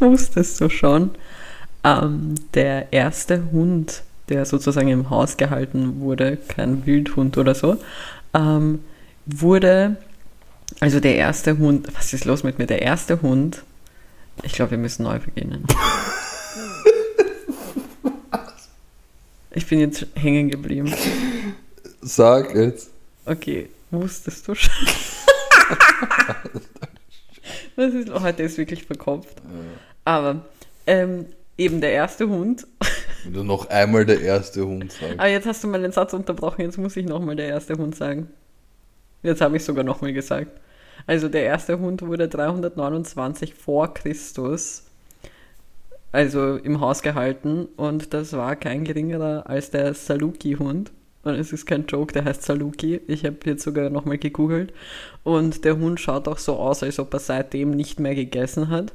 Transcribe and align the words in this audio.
wusstest 0.00 0.60
du 0.60 0.68
schon, 0.68 1.10
ähm, 1.84 2.34
der 2.54 2.92
erste 2.92 3.50
Hund, 3.52 4.02
der 4.28 4.44
sozusagen 4.44 4.88
im 4.88 5.10
Haus 5.10 5.36
gehalten 5.36 6.00
wurde, 6.00 6.36
kein 6.36 6.86
Wildhund 6.86 7.38
oder 7.38 7.54
so, 7.54 7.76
ähm, 8.34 8.80
wurde, 9.26 9.96
also 10.80 11.00
der 11.00 11.16
erste 11.16 11.58
Hund, 11.58 11.88
was 11.96 12.12
ist 12.12 12.24
los 12.24 12.42
mit 12.42 12.58
mir? 12.58 12.66
Der 12.66 12.82
erste 12.82 13.22
Hund, 13.22 13.62
ich 14.42 14.52
glaube, 14.52 14.72
wir 14.72 14.78
müssen 14.78 15.04
neu 15.04 15.18
beginnen. 15.18 15.64
Ich 19.50 19.66
bin 19.66 19.80
jetzt 19.80 20.06
hängen 20.14 20.50
geblieben. 20.50 20.94
Sag 22.00 22.54
jetzt. 22.54 22.90
Okay, 23.24 23.68
wusstest 23.90 24.46
du 24.46 24.54
schon? 24.54 24.70
Was 27.76 27.94
ist, 27.94 28.10
heute 28.10 28.42
ist 28.42 28.58
wirklich 28.58 28.84
verkopft. 28.84 29.36
Aber 30.08 30.40
ähm, 30.86 31.26
eben 31.58 31.82
der 31.82 31.92
erste 31.92 32.30
Hund. 32.30 32.66
Wenn 33.24 33.34
du 33.34 33.44
noch 33.44 33.68
einmal 33.68 34.06
der 34.06 34.22
erste 34.22 34.64
Hund 34.64 34.90
sagst. 34.90 35.18
Aber 35.18 35.28
jetzt 35.28 35.46
hast 35.46 35.62
du 35.62 35.68
mal 35.68 35.82
den 35.82 35.92
Satz 35.92 36.14
unterbrochen, 36.14 36.62
jetzt 36.62 36.78
muss 36.78 36.96
ich 36.96 37.04
nochmal 37.04 37.36
der 37.36 37.48
erste 37.48 37.74
Hund 37.74 37.94
sagen. 37.94 38.30
Jetzt 39.22 39.42
habe 39.42 39.58
ich 39.58 39.64
sogar 39.64 39.84
nochmal 39.84 40.14
gesagt. 40.14 40.62
Also 41.06 41.28
der 41.28 41.42
erste 41.42 41.78
Hund 41.78 42.00
wurde 42.00 42.26
329 42.26 43.52
vor 43.52 43.92
Christus, 43.92 44.84
also 46.10 46.56
im 46.56 46.80
Haus 46.80 47.02
gehalten 47.02 47.68
und 47.76 48.14
das 48.14 48.32
war 48.32 48.56
kein 48.56 48.84
geringerer 48.84 49.44
als 49.46 49.70
der 49.70 49.92
Saluki-Hund. 49.92 50.90
Und 51.22 51.34
es 51.34 51.52
ist 51.52 51.66
kein 51.66 51.84
Joke, 51.84 52.14
der 52.14 52.24
heißt 52.24 52.44
Saluki. 52.44 53.02
Ich 53.08 53.26
habe 53.26 53.36
jetzt 53.44 53.62
sogar 53.62 53.90
nochmal 53.90 54.16
gegoogelt. 54.16 54.72
Und 55.22 55.66
der 55.66 55.76
Hund 55.76 56.00
schaut 56.00 56.28
auch 56.28 56.38
so 56.38 56.56
aus, 56.56 56.82
als 56.82 56.98
ob 56.98 57.12
er 57.12 57.20
seitdem 57.20 57.72
nicht 57.72 58.00
mehr 58.00 58.14
gegessen 58.14 58.70
hat. 58.70 58.94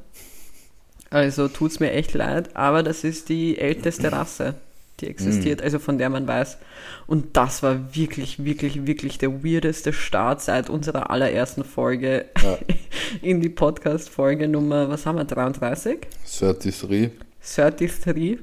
Also 1.13 1.47
tut's 1.47 1.79
mir 1.79 1.91
echt 1.91 2.15
leid, 2.15 2.55
aber 2.55 2.81
das 2.81 3.03
ist 3.03 3.29
die 3.29 3.59
älteste 3.59 4.11
Rasse, 4.11 4.55
die 4.99 5.07
existiert, 5.07 5.61
also 5.61 5.77
von 5.77 5.99
der 5.99 6.09
man 6.09 6.27
weiß. 6.27 6.57
Und 7.05 7.37
das 7.37 7.61
war 7.61 7.95
wirklich, 7.95 8.43
wirklich, 8.43 8.87
wirklich 8.87 9.19
der 9.19 9.43
weirdeste 9.43 9.93
Start 9.93 10.41
seit 10.41 10.71
unserer 10.71 11.11
allerersten 11.11 11.63
Folge 11.63 12.25
Ja. 12.41 12.57
in 13.21 13.41
die 13.41 13.49
Podcast-Folge 13.49 14.47
Nummer, 14.47 14.89
was 14.89 15.05
haben 15.05 15.17
wir, 15.19 15.25
33? 15.25 15.99
33. 16.39 17.11
33. 17.41 18.39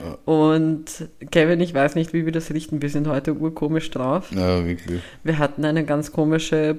Ja. 0.00 0.18
Und 0.24 1.08
Kevin, 1.30 1.60
ich 1.60 1.72
weiß 1.72 1.94
nicht, 1.94 2.12
wie 2.12 2.24
wir 2.24 2.32
das 2.32 2.50
richten. 2.52 2.82
Wir 2.82 2.90
sind 2.90 3.06
heute 3.06 3.34
urkomisch 3.34 3.90
drauf. 3.90 4.32
Ja, 4.32 4.66
wirklich. 4.66 5.00
Wir 5.22 5.38
hatten 5.38 5.64
eine 5.64 5.84
ganz 5.84 6.10
komische 6.10 6.74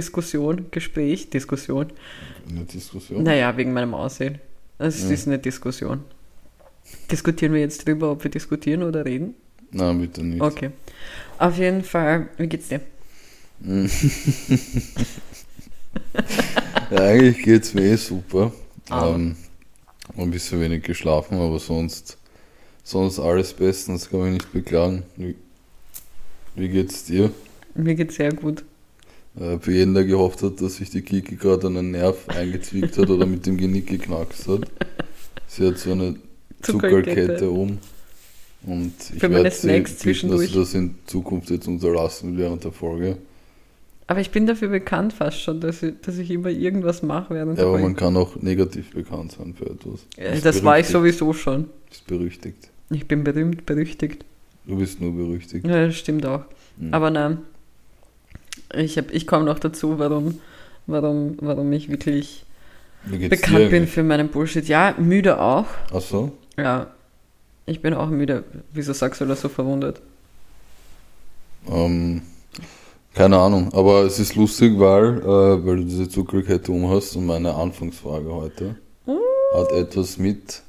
Pre-Recording-Diskussion, 0.00 0.66
Gespräch, 0.70 1.30
Diskussion. 1.30 1.86
Eine 2.48 2.64
Diskussion. 2.64 3.22
Naja, 3.22 3.56
wegen 3.56 3.72
meinem 3.72 3.94
Aussehen. 3.94 4.38
Es 4.78 5.02
Ja. 5.02 5.10
ist 5.10 5.26
eine 5.26 5.38
Diskussion. 5.38 6.00
Diskutieren 7.10 7.52
wir 7.54 7.60
jetzt 7.60 7.86
drüber, 7.86 8.12
ob 8.12 8.22
wir 8.22 8.30
diskutieren 8.30 8.82
oder 8.82 9.04
reden? 9.04 9.34
Nein, 9.72 10.00
bitte 10.00 10.22
nicht. 10.22 10.40
Okay. 10.40 10.70
Auf 11.38 11.56
jeden 11.58 11.82
Fall, 11.82 12.28
wie 12.36 12.46
geht's 12.46 12.68
dir? 12.68 12.80
Ja, 16.90 16.98
eigentlich 16.98 17.42
geht's 17.42 17.74
mir 17.74 17.82
eh 17.82 17.96
super. 17.96 18.52
Ah. 18.90 19.08
Ähm, 19.14 19.34
ein 20.16 20.30
bisschen 20.30 20.60
wenig 20.60 20.84
geschlafen, 20.84 21.36
aber 21.36 21.58
sonst, 21.58 22.16
sonst 22.84 23.18
alles 23.18 23.52
bestens, 23.54 24.08
kann 24.08 24.20
mich 24.22 24.32
nicht 24.34 24.52
beklagen. 24.52 25.02
Wie, 25.16 25.34
wie 26.54 26.68
geht's 26.68 27.04
dir? 27.04 27.32
Mir 27.74 27.96
geht's 27.96 28.14
sehr 28.14 28.32
gut. 28.32 28.62
Äh, 29.38 29.58
für 29.58 29.72
jeden, 29.72 29.94
der 29.94 30.04
gehofft 30.04 30.42
hat, 30.42 30.60
dass 30.60 30.76
sich 30.76 30.90
die 30.90 31.02
Kiki 31.02 31.36
gerade 31.36 31.66
an 31.66 31.76
einen 31.76 31.90
Nerv 31.90 32.28
eingezwickt 32.28 32.96
hat 32.98 33.10
oder 33.10 33.26
mit 33.26 33.46
dem 33.46 33.56
Genick 33.56 33.86
geknackst 33.86 34.48
hat. 34.48 34.62
Sie 35.46 35.66
hat 35.66 35.78
so 35.78 35.92
eine 35.92 36.16
Zuckerkette. 36.62 37.50
Um. 37.50 37.78
Und 38.64 38.94
ich 39.14 39.20
Für 39.20 39.30
werde 39.30 39.50
sie 39.50 39.68
bitten, 39.68 40.30
dass 40.30 40.40
sie 40.40 40.52
das 40.52 40.74
in 40.74 40.96
Zukunft 41.06 41.50
jetzt 41.50 41.68
unterlassen 41.68 42.36
während 42.36 42.64
der 42.64 42.72
Folge. 42.72 43.16
Aber 44.08 44.20
ich 44.20 44.30
bin 44.30 44.46
dafür 44.46 44.68
bekannt 44.68 45.12
fast 45.12 45.40
schon, 45.40 45.60
dass 45.60 45.82
ich, 45.82 45.94
dass 46.02 46.18
ich 46.18 46.30
immer 46.30 46.48
irgendwas 46.48 47.02
mache 47.02 47.34
während 47.34 47.58
Ja, 47.58 47.64
der 47.64 47.66
aber 47.66 47.74
man 47.78 47.96
Folge. 47.96 47.98
kann 48.00 48.16
auch 48.16 48.36
negativ 48.40 48.92
bekannt 48.92 49.32
sein 49.32 49.54
für 49.54 49.66
etwas. 49.66 50.06
Ja, 50.16 50.38
Das 50.40 50.62
war 50.64 50.78
ich 50.78 50.86
sowieso 50.86 51.32
schon. 51.32 51.66
Ist 51.90 52.06
berüchtigt. 52.06 52.70
Ich 52.90 53.06
bin 53.06 53.24
berühmt, 53.24 53.66
berüchtigt. 53.66 54.24
Du 54.64 54.76
bist 54.76 55.00
nur 55.00 55.12
berüchtigt. 55.12 55.66
Ja, 55.66 55.86
das 55.86 55.96
stimmt 55.96 56.24
auch. 56.26 56.44
Mhm. 56.76 56.94
Aber 56.94 57.10
nein, 57.10 57.38
ich, 58.74 58.98
hab- 58.98 59.12
ich 59.12 59.26
komme 59.26 59.44
noch 59.44 59.58
dazu, 59.58 59.98
warum, 59.98 60.40
warum, 60.86 61.36
warum 61.40 61.72
ich 61.72 61.88
wirklich 61.90 62.44
bekannt 63.04 63.70
bin 63.70 63.86
für 63.86 64.02
meinen 64.02 64.28
Bullshit. 64.28 64.66
Ja, 64.68 64.94
müde 64.98 65.40
auch. 65.40 65.66
Achso? 65.92 66.32
Ja, 66.56 66.88
ich 67.66 67.80
bin 67.82 67.94
auch 67.94 68.08
müde. 68.08 68.44
Wieso 68.72 68.92
sagst 68.92 69.20
du 69.20 69.24
das 69.26 69.40
so 69.40 69.48
verwundert? 69.48 70.00
Ähm, 71.70 72.22
keine 73.14 73.38
Ahnung, 73.38 73.72
aber 73.72 74.02
es 74.04 74.18
ist 74.18 74.34
lustig, 74.36 74.78
weil, 74.78 75.18
äh, 75.20 75.24
weil 75.66 75.76
du 75.78 75.84
diese 75.84 76.08
Zuckerkette 76.08 76.70
um 76.70 76.88
hast 76.90 77.16
und 77.16 77.26
meine 77.26 77.54
Anfangsfrage 77.54 78.32
heute 78.32 78.76
Uh. 79.06 79.18
hat 79.54 79.72
etwas 79.72 80.18
mit, 80.18 80.62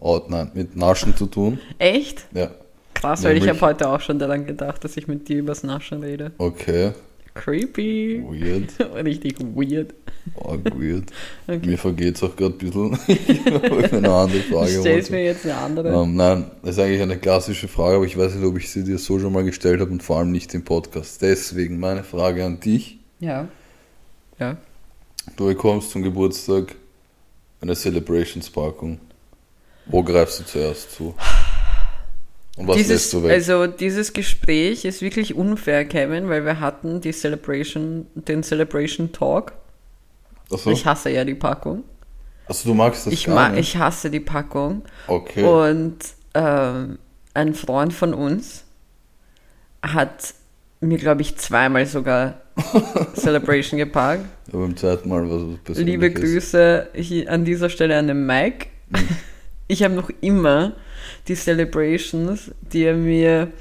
oh, 0.00 0.20
nein, 0.28 0.50
mit 0.54 0.76
Naschen 0.76 1.16
zu 1.16 1.26
tun. 1.26 1.58
Echt? 1.78 2.26
Ja, 2.32 2.50
Krass, 2.94 3.22
weil 3.22 3.36
ich 3.36 3.44
Nämlich- 3.44 3.62
habe 3.62 3.72
heute 3.72 3.88
auch 3.90 4.00
schon 4.00 4.18
daran 4.18 4.44
gedacht, 4.44 4.82
dass 4.82 4.96
ich 4.96 5.06
mit 5.06 5.28
dir 5.28 5.38
übers 5.38 5.62
Naschen 5.62 6.02
rede. 6.02 6.32
okay, 6.38 6.92
Creepy. 7.34 8.22
weird, 8.22 8.72
Richtig 9.04 9.36
weird. 9.40 9.94
arg 10.44 10.60
weird. 10.78 11.04
Okay. 11.46 11.66
Mir 11.66 11.78
vergeht's 11.78 12.22
auch 12.22 12.36
gerade 12.36 12.54
ein 12.54 12.58
bisschen, 12.58 12.98
ich 13.08 13.92
eine 13.92 14.10
andere 14.12 14.40
Frage 14.42 14.70
Ich 14.70 14.78
stell's 14.80 14.84
wollte. 14.84 15.12
mir 15.12 15.24
jetzt 15.24 15.44
eine 15.46 15.54
andere. 15.56 16.02
Ähm, 16.02 16.14
nein, 16.16 16.50
das 16.62 16.72
ist 16.72 16.78
eigentlich 16.80 17.00
eine 17.00 17.16
klassische 17.18 17.68
Frage, 17.68 17.96
aber 17.96 18.04
ich 18.04 18.18
weiß 18.18 18.34
nicht, 18.34 18.44
ob 18.44 18.58
ich 18.58 18.70
sie 18.70 18.84
dir 18.84 18.98
so 18.98 19.18
schon 19.18 19.32
mal 19.32 19.44
gestellt 19.44 19.80
habe 19.80 19.90
und 19.90 20.02
vor 20.02 20.18
allem 20.18 20.30
nicht 20.30 20.52
im 20.54 20.64
Podcast. 20.64 21.22
Deswegen 21.22 21.78
meine 21.80 22.04
Frage 22.04 22.44
an 22.44 22.60
dich. 22.60 22.98
Ja. 23.20 23.48
Ja. 24.38 24.56
Du 25.36 25.46
bekommst 25.46 25.90
zum 25.90 26.02
Geburtstag 26.02 26.74
eine 27.62 27.74
Celebrations-Packung. 27.74 29.00
Wo 29.86 30.02
greifst 30.02 30.40
du 30.40 30.44
zuerst 30.44 30.92
zu? 30.94 31.14
Und 32.58 32.66
was 32.68 32.76
dieses, 32.76 33.10
du 33.10 33.22
weg? 33.22 33.30
also 33.32 33.66
dieses 33.68 34.12
Gespräch 34.12 34.84
ist 34.84 35.00
wirklich 35.00 35.34
unfair, 35.34 35.84
Kevin, 35.84 36.28
weil 36.28 36.44
wir 36.44 36.58
hatten 36.60 37.00
die 37.00 37.12
Celebration, 37.12 38.06
den 38.14 38.42
Celebration 38.42 39.12
Talk. 39.12 39.52
Achso, 40.52 40.70
Ich 40.70 40.84
hasse 40.84 41.10
ja 41.10 41.24
die 41.24 41.34
Packung. 41.34 41.84
also 42.46 42.68
du 42.68 42.74
magst 42.74 43.06
das 43.06 43.12
Ich, 43.12 43.26
gar 43.26 43.50
nicht? 43.50 43.60
ich 43.60 43.76
hasse 43.76 44.10
die 44.10 44.20
Packung. 44.20 44.82
okay. 45.06 45.44
Und 45.44 45.98
ähm, 46.34 46.98
ein 47.34 47.54
Freund 47.54 47.92
von 47.92 48.12
uns 48.12 48.64
hat 49.82 50.34
mir, 50.80 50.98
glaube 50.98 51.22
ich, 51.22 51.36
zweimal 51.36 51.86
sogar 51.86 52.40
Celebration 53.14 53.78
gepackt. 53.78 54.24
Aber 54.48 54.62
beim 54.62 54.76
zweiten 54.76 55.08
Mal 55.08 55.22
was 55.30 55.58
Persönliches. 55.62 55.78
Liebe 55.84 56.10
Grüße 56.10 56.88
an 57.28 57.44
dieser 57.44 57.68
Stelle 57.70 57.96
an 57.96 58.08
den 58.08 58.26
Mike. 58.26 58.66
Ich 59.68 59.82
habe 59.82 59.94
noch 59.94 60.10
immer 60.20 60.72
die 61.28 61.34
Celebrations, 61.34 62.50
die 62.72 62.84
er 62.84 62.94
mir 62.96 63.52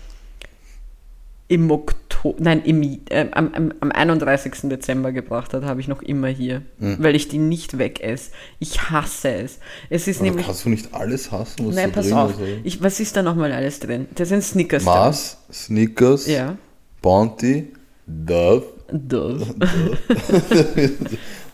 im 1.50 1.72
Oktober, 1.72 2.38
nein, 2.40 2.62
im, 2.64 2.82
äh, 3.10 3.28
am, 3.32 3.54
am, 3.54 3.74
am 3.80 3.92
31. 3.92 4.70
Dezember 4.70 5.14
gebracht 5.14 5.54
hat, 5.54 5.64
habe 5.64 5.80
ich 5.80 5.88
noch 5.88 6.02
immer 6.02 6.28
hier, 6.28 6.62
Hm. 6.80 6.98
weil 7.00 7.16
ich 7.16 7.30
die 7.30 7.38
nicht 7.38 7.78
weg 7.78 8.02
esse. 8.02 8.32
Ich 8.60 8.90
hasse 8.90 9.30
es. 9.32 9.60
Es 9.90 10.08
ist 10.08 10.18
Aber 10.18 10.26
nämlich, 10.30 10.46
kannst 10.46 10.66
du 10.66 10.70
nicht 10.70 10.94
alles 10.94 11.32
hassen, 11.32 11.68
was 11.68 11.76
nein, 11.76 11.92
pass 11.92 12.12
auf, 12.12 12.34
ich, 12.64 12.82
was 12.82 13.00
ist 13.00 13.16
da 13.16 13.22
nochmal 13.24 13.52
alles 13.54 13.80
drin? 13.80 14.08
Da 14.16 14.26
sind 14.26 14.44
Snickers 14.44 14.84
Mars, 14.84 15.38
Snickers, 15.52 16.26
drin. 16.26 16.34
Ja. 16.34 16.58
Bounty, 17.02 17.72
Dove, 18.06 18.66
Das. 18.92 19.44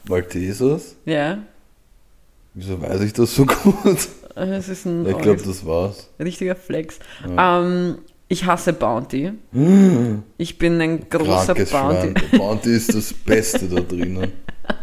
Maltesers. 0.07 0.95
Ja. 1.05 1.39
Wieso 2.55 2.79
weiß 2.81 3.01
ich 3.01 3.13
das 3.13 3.33
so 3.33 3.45
gut? 3.45 4.07
Es 4.35 4.69
ist 4.69 4.85
ein 4.85 5.05
Ich 5.05 5.17
glaube, 5.17 5.41
das 5.43 5.65
war's. 5.65 6.09
richtiger 6.19 6.55
Flex. 6.55 6.99
Ja. 7.27 7.61
Ähm, 7.61 7.97
ich 8.27 8.45
hasse 8.45 8.73
Bounty. 8.73 9.33
Ich 10.37 10.57
bin 10.57 10.81
ein 10.81 11.09
großer 11.09 11.53
Krankes 11.53 11.71
Bounty. 11.71 12.13
Schwein. 12.19 12.39
Bounty 12.39 12.69
ist 12.75 12.93
das 12.93 13.13
Beste 13.13 13.67
da 13.67 13.79
drinnen. 13.81 14.31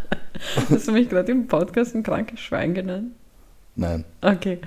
Hast 0.70 0.88
du 0.88 0.92
mich 0.92 1.08
gerade 1.08 1.32
im 1.32 1.46
Podcast 1.48 1.94
ein 1.94 2.02
krankes 2.02 2.40
Schwein 2.40 2.74
genannt? 2.74 3.12
Nein. 3.76 4.04
Okay. 4.22 4.58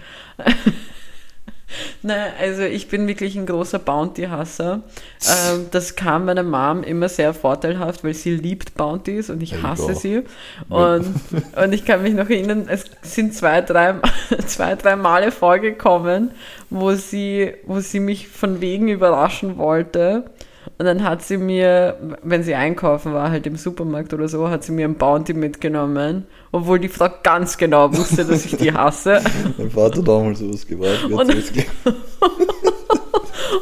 Nein, 2.01 2.31
also 2.39 2.63
ich 2.63 2.87
bin 2.87 3.07
wirklich 3.07 3.35
ein 3.35 3.45
großer 3.45 3.79
Bounty-Hasser. 3.79 4.81
Ähm, 5.27 5.67
das 5.71 5.95
kam 5.95 6.25
meiner 6.25 6.43
Mom 6.43 6.83
immer 6.83 7.09
sehr 7.09 7.33
vorteilhaft, 7.33 8.03
weil 8.03 8.13
sie 8.13 8.35
liebt 8.35 8.75
Bounties 8.75 9.29
und 9.29 9.41
ich 9.41 9.51
Ja, 9.51 9.57
ich 9.57 9.63
hasse 9.63 9.93
auch. 9.93 9.95
sie. 9.95 10.23
Und, 10.69 11.05
und 11.55 11.73
ich 11.73 11.85
kann 11.85 12.01
mich 12.03 12.13
noch 12.13 12.29
erinnern, 12.29 12.67
es 12.69 12.85
sind 13.01 13.33
zwei, 13.33 13.61
drei, 13.61 13.95
zwei, 14.45 14.75
drei 14.75 14.95
Male 14.95 15.31
vorgekommen, 15.31 16.31
wo 16.69 16.93
sie, 16.93 17.53
wo 17.65 17.79
sie 17.79 17.99
mich 17.99 18.27
von 18.27 18.61
wegen 18.61 18.87
überraschen 18.89 19.57
wollte. 19.57 20.23
Und 20.77 20.79
Und 20.79 20.85
dann 20.85 21.03
hat 21.03 21.21
sie 21.21 21.37
mir, 21.37 21.97
wenn 22.23 22.43
sie 22.43 22.55
einkaufen 22.55 23.13
war, 23.13 23.29
halt 23.31 23.45
im 23.47 23.55
Supermarkt 23.57 24.13
oder 24.13 24.27
so, 24.27 24.49
hat 24.49 24.63
sie 24.63 24.71
mir 24.71 24.87
ein 24.87 24.95
Bounty 24.95 25.33
mitgenommen, 25.33 26.25
obwohl 26.53 26.79
die 26.79 26.87
Frau 26.87 27.09
ganz 27.23 27.57
genau 27.57 27.93
wusste, 27.95 28.23
dass 28.23 28.45
ich 28.45 28.55
die 28.55 28.71
hasse. 28.71 29.21
Mein 29.57 29.69
Vater 29.71 29.97
hat 29.99 30.07
damals 30.07 30.39
sowas 30.39 30.65
gewartet. 30.65 31.11
Und- 31.11 31.29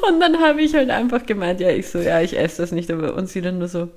Und 0.08 0.20
dann 0.20 0.40
habe 0.40 0.62
ich 0.62 0.74
halt 0.74 0.90
einfach 0.90 1.26
gemeint, 1.26 1.60
ja, 1.60 1.70
ich 1.70 1.88
so, 1.90 2.00
ja, 2.00 2.22
ich 2.22 2.38
esse 2.38 2.62
das 2.62 2.72
nicht, 2.72 2.90
aber 2.92 3.16
und 3.16 3.28
sie 3.30 3.42
dann 3.42 3.60
nur 3.60 3.68
so, 3.68 3.90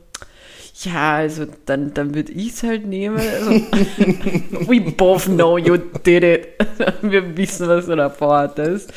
ja, 0.82 1.14
also 1.14 1.46
dann, 1.66 1.94
dann 1.94 2.14
würde 2.14 2.32
ich 2.32 2.50
es 2.52 2.62
halt 2.62 2.86
nehmen. 2.86 3.16
Also, 3.16 3.50
We 4.68 4.80
both 4.80 5.24
know 5.26 5.56
you 5.56 5.76
did 5.76 6.24
it. 6.24 6.48
Wir 7.02 7.36
wissen, 7.36 7.68
was 7.68 7.86
du 7.86 7.94
da 7.96 8.10
vorhattest. 8.10 8.92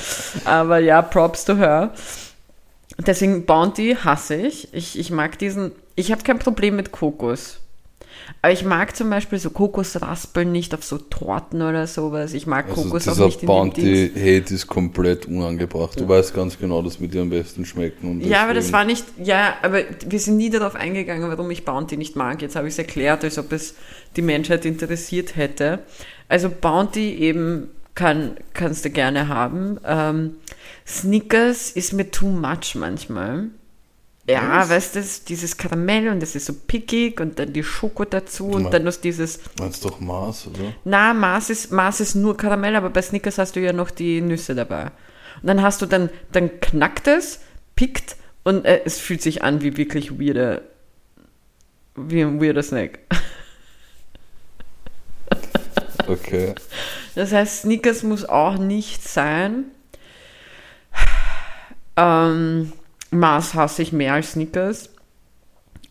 Aber 0.45 0.79
ja, 0.79 1.01
Props 1.01 1.45
to 1.45 1.55
her. 1.55 1.93
Deswegen 3.05 3.45
Bounty 3.45 3.95
hasse 4.03 4.35
ich. 4.35 4.73
Ich, 4.73 4.97
ich 4.97 5.11
mag 5.11 5.37
diesen, 5.37 5.71
ich 5.95 6.11
habe 6.11 6.23
kein 6.23 6.39
Problem 6.39 6.75
mit 6.75 6.91
Kokos. 6.91 7.59
Aber 8.41 8.53
ich 8.53 8.63
mag 8.63 8.95
zum 8.95 9.09
Beispiel 9.09 9.39
so 9.39 9.49
Kokosraspeln 9.49 10.51
nicht 10.51 10.73
auf 10.73 10.83
so 10.83 10.97
Torten 10.97 11.61
oder 11.61 11.87
sowas. 11.87 12.33
Ich 12.33 12.47
mag 12.47 12.67
Also 12.69 12.83
Kokos 12.83 13.07
auch 13.07 13.25
nicht 13.25 13.43
in 13.43 13.47
dem 13.47 13.73
Dings. 13.73 14.13
Bounty-Hate 14.13 14.53
ist 14.53 14.67
komplett 14.67 15.25
unangebracht. 15.25 15.99
Du 15.99 16.07
weißt 16.07 16.33
ganz 16.33 16.57
genau, 16.57 16.81
dass 16.81 16.99
mir 16.99 17.07
die 17.07 17.19
am 17.19 17.29
besten 17.29 17.65
schmecken. 17.65 18.09
Und 18.09 18.21
Ja, 18.21 18.43
aber 18.43 18.53
das 18.53 18.71
war 18.71 18.85
nicht, 18.85 19.05
ja, 19.21 19.55
aber 19.61 19.81
wir 20.07 20.19
sind 20.19 20.37
nie 20.37 20.49
darauf 20.49 20.75
eingegangen, 20.75 21.29
warum 21.29 21.49
ich 21.51 21.65
Bounty 21.65 21.97
nicht 21.97 22.15
mag. 22.15 22.41
Jetzt 22.41 22.55
habe 22.55 22.67
ich 22.67 22.73
es 22.73 22.77
erklärt, 22.77 23.23
als 23.23 23.37
ob 23.37 23.51
es 23.51 23.75
die 24.15 24.21
Menschheit 24.21 24.65
interessiert 24.65 25.35
hätte. 25.35 25.79
Also 26.29 26.49
Bounty 26.49 27.15
eben 27.15 27.69
kann, 27.95 28.37
kannst 28.53 28.85
du 28.85 28.89
gerne 28.89 29.27
haben. 29.27 29.79
Ähm, 29.85 30.35
Snickers 30.85 31.71
ist 31.71 31.93
mir 31.93 32.11
too 32.11 32.27
much 32.27 32.75
manchmal. 32.75 33.47
Ja, 34.29 34.59
Was? 34.59 34.69
weißt 34.69 34.95
du, 34.95 34.99
das- 34.99 35.23
dieses 35.23 35.55
Karamell 35.55 36.09
und 36.09 36.19
das 36.21 36.35
ist 36.35 36.45
so 36.47 36.53
pickig 36.53 37.19
und 37.21 37.39
dann 37.39 37.53
die 37.53 37.63
Schoko 37.63 38.03
dazu 38.03 38.47
und 38.47 38.63
meinst- 38.63 38.73
dann 38.73 38.83
noch 38.83 38.95
dieses, 38.95 39.39
Meinst 39.59 39.85
doch 39.85 39.99
Mars, 40.01 40.47
oder? 40.47 40.73
na, 40.83 41.13
Mars 41.13 41.49
ist, 41.49 41.71
Mars 41.71 42.01
ist 42.01 42.15
nur 42.15 42.35
Karamell, 42.35 42.75
aber 42.75 42.89
bei 42.89 43.01
Snickers 43.01 43.37
hast 43.37 43.55
du 43.55 43.61
ja 43.61 43.71
noch 43.71 43.89
die 43.89 44.19
Nüsse 44.21 44.53
dabei. 44.53 44.91
Und 45.41 45.47
dann 45.47 45.61
hast 45.61 45.81
du 45.81 45.85
dann, 45.85 46.09
dann 46.33 46.59
knackt 46.59 47.07
es, 47.07 47.39
pickt 47.75 48.17
und 48.43 48.65
äh, 48.65 48.81
es 48.85 48.99
fühlt 48.99 49.21
sich 49.21 49.43
an 49.43 49.61
wie 49.61 49.77
wirklich 49.77 50.19
weirder, 50.19 50.61
wie 51.95 52.21
ein 52.21 52.41
weirder 52.41 52.63
Snack. 52.63 52.99
Okay. 56.09 56.55
Das 57.15 57.33
heißt, 57.33 57.63
Snickers 57.63 58.01
muss 58.03 58.23
auch 58.23 58.57
nicht 58.57 59.05
sein. 59.07 59.65
Ähm, 61.97 62.71
Mars 63.11 63.53
hasse 63.53 63.81
ich 63.81 63.93
mehr 63.93 64.13
als 64.13 64.33
Snickers. 64.33 64.89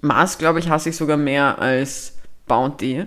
Mars, 0.00 0.38
glaube 0.38 0.58
ich, 0.58 0.68
hasse 0.68 0.90
ich 0.90 0.96
sogar 0.96 1.16
mehr 1.16 1.58
als 1.58 2.14
Bounty. 2.46 3.06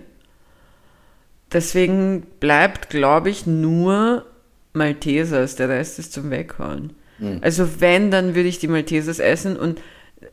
Deswegen 1.51 2.23
bleibt, 2.39 2.89
glaube 2.89 3.29
ich, 3.29 3.45
nur 3.45 4.25
Maltesers. 4.73 5.55
Der 5.55 5.69
Rest 5.69 5.99
ist 5.99 6.13
zum 6.13 6.29
Weghauen. 6.29 6.93
Mhm. 7.17 7.39
Also 7.41 7.81
wenn, 7.81 8.11
dann 8.11 8.35
würde 8.35 8.49
ich 8.49 8.59
die 8.59 8.67
Maltesers 8.67 9.19
essen. 9.19 9.57
Und 9.57 9.79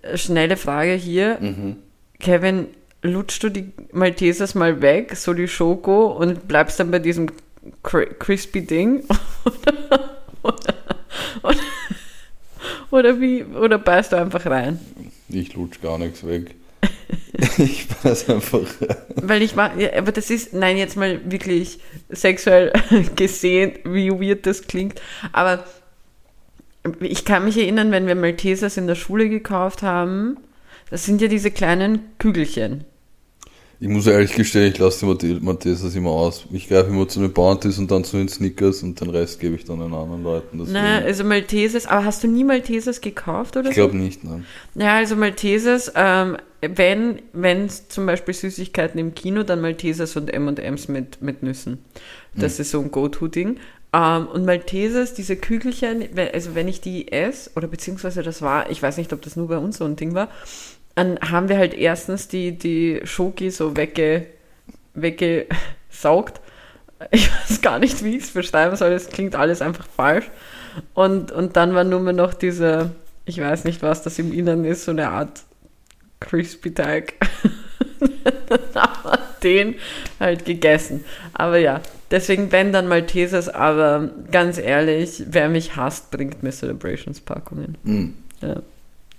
äh, 0.03 0.17
schnelle 0.17 0.57
Frage 0.57 0.93
hier. 0.93 1.39
Mhm. 1.41 1.77
Kevin, 2.19 2.69
lutschst 3.03 3.43
du 3.43 3.49
die 3.51 3.73
Maltesers 3.93 4.55
mal 4.55 4.83
weg, 4.83 5.17
so 5.17 5.35
die 5.35 5.49
Schoko, 5.49 6.07
und 6.07 6.49
bleibst 6.49 6.81
dann 6.81 6.91
bei 6.91 6.99
diesem 6.99 7.31
cri 7.83 8.07
crispy 8.19 8.67
Ding? 8.67 9.05
oder, 9.45 10.19
oder, 10.43 10.75
oder, 11.43 11.61
oder 12.91 13.21
wie, 13.21 13.45
oder 13.45 13.79
beißt 13.79 14.13
du 14.13 14.17
einfach 14.17 14.47
rein? 14.47 14.81
Ich 15.29 15.55
lutsch 15.55 15.81
gar 15.81 15.99
nichts 15.99 16.27
weg. 16.27 16.55
ich 17.59 17.87
weiß 18.03 18.31
einfach. 18.31 18.67
Weil 19.17 19.43
ich 19.43 19.55
mag, 19.55 19.79
ja, 19.79 19.97
aber 19.97 20.13
das 20.13 20.31
ist, 20.31 20.53
nein, 20.53 20.77
jetzt 20.77 20.97
mal 20.97 21.21
wirklich 21.31 21.81
sexuell 22.09 22.73
gesehen, 23.17 23.73
wie 23.85 24.11
weird 24.11 24.47
das 24.47 24.67
klingt, 24.67 25.01
aber 25.33 25.65
ich 27.01 27.25
kann 27.25 27.45
mich 27.45 27.59
erinnern, 27.59 27.91
wenn 27.91 28.07
wir 28.07 28.15
Maltesers 28.15 28.77
in 28.77 28.87
der 28.87 28.95
Schule 28.95 29.29
gekauft 29.29 29.83
haben, 29.83 30.37
das 30.91 31.05
sind 31.05 31.21
ja 31.21 31.29
diese 31.29 31.51
kleinen 31.51 32.01
Kügelchen. 32.19 32.85
Ich 33.79 33.89
muss 33.89 34.07
ehrlich 34.07 34.33
gestehen, 34.35 34.73
ich 34.73 34.79
lasse 34.79 35.01
die 35.01 35.07
Mathe- 35.07 35.41
Maltesers 35.45 35.95
immer 35.95 36.11
aus. 36.11 36.47
Ich 36.51 36.67
greife 36.69 36.89
immer 36.89 37.07
zu 37.07 37.21
den 37.21 37.33
Bounties 37.33 37.79
und 37.79 37.91
dann 37.91 38.05
zu 38.05 38.17
den 38.17 38.29
Snickers 38.29 38.83
und 38.83 38.99
den 39.01 39.11
Rest 39.11 39.39
gebe 39.39 39.55
ich 39.57 39.65
dann 39.65 39.81
den 39.81 39.93
anderen 39.93 40.23
Leuten. 40.23 40.59
Deswegen- 40.59 40.73
Na, 40.73 40.99
also 41.01 41.25
Maltesers, 41.25 41.87
aber 41.87 42.05
hast 42.07 42.25
du 42.25 42.29
nie 42.29 42.45
Maltesers 42.45 43.01
gekauft 43.03 43.57
oder 43.57 43.69
ich 43.69 43.77
so? 43.77 43.83
glaube 43.83 43.99
nicht, 43.99 44.25
nein. 44.25 44.47
Ja, 44.77 44.97
also 44.97 45.15
Maltesers, 45.17 45.93
ähm, 45.95 46.39
wenn 46.63 47.21
wenn 47.35 47.69
zum 47.69 48.07
Beispiel 48.07 48.33
Süßigkeiten 48.33 48.99
im 48.99 49.15
Kino, 49.15 49.43
dann 49.43 49.61
Maltesers 49.61 50.17
und 50.17 50.33
M&M's 50.33 50.89
mit, 50.89 51.21
mit 51.21 51.43
Nüssen. 51.43 51.79
Das 52.35 52.59
ist 52.59 52.71
so 52.71 52.81
ein 52.81 52.91
Go-To-Ding. 52.91 53.57
Ähm, 53.93 54.27
und 54.27 54.45
Maltesers, 54.47 55.15
diese 55.15 55.37
Kügelchen, 55.37 56.03
also 56.33 56.55
wenn 56.55 56.67
ich 56.69 56.81
die 56.81 57.13
esse, 57.13 57.51
oder 57.57 57.69
beziehungsweise 57.69 58.23
das 58.23 58.43
war, 58.43 58.69
ich 58.71 58.83
weiß 58.83 58.97
nicht, 58.97 59.13
ob 59.13 59.23
das 59.23 59.37
nur 59.37 59.49
bei 59.49 59.59
uns 59.59 59.79
so 59.79 59.85
ein 59.85 59.97
Ding 59.97 60.15
war, 60.15 60.29
dann 60.97 61.19
haben 61.21 61.49
wir 61.51 61.59
halt 61.59 61.75
erstens 61.75 62.27
die, 62.27 62.53
die 62.57 63.03
Schoki 63.05 63.51
so 63.51 63.77
wegge, 63.77 64.27
weggesaugt. 64.95 66.41
Ich 67.11 67.31
weiß 67.31 67.61
gar 67.61 67.79
nicht, 67.79 68.03
wie 68.03 68.17
ich 68.17 68.25
es 68.25 68.31
beschreiben 68.31 68.75
soll. 68.77 68.93
Es 68.93 69.11
klingt 69.11 69.37
alles 69.37 69.61
einfach 69.61 69.87
falsch. 69.87 70.31
Und, 70.95 71.31
und 71.31 71.57
dann 71.57 71.75
war 71.75 71.85
nur 71.85 72.01
mehr 72.01 72.15
noch 72.15 72.33
diese, 72.33 72.93
ich 73.27 73.39
weiß 73.39 73.65
nicht, 73.65 73.83
was 73.83 74.03
das 74.03 74.19
im 74.19 74.33
Innern 74.33 74.65
ist, 74.65 74.87
so 74.87 74.91
eine 74.91 75.11
Art 75.11 75.43
Crispy 76.21 76.73
Teig. 76.73 77.15
aber 78.75 79.19
den 79.43 79.75
halt 80.19 80.47
gegessen. 80.47 81.05
Aber 81.35 81.59
ja, 81.59 81.83
deswegen 82.11 82.53
wenn 82.53 82.73
dann 82.73 82.89
Maltesers, 82.89 83.51
aber 83.51 84.11
ganz 84.33 84.57
ehrlich, 84.57 85.25
wer 85.29 85.51
mich 85.51 85.77
hasst, 85.77 86.11
bringt 86.11 86.43
mir 86.43 86.53
Celebrations 86.53 87.21
Packungen. 87.21 87.77
Hm. 87.85 88.15
Ja. 88.41 88.63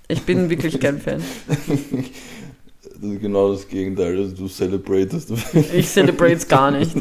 Ich 0.08 0.22
bin 0.24 0.50
wirklich 0.50 0.80
kein 0.80 1.00
Fan. 1.00 1.22
Das 3.00 3.12
ist 3.12 3.22
genau 3.22 3.52
das 3.52 3.68
Gegenteil. 3.68 4.18
Also 4.18 4.36
du 4.36 4.48
celebratest. 4.48 5.32
Ich 5.74 5.88
celebrate 5.88 6.48
gar 6.48 6.72
nicht. 6.72 6.96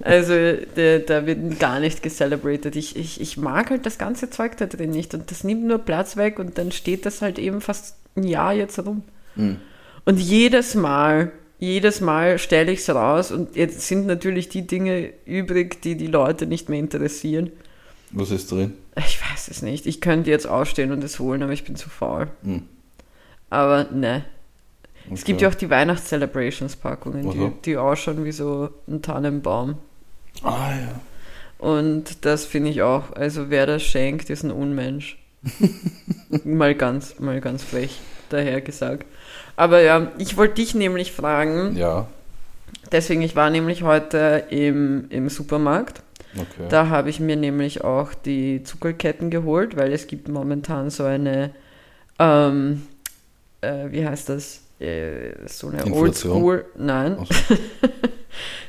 Also 0.00 0.32
da, 0.74 1.26
wird 1.26 1.60
gar 1.60 1.78
nicht 1.78 2.02
gecelebrated. 2.02 2.74
Ich, 2.74 2.96
ich, 2.96 3.20
ich 3.20 3.36
mag 3.36 3.70
halt 3.70 3.86
das 3.86 3.98
ganze 3.98 4.30
Zeug 4.30 4.56
da 4.56 4.66
drin 4.66 4.90
nicht 4.90 5.14
und 5.14 5.30
das 5.30 5.44
nimmt 5.44 5.64
nur 5.64 5.78
Platz 5.78 6.16
weg 6.16 6.38
und 6.38 6.58
dann 6.58 6.72
steht 6.72 7.06
das 7.06 7.22
halt 7.22 7.38
eben 7.38 7.60
fast 7.60 7.96
ein 8.16 8.24
Jahr 8.24 8.54
jetzt 8.54 8.78
rum. 8.84 9.02
Hm. 9.36 9.58
Und 10.04 10.18
jedes 10.18 10.74
Mal, 10.74 11.30
jedes 11.58 12.00
Mal 12.00 12.38
stelle 12.38 12.72
ich 12.72 12.80
es 12.80 12.90
raus 12.90 13.30
und 13.30 13.54
jetzt 13.54 13.82
sind 13.82 14.06
natürlich 14.06 14.48
die 14.48 14.66
Dinge 14.66 15.10
übrig, 15.26 15.80
die 15.82 15.94
die 15.94 16.08
Leute 16.08 16.46
nicht 16.46 16.68
mehr 16.68 16.80
interessieren. 16.80 17.50
Was 18.10 18.30
ist 18.32 18.50
drin? 18.50 18.72
Ich 19.06 19.20
weiß 19.20 19.48
es 19.48 19.62
nicht. 19.62 19.86
Ich 19.86 20.00
könnte 20.00 20.30
jetzt 20.30 20.46
aufstehen 20.46 20.92
und 20.92 21.02
es 21.04 21.18
holen, 21.18 21.42
aber 21.42 21.52
ich 21.52 21.64
bin 21.64 21.76
zu 21.76 21.88
faul. 21.90 22.28
Hm. 22.42 22.62
Aber 23.50 23.84
ne. 23.92 24.24
Es 25.12 25.24
gibt 25.24 25.38
Okay. 25.38 25.44
ja 25.44 25.48
auch 25.50 25.54
die 25.54 25.70
Weihnachts-Celebrations-Packungen, 25.70 27.30
die, 27.30 27.50
die 27.64 27.76
ausschauen 27.76 28.24
wie 28.24 28.32
so 28.32 28.70
ein 28.88 29.02
Tannenbaum. 29.02 29.76
Ah 30.42 30.70
ja. 30.72 31.00
Und 31.58 32.24
das 32.24 32.44
finde 32.44 32.70
ich 32.70 32.82
auch, 32.82 33.12
also 33.12 33.50
wer 33.50 33.66
das 33.66 33.82
schenkt, 33.82 34.30
ist 34.30 34.44
ein 34.44 34.50
Unmensch. 34.50 35.18
mal 36.44 36.74
ganz, 36.74 37.18
mal 37.18 37.40
ganz 37.40 37.62
frech 37.64 37.98
daher 38.28 38.60
gesagt. 38.60 39.06
Aber 39.56 39.80
ja, 39.80 40.12
ich 40.18 40.36
wollte 40.36 40.54
dich 40.54 40.74
nämlich 40.74 41.12
fragen, 41.12 41.76
Ja. 41.76 42.06
deswegen, 42.92 43.22
ich 43.22 43.36
war 43.36 43.50
nämlich 43.50 43.82
heute 43.82 44.44
im, 44.50 45.06
im 45.10 45.28
Supermarkt. 45.28 46.02
Okay. 46.34 46.66
Da 46.68 46.88
habe 46.88 47.10
ich 47.10 47.20
mir 47.20 47.36
nämlich 47.36 47.82
auch 47.82 48.14
die 48.14 48.62
Zuckerketten 48.62 49.30
geholt, 49.30 49.76
weil 49.76 49.92
es 49.92 50.06
gibt 50.06 50.28
momentan 50.28 50.90
so 50.90 51.04
eine, 51.04 51.50
ähm, 52.18 52.86
äh, 53.60 53.90
wie 53.90 54.06
heißt 54.06 54.28
das? 54.28 54.62
Äh, 54.78 55.32
so 55.46 55.68
eine? 55.68 55.92
Oldschool, 55.92 56.66
nein, 56.76 57.16
so. 57.18 57.24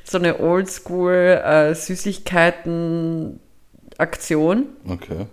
so 0.04 0.18
eine 0.18 0.40
Oldschool 0.40 1.42
äh, 1.44 1.76
Süßigkeiten-Aktion, 1.76 4.66
Okay. 4.88 5.28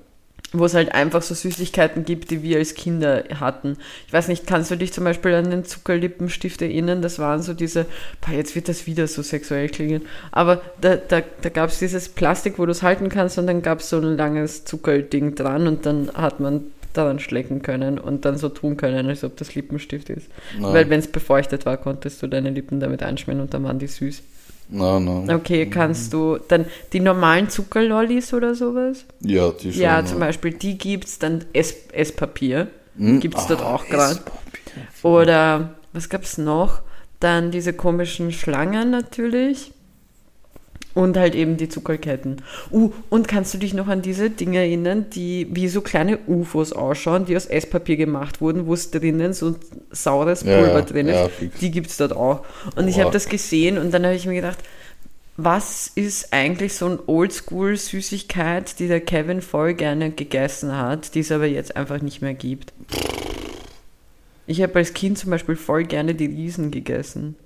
Wo 0.53 0.65
es 0.65 0.75
halt 0.75 0.95
einfach 0.95 1.21
so 1.23 1.35
Süßigkeiten 1.35 2.05
gibt, 2.05 2.31
die 2.31 2.43
wir 2.43 2.59
als 2.59 2.75
Kinder 2.75 3.25
hatten. 3.39 3.77
Ich 4.07 4.13
weiß 4.13 4.29
nicht, 4.29 4.47
kannst 4.47 4.71
du 4.71 4.77
dich 4.77 4.93
zum 4.93 5.05
Beispiel 5.05 5.35
an 5.35 5.51
den 5.51 5.65
Zuckerlippenstift 5.65 6.63
erinnern? 6.63 7.03
Das 7.03 7.19
waren 7.19 7.43
so 7.43 7.53
diese, 7.53 7.87
boah, 8.21 8.33
jetzt 8.33 8.55
wird 8.55 8.69
das 8.69 8.87
wieder 8.87 9.07
so 9.07 9.23
sexuell 9.23 9.69
klingen, 9.69 10.03
aber 10.33 10.63
da, 10.81 10.97
da, 10.97 11.23
da 11.43 11.49
gab 11.51 11.71
es 11.71 11.79
dieses 11.79 12.09
Plastik, 12.09 12.59
wo 12.59 12.65
du 12.65 12.73
es 12.73 12.83
halten 12.83 13.11
kannst 13.11 13.39
und 13.39 13.47
dann 13.47 13.63
gab 13.63 13.81
es 13.81 13.91
so 13.91 13.99
ein 13.99 14.17
langes 14.17 14.65
Zuckerding 14.65 15.35
dran 15.35 15.67
und 15.67 15.85
dann 15.85 16.11
hat 16.15 16.41
man 16.41 16.65
daran 16.95 17.19
schlecken 17.19 17.63
können 17.63 17.99
und 17.99 18.25
dann 18.25 18.39
so 18.39 18.49
tun 18.49 18.77
können, 18.77 19.07
als 19.07 19.25
ob 19.25 19.37
das 19.37 19.55
Lippenstift 19.55 20.09
ist. 20.11 20.29
Nein. 20.59 20.73
Weil 20.73 20.91
wenn 20.91 21.01
es 21.01 21.09
befeuchtet 21.09 21.67
war, 21.67 21.77
konntest 21.77 22.23
du 22.23 22.27
deine 22.27 22.51
Lippen 22.51 22.81
damit 22.81 23.03
einschmieren 23.03 23.41
und 23.41 23.53
dann 23.55 23.65
waren 23.65 23.79
die 23.79 23.87
süß. 23.87 24.23
Nein, 24.71 25.05
nein. 25.05 25.31
Okay, 25.31 25.67
kannst 25.67 26.13
du 26.13 26.39
dann 26.49 26.67
die 26.93 27.01
normalen 27.01 27.49
Zuckerlollis 27.49 28.35
oder 28.35 28.55
sowas? 28.55 29.05
Ja, 29.21 29.51
die 29.51 29.73
schon. 29.73 29.83
ja, 29.83 30.05
zum 30.05 30.19
Beispiel, 30.21 30.53
die 30.53 30.77
gibt's 30.77 31.19
dann 31.19 31.45
Ess 31.55 31.75
Esspapier. 31.93 32.69
Hm? 32.99 33.21
Gibt 33.21 33.39
es 33.39 33.47
dort 33.47 33.63
Ah, 33.63 33.75
auch 33.75 33.87
gerade. 33.87 34.21
Oder 35.03 35.75
was 35.93 36.09
gab 36.09 36.23
es 36.25 36.39
noch? 36.39 36.83
Dann 37.21 37.51
diese 37.51 37.73
komischen 37.73 38.31
Schlangen 38.33 38.91
natürlich. 38.91 39.73
Und 40.95 41.17
halt 41.17 41.35
eben 41.35 41.57
die 41.57 41.69
Zuckerketten. 41.69 42.43
Uh, 42.73 42.93
und 43.09 43.29
kannst 43.29 43.55
du 43.55 43.59
dich 43.59 43.73
noch 43.73 43.87
an 43.89 44.03
diese 44.03 44.31
Dinge 44.31 44.59
erinnern, 44.59 45.07
die 45.15 45.47
wie 45.51 45.69
so 45.69 45.81
kleine 45.81 46.19
UFOs 46.27 46.73
ausschauen, 46.73 47.25
die 47.25 47.37
aus 47.37 47.47
Esspapier 47.47 47.97
gemacht 47.97 48.41
wurden, 48.41 48.67
wo 48.67 48.75
es 48.75 48.91
drinnen 48.91 49.33
so 49.33 49.55
saures 49.91 50.43
Ja, 50.43 50.57
Pulver 50.57 50.81
ja, 50.81 50.83
drin 50.83 51.09
ist? 51.09 51.15
ja, 51.15 51.29
die 51.61 51.71
gibt 51.71 51.89
es 51.89 51.99
dort 51.99 52.13
auch. 52.17 52.45
Und 52.75 52.89
ich 52.89 52.97
Oha. 52.97 53.05
habe 53.05 53.13
das 53.13 53.29
gesehen 53.29 53.79
und 53.79 53.93
dann 53.93 54.05
habe 54.05 54.15
ich 54.17 54.27
mir 54.27 54.35
gedacht, 54.35 54.59
was 55.37 55.87
ist 55.95 56.33
eigentlich 56.33 56.75
so 56.75 56.87
ein 56.87 56.99
Oldschool-Süßigkeit, 57.07 58.81
die 58.81 58.89
der 58.89 59.01
Kevin 59.01 59.41
voll 59.41 59.75
gerne 59.75 60.11
gegessen 60.11 60.77
hat, 60.77 61.15
die 61.15 61.21
es 61.21 61.31
aber 61.31 61.47
jetzt 61.47 61.77
einfach 61.77 62.03
nicht 62.03 62.23
mehr 62.23 62.35
gibt? 62.35 62.73
Ich 64.49 64.63
habe 64.63 64.75
als 64.77 64.95
Kind 64.95 65.17
zum 65.17 65.31
Beispiel 65.31 65.55
voll 65.55 65.85
gerne 65.85 66.15
die 66.17 66.27
Riesen 66.27 66.73
gegessen. 66.73 67.37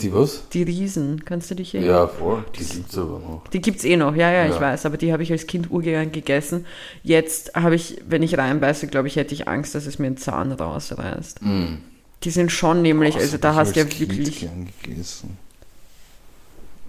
Die 0.00 0.14
was? 0.14 0.48
Die 0.52 0.62
Riesen, 0.62 1.24
kannst 1.24 1.50
du 1.50 1.56
dich 1.56 1.74
erinnern? 1.74 1.94
Ja, 1.94 2.06
voll. 2.06 2.44
Die 2.58 2.64
gibt's 2.64 2.96
aber 2.96 3.18
noch. 3.18 3.42
Die 3.52 3.60
gibt's 3.60 3.84
eh 3.84 3.96
noch, 3.96 4.14
ja, 4.14 4.30
ja, 4.30 4.46
ich 4.46 4.54
Ja. 4.54 4.60
weiß, 4.60 4.86
aber 4.86 4.96
die 4.96 5.12
habe 5.12 5.22
ich 5.24 5.32
als 5.32 5.46
Kind 5.48 5.70
urgern 5.70 6.12
gegessen. 6.12 6.66
Jetzt 7.02 7.54
habe 7.56 7.74
ich, 7.74 7.98
wenn 8.08 8.22
ich 8.22 8.38
reinbeiße, 8.38 8.86
glaube 8.86 9.08
ich, 9.08 9.16
hätte 9.16 9.34
ich 9.34 9.48
Angst, 9.48 9.74
dass 9.74 9.86
es 9.86 9.98
mir 9.98 10.06
einen 10.06 10.16
Zahn 10.16 10.52
rausreißt. 10.52 11.42
Mm. 11.42 11.78
Die 12.24 12.30
sind 12.30 12.52
schon 12.52 12.82
nämlich, 12.82 13.14
Was 13.16 13.22
also 13.22 13.38
da 13.38 13.50
ich 13.52 13.56
hast 13.56 13.76
du 13.76 13.80
ja 13.80 13.86
Kind 13.86 14.10
wirklich. 14.10 14.40
gern 14.40 14.68
gegessen. 14.82 15.36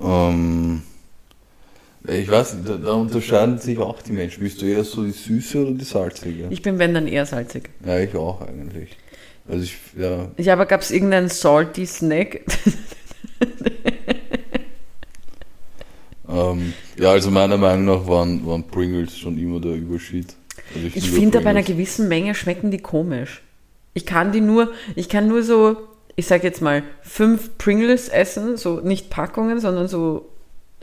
Ähm, 0.01 0.81
ich 2.07 2.29
weiß 2.29 2.53
nicht, 2.55 2.69
da, 2.69 2.77
da 2.77 2.91
unterscheiden 2.93 3.57
sich 3.59 3.77
auch 3.79 4.01
die 4.01 4.11
Menschen. 4.13 4.41
Bist 4.43 4.61
du 4.61 4.65
eher 4.65 4.83
so 4.83 5.03
die 5.03 5.11
süße 5.11 5.61
oder 5.61 5.71
die 5.71 5.83
salzige? 5.85 6.47
Ich 6.49 6.61
bin, 6.61 6.79
wenn 6.79 6.93
dann 6.93 7.07
eher 7.07 7.25
salzig. 7.25 7.69
ja, 7.85 7.99
ich 7.99 8.15
auch 8.15 8.41
eigentlich. 8.41 8.95
Also 9.47 9.63
ich, 9.63 9.77
ja, 9.97 10.27
Ja, 10.37 10.53
aber 10.53 10.65
gab 10.67 10.81
es 10.81 10.91
irgendeinen 10.91 11.29
salty 11.29 11.85
Snack? 11.85 12.41
ähm, 16.29 16.73
ja, 16.97 17.11
also 17.11 17.31
meiner 17.31 17.57
Meinung 17.57 17.85
nach 17.85 18.07
waren, 18.07 18.45
waren 18.45 18.63
Pringles 18.63 19.17
schon 19.17 19.37
immer 19.37 19.59
der 19.59 19.73
Überschied. 19.73 20.35
Also 20.75 20.87
Ich 20.87 20.95
liebe 20.95 21.15
finde, 21.15 21.41
bei 21.41 21.49
einer 21.49 21.63
gewissen 21.63 22.07
Menge 22.07 22.35
schmecken 22.35 22.71
die 22.71 22.77
komisch. 22.79 23.41
Ich 23.93 24.05
kann 24.05 24.31
die 24.31 24.41
nur, 24.41 24.71
ich 24.95 25.09
kann 25.09 25.27
nur 25.27 25.43
so, 25.43 25.77
ich 26.15 26.27
sag 26.27 26.43
jetzt 26.43 26.61
mal, 26.61 26.83
fünf 27.01 27.57
Pringles 27.57 28.09
essen, 28.09 28.57
so 28.57 28.79
nicht 28.81 29.09
Packungen, 29.09 29.59
sondern 29.59 29.87
so 29.87 30.29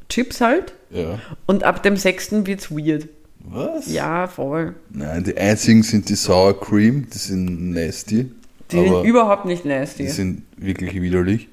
Chips 0.08 0.40
halt. 0.40 0.75
Ja. 0.90 1.20
Und 1.46 1.64
ab 1.64 1.82
dem 1.82 1.96
sechsten 1.96 2.46
wird's 2.46 2.70
weird. 2.70 3.08
Was? 3.48 3.92
Ja, 3.92 4.26
voll. 4.26 4.75
Nein, 4.90 5.22
die 5.22 5.36
einzigen 5.36 5.82
sind 5.82 6.08
die 6.08 6.16
Sour 6.16 6.58
Cream, 6.60 7.06
die 7.12 7.18
sind 7.18 7.70
nasty. 7.70 8.30
Die 8.72 8.76
sind 8.76 9.04
überhaupt 9.04 9.44
nicht 9.44 9.64
die 9.64 9.68
nasty. 9.68 10.08
sind 10.08 10.42
wirklich 10.56 11.00
widerlich. 11.00 11.48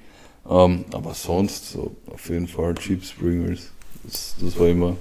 Ähm, 0.50 0.86
aber 0.92 1.14
sonst 1.14 1.72
so 1.72 1.96
auf 2.08 2.30
jeden 2.30 2.48
Fall 2.48 2.76
Chips 2.76 3.12
Pringles. 3.12 3.72
Das, 4.04 4.36
das 4.42 4.60
war 4.60 4.68
immer 4.68 4.98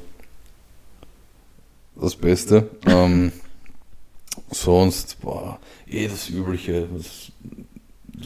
das 1.97 2.15
Beste. 2.15 2.71
Ähm, 2.87 3.33
sonst, 4.51 5.21
boah, 5.21 5.59
eh 5.89 6.09
das 6.09 6.29
Übliche. 6.31 6.89
Das, 6.97 7.33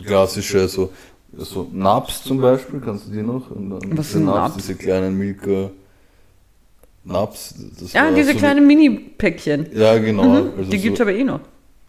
Klassische, 0.05 0.69
so, 0.69 0.93
so 1.33 1.69
Naps 1.73 2.23
zum 2.23 2.41
Beispiel, 2.41 2.81
kannst 2.81 3.07
du 3.07 3.13
die 3.13 3.23
noch? 3.23 3.51
Und 3.51 3.71
dann 3.71 3.97
Was 3.97 4.13
sind 4.13 4.27
Naps? 4.27 4.57
Diese 4.57 4.75
kleinen 4.75 5.17
Milka 5.17 5.71
Naps. 7.05 7.55
Das 7.81 7.93
Ja, 7.93 8.05
war 8.05 8.13
diese 8.13 8.33
so 8.33 8.39
kleinen 8.39 8.67
Mini-Päckchen. 8.67 9.69
Ja, 9.75 9.97
genau. 9.99 10.25
Mhm, 10.25 10.51
also 10.59 10.71
die 10.71 10.77
so, 10.77 10.83
gibt's 10.83 11.01
aber 11.01 11.15
eh 11.15 11.25
noch. 11.25 11.41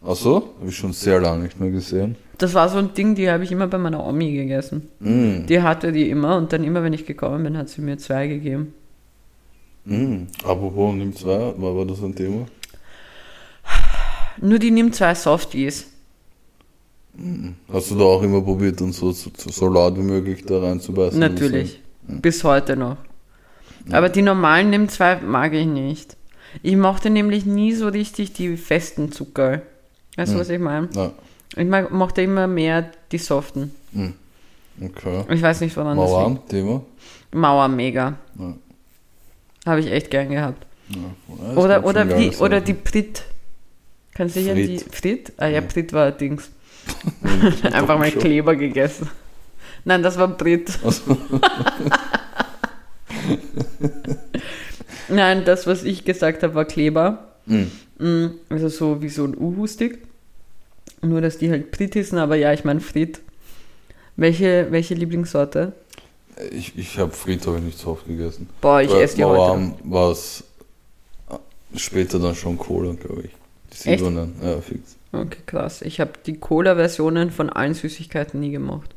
Ach 0.06 0.16
so? 0.16 0.54
Habe 0.60 0.70
ich 0.70 0.76
schon 0.76 0.94
sehr 0.94 1.20
lange 1.20 1.44
nicht 1.44 1.60
mehr 1.60 1.72
gesehen. 1.72 2.16
Das 2.38 2.54
war 2.54 2.70
so 2.70 2.78
ein 2.78 2.94
Ding, 2.94 3.16
die 3.16 3.30
habe 3.30 3.44
ich 3.44 3.52
immer 3.52 3.68
bei 3.68 3.78
meiner 3.78 4.06
Omi 4.06 4.32
gegessen. 4.32 4.90
Mm. 5.00 5.48
Die 5.48 5.62
hatte 5.62 5.92
die 5.92 6.10
immer 6.10 6.38
und 6.38 6.54
dann 6.54 6.64
immer, 6.64 6.84
wenn 6.84 6.94
ich 6.94 7.06
gekommen 7.06 7.44
bin, 7.44 7.58
hat 7.58 7.70
sie 7.70 7.82
mir 7.82 7.98
zwei 7.98 8.28
gegeben. 8.28 8.74
Mm. 9.86 10.24
Apropos 10.44 10.94
nimm 10.94 11.16
zwei, 11.16 11.54
war, 11.58 11.76
war 11.76 11.86
das 11.86 12.04
ein 12.04 12.16
Thema? 12.16 12.46
Nur 14.40 14.60
die 14.60 14.70
nimmt 14.70 14.94
zwei 14.94 15.16
Softies. 15.16 15.88
Hast 17.74 17.90
du 17.90 17.96
da 17.96 18.04
auch 18.04 18.22
immer 18.22 18.42
probiert, 18.42 18.80
und 18.82 18.94
so, 18.94 19.12
so, 19.12 19.32
so 19.36 19.68
laut 19.68 19.98
wie 19.98 20.04
möglich 20.04 20.46
da 20.46 20.60
reinzubeißen? 20.60 21.20
Natürlich. 21.20 21.82
Bis 22.04 22.44
heute 22.44 22.78
noch. 22.78 22.98
Aber 23.92 24.10
die 24.10 24.22
normalen 24.22 24.70
nimm 24.70 24.90
zwei 24.90 25.20
mag 25.22 25.54
ich 25.54 25.66
nicht. 25.66 26.18
Ich 26.62 26.76
mochte 26.76 27.10
nämlich 27.10 27.46
nie 27.46 27.74
so 27.74 27.88
richtig 27.88 28.34
die 28.34 28.58
festen 28.58 29.12
Zucker. 29.12 29.62
Weißt 30.18 30.34
du, 30.34 30.40
was 30.40 30.50
ich 30.50 30.60
meine? 30.60 30.90
Ja, 30.94 31.12
Ich 31.56 31.66
mag, 31.68 31.90
mochte 31.92 32.22
immer 32.24 32.48
mehr 32.48 32.92
die 33.12 33.18
soften. 33.20 33.72
okay. 34.82 35.24
Ich 35.30 35.42
weiß 35.42 35.62
nicht, 35.62 35.78
woran 35.78 35.96
das 35.98 36.10
Mauern, 36.10 36.40
Thema? 36.50 36.74
liegt. 36.74 37.36
Mauer 37.36 37.68
mega. 37.70 38.18
Ja. 38.38 38.54
Habe 39.66 39.80
ich 39.80 39.88
echt 39.92 40.10
gern 40.12 40.30
gehabt. 40.30 40.66
Ja, 40.90 40.98
das 41.54 41.58
Oder, 41.58 41.86
oder, 41.86 42.06
die, 42.06 42.36
oder 42.38 42.62
die 42.62 42.74
Prit. 42.74 43.24
Kannst 44.14 44.36
du 44.36 44.40
dich 44.40 44.50
an 44.50 44.56
die. 44.56 44.80
Frit? 44.80 45.32
Ah 45.38 45.48
ja, 45.48 45.62
Prit 45.62 45.94
war 45.94 46.08
ein 46.08 46.18
Dings. 46.18 46.50
Einfach 47.64 47.98
mal 48.00 48.10
schon. 48.12 48.22
Kleber 48.22 48.56
gegessen. 48.56 49.10
Nein, 49.86 50.02
das 50.04 50.18
war 50.18 50.28
Brit. 50.30 50.72
Nein, 55.10 55.46
das, 55.46 55.68
was 55.68 55.84
ich 55.84 56.04
gesagt 56.06 56.44
habe, 56.44 56.56
war 56.56 56.66
Kleber. 56.66 57.36
Mm, 57.46 58.30
Also 58.50 58.70
so 58.70 59.02
wie 59.02 59.10
so 59.10 59.24
ein 59.26 59.36
Uhu-Stick. 59.38 60.00
Nur, 61.08 61.22
dass 61.22 61.38
die 61.38 61.50
halt 61.50 61.72
Brit 61.72 61.94
hießen, 61.94 62.18
aber 62.18 62.36
ja, 62.36 62.54
ich 62.54 62.64
meine 62.64 62.80
Frit. 62.82 63.22
Welche, 64.16 64.68
welche 64.72 64.96
Lieblingssorte? 64.96 65.74
Ich, 66.52 66.78
ich 66.78 66.98
habe 67.00 67.12
Fried 67.12 67.46
habe 67.48 67.58
ich 67.58 67.64
nicht 67.64 67.78
so 67.80 67.92
oft 67.92 68.06
gegessen. 68.08 68.50
Boah, 68.62 68.82
ich 68.82 68.94
esse 68.94 69.16
die 69.16 69.24
heute. 69.24 69.38
Mauern 69.38 69.74
war 69.84 70.12
es 70.12 70.44
später 71.76 72.20
dann 72.20 72.36
schon 72.36 72.58
Cola, 72.58 72.94
glaube 72.94 73.24
ich. 73.24 73.32
Die 73.74 73.78
silbernen, 73.78 74.34
ja, 74.44 74.60
fix. 74.62 74.96
Okay, 75.12 75.38
krass. 75.46 75.82
Ich 75.82 76.00
habe 76.00 76.12
die 76.26 76.38
Cola-Versionen 76.38 77.32
von 77.32 77.50
allen 77.50 77.74
Süßigkeiten 77.74 78.40
nie 78.40 78.52
gemacht. 78.52 78.94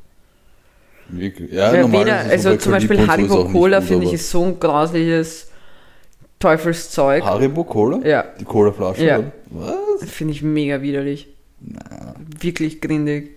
Wirklich. 1.09 1.53
Ja, 1.53 1.75
Ja, 1.75 1.81
normal 1.83 2.05
weder, 2.05 2.19
also 2.21 2.57
zum 2.57 2.73
Beispiel 2.73 3.07
Haribo 3.07 3.45
Cola 3.47 3.81
finde 3.81 4.07
ich 4.07 4.13
ist 4.15 4.31
so 4.31 4.45
ein 4.45 4.61
grausliches 4.61 5.49
Teufelszeug. 6.39 7.25
Haribo 7.25 7.65
Cola? 7.65 8.01
Ja, 8.07 8.25
Die 8.39 8.45
Cola-Flasche? 8.45 9.05
Ja. 9.05 9.19
oder? 9.19 9.33
Was? 9.51 10.09
finde 10.11 10.33
ich 10.35 10.43
mega 10.43 10.81
widerlich. 10.83 11.29
Na, 11.61 12.15
Wirklich 12.41 12.81
grindig. 12.81 13.37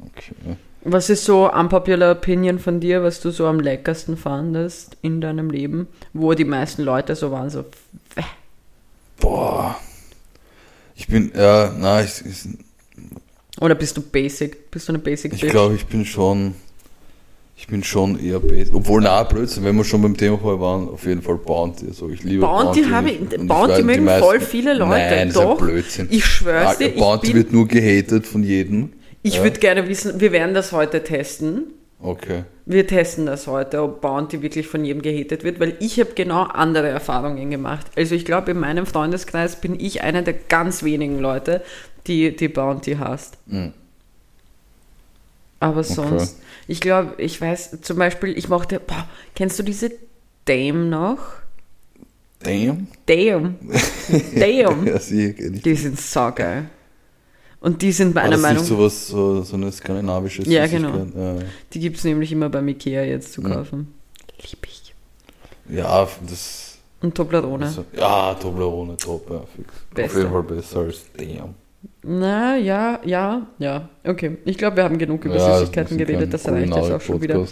okay. 0.00 0.56
Was 0.82 1.10
ist 1.10 1.24
so 1.24 1.52
unpopular 1.52 2.12
Opinion 2.12 2.60
von 2.60 2.78
dir, 2.78 3.02
was 3.02 3.20
du 3.20 3.30
so 3.30 3.46
am 3.46 3.58
leckersten 3.58 4.16
fandest 4.16 4.96
in 5.02 5.20
deinem 5.20 5.50
Leben? 5.50 5.88
Wo 6.12 6.32
die 6.34 6.44
meisten 6.44 6.82
Leute 6.82 7.16
so 7.16 7.32
waren, 7.32 7.50
so, 7.50 7.64
Boah. 9.18 9.76
Ich 10.94 11.08
bin, 11.08 11.32
ja, 11.34 11.74
na, 11.76 12.02
ich, 12.02 12.24
ich, 12.24 12.48
oder 13.60 13.74
bist 13.74 13.96
du 13.96 14.02
basic? 14.02 14.70
Bist 14.70 14.88
du 14.88 14.92
eine 14.92 14.98
basic 14.98 15.32
ich 15.32 15.40
glaube, 15.40 15.74
ich 15.74 15.86
bin 15.86 16.04
schon, 16.04 16.54
ich 17.56 17.66
bin 17.68 17.82
schon 17.82 18.18
eher 18.22 18.38
basic. 18.38 18.74
Obwohl, 18.74 19.00
na, 19.02 19.22
Blödsinn, 19.22 19.64
wenn 19.64 19.76
wir 19.76 19.84
schon 19.84 20.02
beim 20.02 20.16
Thema 20.16 20.38
vorher 20.38 20.60
waren, 20.60 20.88
auf 20.88 21.06
jeden 21.06 21.22
Fall 21.22 21.36
Bounty. 21.38 21.86
Also 21.88 22.10
ich 22.10 22.22
liebe 22.22 22.42
Bounty 22.42 22.82
habe 22.84 23.10
ich, 23.10 23.18
Bounty 23.46 23.76
die 23.78 23.82
mögen 23.82 24.04
meisten- 24.04 24.22
voll 24.24 24.40
viele 24.40 24.74
Leute. 24.74 24.90
Nein, 24.90 25.10
das 25.10 25.26
ist 25.28 25.36
Doch, 25.36 25.58
ein 25.60 25.66
Blödsinn. 25.66 26.08
ich 26.10 26.24
schwör's 26.24 26.78
dir, 26.78 26.86
Ah, 26.86 26.88
ich, 26.94 27.00
Bounty 27.00 27.26
bin, 27.28 27.36
wird 27.36 27.52
nur 27.52 27.66
gehatet 27.66 28.26
von 28.26 28.42
jedem. 28.42 28.92
ich 29.22 29.36
Ja. 29.36 29.42
würde 29.42 29.58
gerne 29.58 29.88
wissen, 29.88 30.20
wir 30.20 30.32
werden 30.32 30.54
das 30.54 30.72
heute 30.72 31.02
testen. 31.02 31.72
Okay. 31.98 32.44
Wir 32.66 32.86
testen 32.86 33.24
das 33.24 33.46
heute, 33.46 33.82
ob 33.82 34.02
Bounty 34.02 34.42
wirklich 34.42 34.66
von 34.68 34.84
jedem 34.84 35.00
gehatet 35.00 35.42
wird, 35.44 35.58
weil 35.58 35.76
ich 35.80 35.98
habe 35.98 36.10
genau 36.14 36.42
andere 36.42 36.88
Erfahrungen 36.88 37.48
gemacht. 37.50 37.86
Also 37.96 38.14
ich 38.14 38.26
glaube, 38.26 38.50
in 38.50 38.58
meinem 38.60 38.84
Freundeskreis 38.84 39.56
bin 39.56 39.80
ich 39.80 40.02
einer 40.02 40.20
der 40.20 40.34
ganz 40.34 40.82
wenigen 40.82 41.20
Leute, 41.20 41.62
die 42.06 42.36
die 42.36 42.48
Bounty 42.48 42.96
hasst. 42.96 43.38
Mhm. 43.46 43.72
Aber 45.66 45.82
sonst, 45.82 46.38
ich 46.68 46.80
glaube, 46.80 47.14
ich 47.18 47.40
weiß 47.40 47.80
zum 47.82 47.98
Beispiel, 47.98 48.38
ich 48.38 48.48
mochte, 48.48 48.78
boah, 48.78 49.08
kennst 49.34 49.58
du 49.58 49.64
diese 49.64 49.90
Dame 50.44 50.84
noch? 50.84 51.18
Damn. 52.38 52.86
Dame. 53.06 53.56
Dame. 54.36 54.88
Ja, 54.88 55.00
sie 55.00 55.32
kenn 55.32 55.54
ich. 55.54 55.62
Die 55.62 55.74
sind 55.74 55.98
saugeil. 56.00 56.70
Und 57.60 57.82
die 57.82 57.90
sind 57.90 58.14
meiner 58.14 58.30
das 58.32 58.42
Meinung 58.42 58.58
nicht 58.58 58.68
sowas, 58.68 59.08
so, 59.08 59.42
so 59.42 59.56
eine 59.56 59.72
skandinavische 59.72 60.42
Ja, 60.42 60.68
genau. 60.68 60.98
Ja. 61.16 61.38
die 61.72 61.80
gibt 61.80 61.96
es 61.96 62.04
nämlich 62.04 62.30
immer 62.30 62.48
beim 62.48 62.68
Ikea 62.68 63.02
jetzt 63.02 63.32
zu 63.32 63.42
kaufen. 63.42 63.92
Lieb 64.40 64.66
ich. 64.66 64.94
Ja, 65.68 66.06
das. 66.28 66.78
Und 67.00 67.16
Toblerone. 67.16 67.64
das 67.64 67.80
ja, 67.98 68.34
Toblerone, 68.34 68.96
top, 68.96 69.28
ja, 69.30 69.40
fix. 69.56 69.72
Beste. 69.92 70.04
Auf 70.04 70.16
jeden 70.16 70.30
Fall 70.30 70.42
besser 70.44 70.78
als 70.80 71.06
Damn. 71.16 71.54
Na, 72.02 72.56
ja, 72.56 73.00
ja, 73.04 73.46
ja. 73.58 73.88
Okay, 74.04 74.38
ich 74.44 74.58
glaube, 74.58 74.76
wir 74.76 74.84
haben 74.84 74.98
genug 74.98 75.24
über 75.24 75.36
Ja, 75.36 75.58
Süßigkeiten 75.58 75.98
geredet, 75.98 76.32
das 76.32 76.46
reicht 76.48 76.74
jetzt 76.74 76.90
auch 76.90 77.00
schon 77.00 77.20
wieder. 77.22 77.46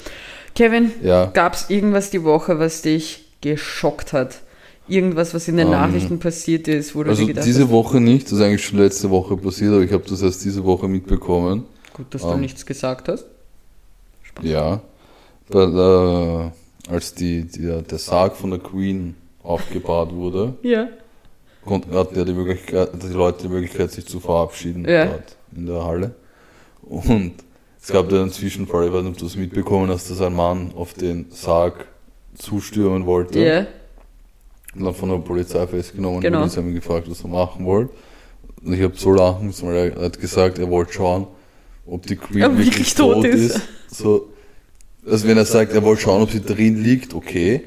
Kevin, 0.54 0.92
Ja, 1.02 1.26
gab 1.26 1.54
es 1.54 1.70
irgendwas 1.70 2.10
die 2.10 2.22
Woche, 2.22 2.58
was 2.58 2.82
dich 2.82 3.24
geschockt 3.40 4.12
hat? 4.12 4.40
Irgendwas, 4.86 5.34
was 5.34 5.48
in 5.48 5.56
den 5.56 5.66
Ähm, 5.66 5.72
Nachrichten 5.72 6.18
passiert 6.18 6.68
ist, 6.68 6.94
wo 6.94 7.02
du 7.02 7.10
Also 7.10 7.26
gedacht 7.26 7.46
diese 7.46 7.64
hast, 7.64 7.70
Woche 7.70 8.00
nicht, 8.00 8.26
das 8.26 8.32
ist 8.34 8.40
eigentlich 8.42 8.64
schon 8.64 8.78
letzte 8.78 9.10
Woche 9.10 9.36
passiert, 9.36 9.72
aber 9.72 9.82
ich 9.82 9.92
habe 9.92 10.04
das 10.08 10.20
erst 10.22 10.44
diese 10.44 10.62
Woche 10.64 10.88
mitbekommen. 10.88 11.64
gut, 11.94 12.06
dass 12.10 12.22
du 12.22 12.28
ähm, 12.32 12.40
nichts 12.40 12.64
gesagt 12.66 13.08
hast. 13.08 13.24
Spaß. 14.22 14.44
Ja. 14.44 14.80
Weil, 15.48 15.78
äh, 16.88 16.90
als 16.92 17.14
die, 17.14 17.44
die, 17.44 17.82
der 17.82 17.98
Sarg 17.98 18.36
von 18.36 18.50
der 18.50 18.58
Queen 18.60 19.14
aufgebahrt 19.42 20.12
wurde, 20.14 20.54
Ja. 20.62 20.88
Hatten 21.66 22.16
ja 22.18 22.24
die 22.24 22.32
Möglichkeit, 22.32 22.90
die 23.02 23.12
Leute 23.12 23.42
die 23.44 23.48
Möglichkeit, 23.48 23.90
sich 23.90 24.06
zu 24.06 24.20
verabschieden 24.20 24.84
Ja. 24.88 25.18
in 25.56 25.66
der 25.66 25.84
Halle. 25.84 26.14
Und 26.82 27.32
es 27.82 27.88
gab 27.92 28.08
da 28.08 28.20
einen 28.20 28.30
Zwischenfall, 28.30 28.86
ich 28.86 28.92
weiß 28.92 29.02
nicht, 29.02 29.12
ob 29.12 29.18
du 29.18 29.26
es 29.26 29.36
mitbekommen 29.36 29.88
hast, 29.90 30.10
dass 30.10 30.20
ein 30.20 30.34
Mann 30.34 30.72
auf 30.76 30.94
den 30.94 31.26
Sarg 31.30 31.86
zustürmen 32.34 33.06
wollte 33.06 33.38
Ja. 33.40 33.66
und 34.74 34.84
dann 34.84 34.94
von 34.94 35.08
der 35.10 35.18
Polizei 35.18 35.66
festgenommen 35.66 36.20
Genau. 36.20 36.40
wurde. 36.40 36.50
Sie 36.50 36.56
haben 36.58 36.68
ihn 36.68 36.74
gefragt, 36.74 37.08
was 37.10 37.22
er 37.22 37.28
machen 37.28 37.64
wollte. 37.64 37.92
Und 38.64 38.72
ich 38.72 38.82
habe 38.82 38.94
so 38.96 39.12
lachen 39.12 39.46
müssen, 39.46 39.68
weil 39.68 39.92
er 39.96 40.04
hat 40.06 40.20
gesagt, 40.20 40.58
er 40.58 40.68
wollte 40.70 40.92
schauen, 40.94 41.26
ob 41.86 42.06
die 42.06 42.16
Queen 42.16 42.44
Ob 42.44 42.56
wirklich 42.58 42.94
tot 42.94 43.24
ist. 43.24 43.60
So, 43.90 44.30
also 45.06 45.28
wenn 45.28 45.36
er 45.36 45.44
sagt, 45.44 45.72
er 45.72 45.82
wollte 45.82 46.02
schauen, 46.02 46.22
ob 46.22 46.30
sie 46.30 46.40
drin 46.40 46.82
liegt, 46.82 47.12
okay. 47.14 47.62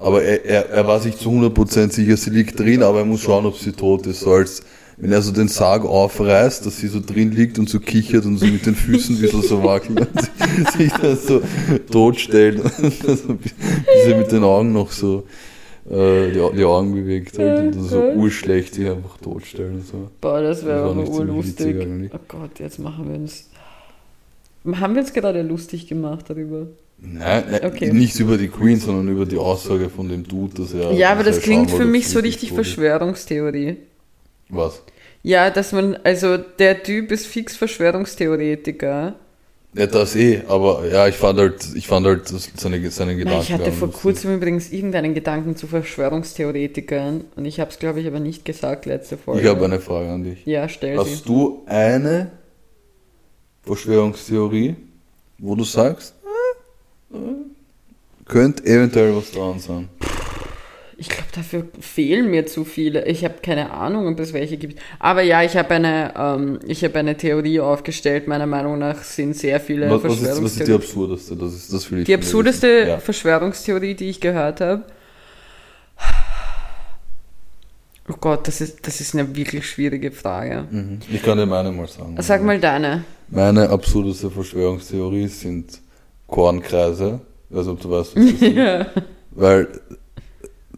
Aber 0.00 0.22
er, 0.22 0.44
er, 0.44 0.70
er 0.70 0.86
war 0.86 0.98
sich 0.98 1.16
zu 1.18 1.30
100% 1.30 1.92
sicher, 1.92 2.16
sie 2.16 2.30
liegt 2.30 2.58
drin, 2.58 2.82
aber 2.82 3.00
er 3.00 3.04
muss 3.04 3.20
schauen, 3.20 3.44
ob 3.44 3.56
sie 3.56 3.72
tot 3.72 4.06
ist. 4.06 4.20
So 4.20 4.32
als 4.32 4.62
wenn 4.96 5.12
er 5.12 5.22
so 5.22 5.32
den 5.32 5.48
Sarg 5.48 5.84
aufreißt, 5.84 6.64
dass 6.66 6.78
sie 6.78 6.88
so 6.88 7.00
drin 7.00 7.32
liegt 7.32 7.58
und 7.58 7.68
so 7.68 7.80
kichert 7.80 8.24
und 8.24 8.38
so 8.38 8.46
mit 8.46 8.66
den 8.66 8.74
Füßen 8.74 9.16
ein 9.16 9.20
bisschen 9.20 9.42
so 9.42 9.62
wackelt 9.62 10.00
und 10.00 10.72
sich 10.72 10.92
dann 10.92 11.16
so 11.16 11.42
totstellt. 11.90 12.60
Und 12.60 12.98
bis 13.02 14.06
er 14.06 14.18
mit 14.18 14.32
den 14.32 14.42
Augen 14.42 14.72
noch 14.72 14.90
so 14.90 15.24
äh, 15.90 16.30
die, 16.32 16.56
die 16.56 16.64
Augen 16.64 16.94
bewegt 16.94 17.38
halt 17.38 17.60
und 17.60 17.76
dann 17.76 17.84
so 17.84 18.02
urschlecht 18.02 18.74
sich 18.74 18.88
einfach 18.88 19.16
totstellen. 19.18 19.76
Und 19.76 19.86
so. 19.86 20.10
Boah, 20.20 20.40
das 20.42 20.64
wäre 20.64 20.82
aber 20.82 21.08
urlustig. 21.08 21.76
Oh 22.12 22.18
Gott, 22.28 22.58
jetzt 22.58 22.78
machen 22.78 23.08
wir 23.08 23.16
uns. 23.16 23.48
Haben 24.78 24.94
wir 24.94 25.00
uns 25.00 25.12
gerade 25.12 25.42
lustig 25.42 25.86
gemacht 25.86 26.26
darüber? 26.28 26.66
Nein, 27.02 27.44
nein 27.50 27.64
Okay. 27.64 27.92
nichts 27.92 28.18
über 28.20 28.36
die 28.36 28.48
Queen, 28.48 28.78
sondern 28.78 29.08
über 29.08 29.24
die 29.24 29.38
Aussage 29.38 29.88
von 29.88 30.08
dem 30.08 30.26
Dude, 30.26 30.62
dass 30.62 30.74
er. 30.74 30.92
ja, 30.92 31.12
aber 31.12 31.24
das 31.24 31.40
klingt 31.40 31.70
für 31.70 31.84
mich 31.84 32.08
so 32.08 32.20
sie 32.20 32.26
richtig. 32.26 32.52
Verschwörungstheorie. 32.52 33.76
Was? 34.48 34.82
Ja, 35.22 35.50
dass 35.50 35.72
man, 35.72 35.96
also 36.04 36.36
der 36.36 36.82
Typ 36.82 37.10
ist 37.10 37.26
fix 37.26 37.56
Verschwörungstheoretiker. 37.56 39.14
Ja, 39.72 39.86
das 39.86 40.16
eh, 40.16 40.42
aber 40.48 40.88
ja, 40.90 41.06
ich 41.06 41.14
fand 41.14 41.38
halt, 41.38 41.64
ich 41.76 41.86
fand 41.86 42.04
halt 42.04 42.26
seine, 42.26 42.90
seine 42.90 43.16
Gedanken. 43.16 43.40
Ich 43.42 43.52
hatte 43.52 43.70
vor 43.70 43.92
kurzem 43.92 44.34
übrigens 44.34 44.72
irgendeinen 44.72 45.14
Gedanken 45.14 45.54
zu 45.54 45.68
Verschwörungstheoretikern 45.68 47.24
und 47.36 47.44
ich 47.44 47.60
habe 47.60 47.70
es, 47.70 47.78
glaube 47.78 48.00
ich, 48.00 48.06
aber 48.08 48.18
nicht 48.18 48.44
gesagt 48.44 48.86
letzte 48.86 49.16
Folge. 49.16 49.42
Ich 49.42 49.46
habe 49.46 49.64
eine 49.64 49.78
Frage 49.78 50.10
an 50.10 50.24
dich. 50.24 50.44
Ja, 50.44 50.68
stell 50.68 50.94
sie. 50.94 51.12
Hast 51.12 51.28
du 51.28 51.62
eine 51.66 52.32
Verschwörungstheorie, 53.62 54.74
wo 55.38 55.54
du 55.54 55.62
sagst, 55.62 56.14
könnte 58.26 58.64
eventuell 58.64 59.14
was 59.16 59.30
dran 59.32 59.58
sein? 59.58 59.88
Ich 60.96 61.08
glaube, 61.08 61.28
dafür 61.34 61.66
fehlen 61.80 62.30
mir 62.30 62.46
zu 62.46 62.64
viele. 62.66 63.06
Ich 63.06 63.24
habe 63.24 63.36
keine 63.42 63.70
Ahnung, 63.70 64.06
ob 64.06 64.20
es 64.20 64.34
welche 64.34 64.58
gibt. 64.58 64.78
Aber 64.98 65.22
ja, 65.22 65.42
ich 65.42 65.56
habe 65.56 65.70
eine, 65.70 66.12
ähm, 66.14 66.58
ich 66.66 66.84
habe 66.84 66.98
eine 66.98 67.16
Theorie 67.16 67.58
aufgestellt. 67.60 68.28
Meiner 68.28 68.44
Meinung 68.46 68.78
nach 68.78 69.02
sind 69.02 69.34
sehr 69.34 69.60
viele 69.60 69.88
Was, 69.90 70.04
was, 70.04 70.20
ist, 70.20 70.42
was 70.42 70.52
ist 70.58 70.68
die 70.68 70.72
Verschwörungstheorien. 70.72 70.76
absurdeste? 70.82 71.36
Das 71.36 71.54
ist 71.54 71.72
das 71.72 71.90
will 71.90 71.98
ich 72.00 72.04
Die 72.04 72.14
absurdeste. 72.14 72.68
Ja. 72.86 72.98
Verschwörungstheorie, 72.98 73.94
die 73.94 74.10
ich 74.10 74.20
gehört 74.20 74.60
habe. 74.60 74.82
Oh 78.08 78.16
Gott, 78.20 78.46
das 78.46 78.60
ist, 78.60 78.86
das 78.86 79.00
ist 79.00 79.14
eine 79.14 79.34
wirklich 79.34 79.66
schwierige 79.66 80.10
Frage. 80.10 80.66
Mhm. 80.70 80.98
Ich 81.10 81.22
kann 81.22 81.38
dir 81.38 81.46
meine 81.46 81.70
mal 81.70 81.86
sagen. 81.88 82.16
Sag 82.20 82.42
mal 82.42 82.58
deine. 82.58 83.04
Meine 83.28 83.70
absurdeste 83.70 84.30
Verschwörungstheorie 84.30 85.28
sind 85.28 85.80
Kornkreise. 86.30 87.20
Nicht, 87.50 87.68
ob 87.68 87.80
du 87.80 87.90
weißt, 87.90 88.16
was 88.16 88.24
das 88.24 88.32
ist. 88.42 88.42
Ja. 88.42 88.86
Weil 89.32 89.68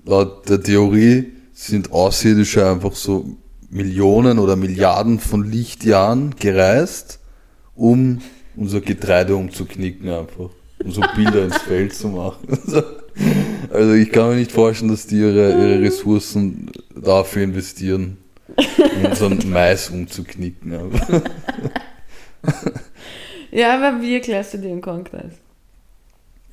laut 0.04 0.48
der 0.48 0.62
Theorie 0.62 1.32
sind 1.52 1.92
Außerirdische 1.92 2.68
einfach 2.68 2.94
so 2.94 3.36
Millionen 3.70 4.38
oder 4.38 4.56
Milliarden 4.56 5.18
von 5.18 5.50
Lichtjahren 5.50 6.34
gereist, 6.36 7.20
um 7.74 8.20
unser 8.56 8.80
Getreide 8.80 9.36
umzuknicken 9.36 10.08
einfach. 10.10 10.50
Um 10.84 10.90
so 10.90 11.02
Bilder 11.14 11.44
ins 11.44 11.58
Feld 11.68 11.94
zu 11.94 12.08
machen. 12.08 12.58
Also 13.70 13.92
ich 13.92 14.10
kann 14.10 14.30
mir 14.30 14.36
nicht 14.36 14.52
vorstellen, 14.52 14.90
dass 14.90 15.06
die 15.06 15.18
ihre, 15.18 15.50
ihre 15.50 15.82
Ressourcen 15.82 16.70
dafür 16.96 17.42
investieren, 17.42 18.16
um 18.56 19.04
unseren 19.04 19.38
Mais 19.50 19.90
umzuknicken. 19.90 20.72
Ja, 23.50 23.76
aber 23.76 24.00
wie 24.00 24.14
erklärst 24.14 24.54
du 24.54 24.58
den 24.58 24.80
Kornkreis? 24.80 25.34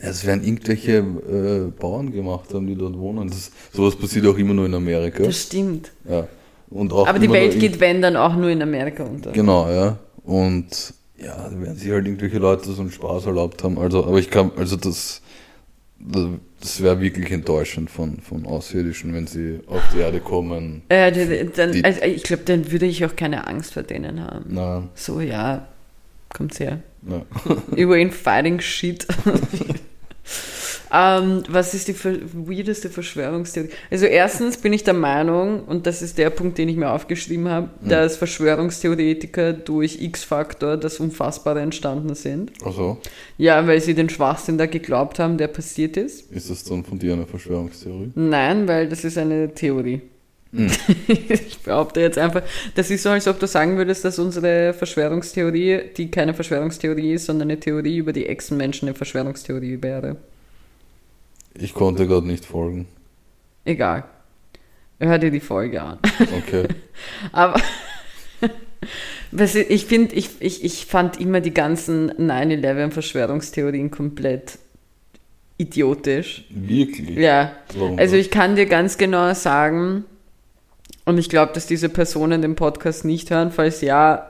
Es 0.01 0.25
werden 0.25 0.43
irgendwelche 0.45 0.97
äh, 0.97 1.71
Bauern 1.79 2.12
gemacht 2.12 2.53
haben, 2.53 2.67
die 2.67 2.75
dort 2.75 2.97
wohnen. 2.97 3.27
Das, 3.27 3.51
sowas 3.73 3.95
passiert 3.95 4.25
auch 4.27 4.38
immer 4.38 4.53
nur 4.53 4.65
in 4.65 4.73
Amerika. 4.73 5.23
Das 5.23 5.43
stimmt. 5.43 5.91
Ja. 6.09 6.27
Und 6.69 6.93
auch 6.93 7.07
Aber 7.07 7.19
die 7.19 7.29
Welt 7.29 7.59
geht, 7.59 7.79
wenn, 7.79 8.01
dann 8.01 8.15
auch 8.15 8.35
nur 8.35 8.49
in 8.49 8.62
Amerika 8.62 9.03
unter. 9.03 9.31
Genau, 9.31 9.69
ja. 9.69 9.97
Und 10.23 10.93
ja, 11.17 11.49
da 11.49 11.62
werden 11.62 11.75
sich 11.75 11.91
halt 11.91 12.05
irgendwelche 12.05 12.38
Leute 12.38 12.71
so 12.71 12.81
einen 12.81 12.91
Spaß 12.91 13.25
erlaubt 13.25 13.63
haben. 13.63 13.77
Also, 13.77 14.05
aber 14.05 14.19
ich 14.19 14.29
kann, 14.29 14.51
also 14.55 14.75
das, 14.77 15.21
das 16.62 16.81
wäre 16.81 17.01
wirklich 17.01 17.29
enttäuschend 17.31 17.89
von, 17.89 18.19
von 18.19 18.45
Außerirdischen, 18.45 19.13
wenn 19.13 19.27
sie 19.27 19.59
auf 19.67 19.81
die 19.93 19.99
Erde 19.99 20.19
kommen. 20.21 20.83
Äh, 20.89 21.12
die- 21.12 21.49
dann, 21.53 21.71
Die- 21.73 21.83
also 21.83 22.01
ich 22.03 22.23
glaube, 22.23 22.43
dann 22.45 22.71
würde 22.71 22.85
ich 22.85 23.03
auch 23.03 23.15
keine 23.15 23.47
Angst 23.47 23.73
vor 23.73 23.83
denen 23.83 24.21
haben. 24.23 24.45
Na, 24.49 24.83
So, 24.95 25.19
ja, 25.19 25.67
kommt's 26.33 26.59
her. 26.59 26.79
na. 27.01 27.25
You 27.75 27.91
ain't 27.93 28.13
fighting 28.13 28.59
shit. 28.62 29.05
ähm, 30.91 31.43
was 31.47 31.73
ist 31.73 31.88
die 31.88 31.95
weirdeste 31.95 32.89
Verschwörungstheorie? 32.89 33.69
Also 33.91 34.06
erstens 34.06 34.58
bin 34.58 34.73
ich 34.73 34.84
der 34.84 34.93
Meinung, 34.93 35.63
und 35.65 35.86
das 35.86 36.02
ist 36.02 36.17
der 36.17 36.30
Punkt, 36.30 36.58
den 36.58 36.69
ich 36.69 36.75
mir 36.75 36.91
aufgeschrieben 36.91 37.49
habe, 37.49 37.69
dass 37.82 38.17
Verschwörungstheoretiker 38.17 39.54
durch 39.54 40.02
X-Faktor 40.02 40.78
das 40.78 40.99
Unfassbare 40.99 41.62
entstanden 41.62 42.15
sind. 42.15 42.52
Also, 42.63 42.97
Ja, 43.38 43.67
weil 43.67 43.82
sie 43.82 43.93
den 43.93 44.10
Schwachsinn 44.10 44.58
da 44.58 44.65
geglaubt 44.65 45.19
haben, 45.19 45.38
der 45.38 45.47
passiert 45.47 45.97
ist. 45.97 46.32
ist 46.32 46.49
das 46.49 46.63
dann 46.63 46.84
von 46.84 46.99
dir 46.99 47.13
eine 47.13 47.25
Verschwörungstheorie? 47.25 48.12
Nein, 48.15 48.67
weil 48.67 48.89
das 48.89 49.04
ist 49.04 49.17
eine 49.17 49.54
Theorie. 49.54 50.02
Hm. 50.54 50.69
Ich 51.08 51.60
behaupte 51.60 51.99
jetzt 51.99 52.17
einfach, 52.17 52.41
das 52.75 52.89
ist 52.89 53.04
so, 53.04 53.10
als 53.10 53.28
ob 53.28 53.39
du 53.39 53.47
sagen 53.47 53.78
würdest, 53.78 54.04
dass 54.06 54.17
unsere 54.17 54.73
Verschwörungstheorie, 54.73 55.82
die 55.95 56.10
keine 56.10 56.34
Verschwörungstheorie 56.34 57.13
ist, 57.13 57.25
sondern 57.25 57.49
eine 57.49 57.60
Theorie 57.60 57.97
über 57.97 58.13
die 58.13 58.25
Echsenmenschen 58.25 58.88
eine 58.88 58.95
Verschwörungstheorie 58.95 59.82
wäre. 59.82 60.17
Ich 61.61 61.73
konnte 61.73 62.07
gerade 62.07 62.27
nicht 62.27 62.45
folgen. 62.45 62.87
Egal. 63.65 64.05
Hör 64.99 65.17
dir 65.17 65.31
die 65.31 65.39
Folge 65.39 65.81
an. 65.81 65.99
Okay. 66.37 66.67
Aber 67.31 67.59
ich, 69.31 69.85
finde, 69.85 70.15
ich, 70.15 70.29
ich, 70.39 70.63
ich 70.63 70.85
fand 70.85 71.19
immer 71.19 71.41
die 71.41 71.53
ganzen 71.53 72.11
9-11-Verschwörungstheorien 72.11 73.91
komplett 73.91 74.59
idiotisch. 75.57 76.45
Wirklich? 76.49 77.17
Ja. 77.17 77.53
Warum 77.75 77.99
Also 77.99 78.15
ich 78.15 78.31
kann 78.31 78.55
dir 78.55 78.65
ganz 78.65 78.97
genau 78.97 79.33
sagen, 79.33 80.05
und 81.05 81.17
ich 81.17 81.29
glaube, 81.29 81.53
dass 81.53 81.65
diese 81.67 81.89
Personen 81.89 82.41
den 82.41 82.55
Podcast 82.55 83.05
nicht 83.05 83.29
hören, 83.31 83.51
falls 83.51 83.81
ja, 83.81 84.28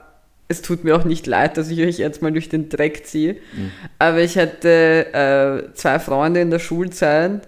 es 0.50 0.62
tut 0.62 0.82
mir 0.82 0.96
auch 0.96 1.04
nicht 1.04 1.28
leid, 1.28 1.56
dass 1.56 1.70
ich 1.70 1.80
euch 1.80 1.98
jetzt 1.98 2.22
mal 2.22 2.32
durch 2.32 2.48
den 2.48 2.68
Dreck 2.68 3.06
ziehe. 3.06 3.36
Aber 4.00 4.20
ich 4.20 4.36
hatte 4.36 5.06
äh, 5.70 5.74
zwei 5.74 6.00
Freunde 6.00 6.40
in 6.40 6.50
der 6.50 6.58
Schulzeit, 6.58 7.42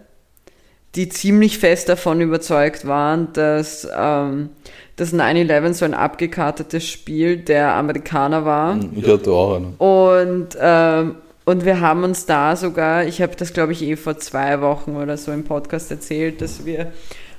die 0.94 1.08
ziemlich 1.08 1.58
fest 1.58 1.88
davon 1.88 2.20
überzeugt 2.20 2.86
waren, 2.86 3.32
dass 3.32 3.88
ähm, 3.96 4.50
das 4.94 5.12
9-11 5.12 5.72
so 5.72 5.84
ein 5.84 5.94
abgekartetes 5.94 6.86
Spiel 6.86 7.38
der 7.38 7.74
Amerikaner 7.74 8.44
war. 8.44 8.78
Ich 8.94 9.08
hatte 9.08 9.32
auch 9.32 9.56
einen. 9.56 9.74
Und, 9.78 10.56
ähm, 10.60 11.16
und 11.44 11.64
wir 11.64 11.80
haben 11.80 12.04
uns 12.04 12.24
da 12.26 12.54
sogar, 12.54 13.04
ich 13.04 13.20
habe 13.20 13.34
das 13.34 13.52
glaube 13.52 13.72
ich 13.72 13.82
eh 13.82 13.96
vor 13.96 14.16
zwei 14.18 14.60
Wochen 14.60 14.94
oder 14.94 15.16
so 15.16 15.32
im 15.32 15.42
Podcast 15.42 15.90
erzählt, 15.90 16.40
dass 16.40 16.64
wir 16.64 16.92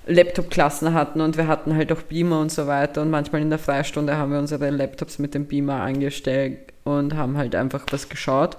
Laptop-Klassen 0.08 0.94
hatten 0.94 1.22
und 1.22 1.38
wir 1.38 1.48
hatten 1.48 1.76
halt 1.76 1.92
auch 1.92 2.02
Beamer 2.02 2.40
und 2.40 2.52
so 2.52 2.68
weiter 2.68 3.02
und 3.02 3.10
manchmal 3.10 3.42
in 3.42 3.50
der 3.50 3.60
Freistunde 3.60 4.18
haben 4.18 4.32
wir 4.32 4.40
unsere 4.40 4.70
Laptops 4.70 5.20
mit 5.20 5.34
dem 5.34 5.46
Beamer 5.46 5.82
angestellt 5.82 6.60
und 6.84 7.16
haben 7.16 7.38
halt 7.38 7.56
einfach 7.56 7.86
was 7.92 8.10
geschaut. 8.10 8.58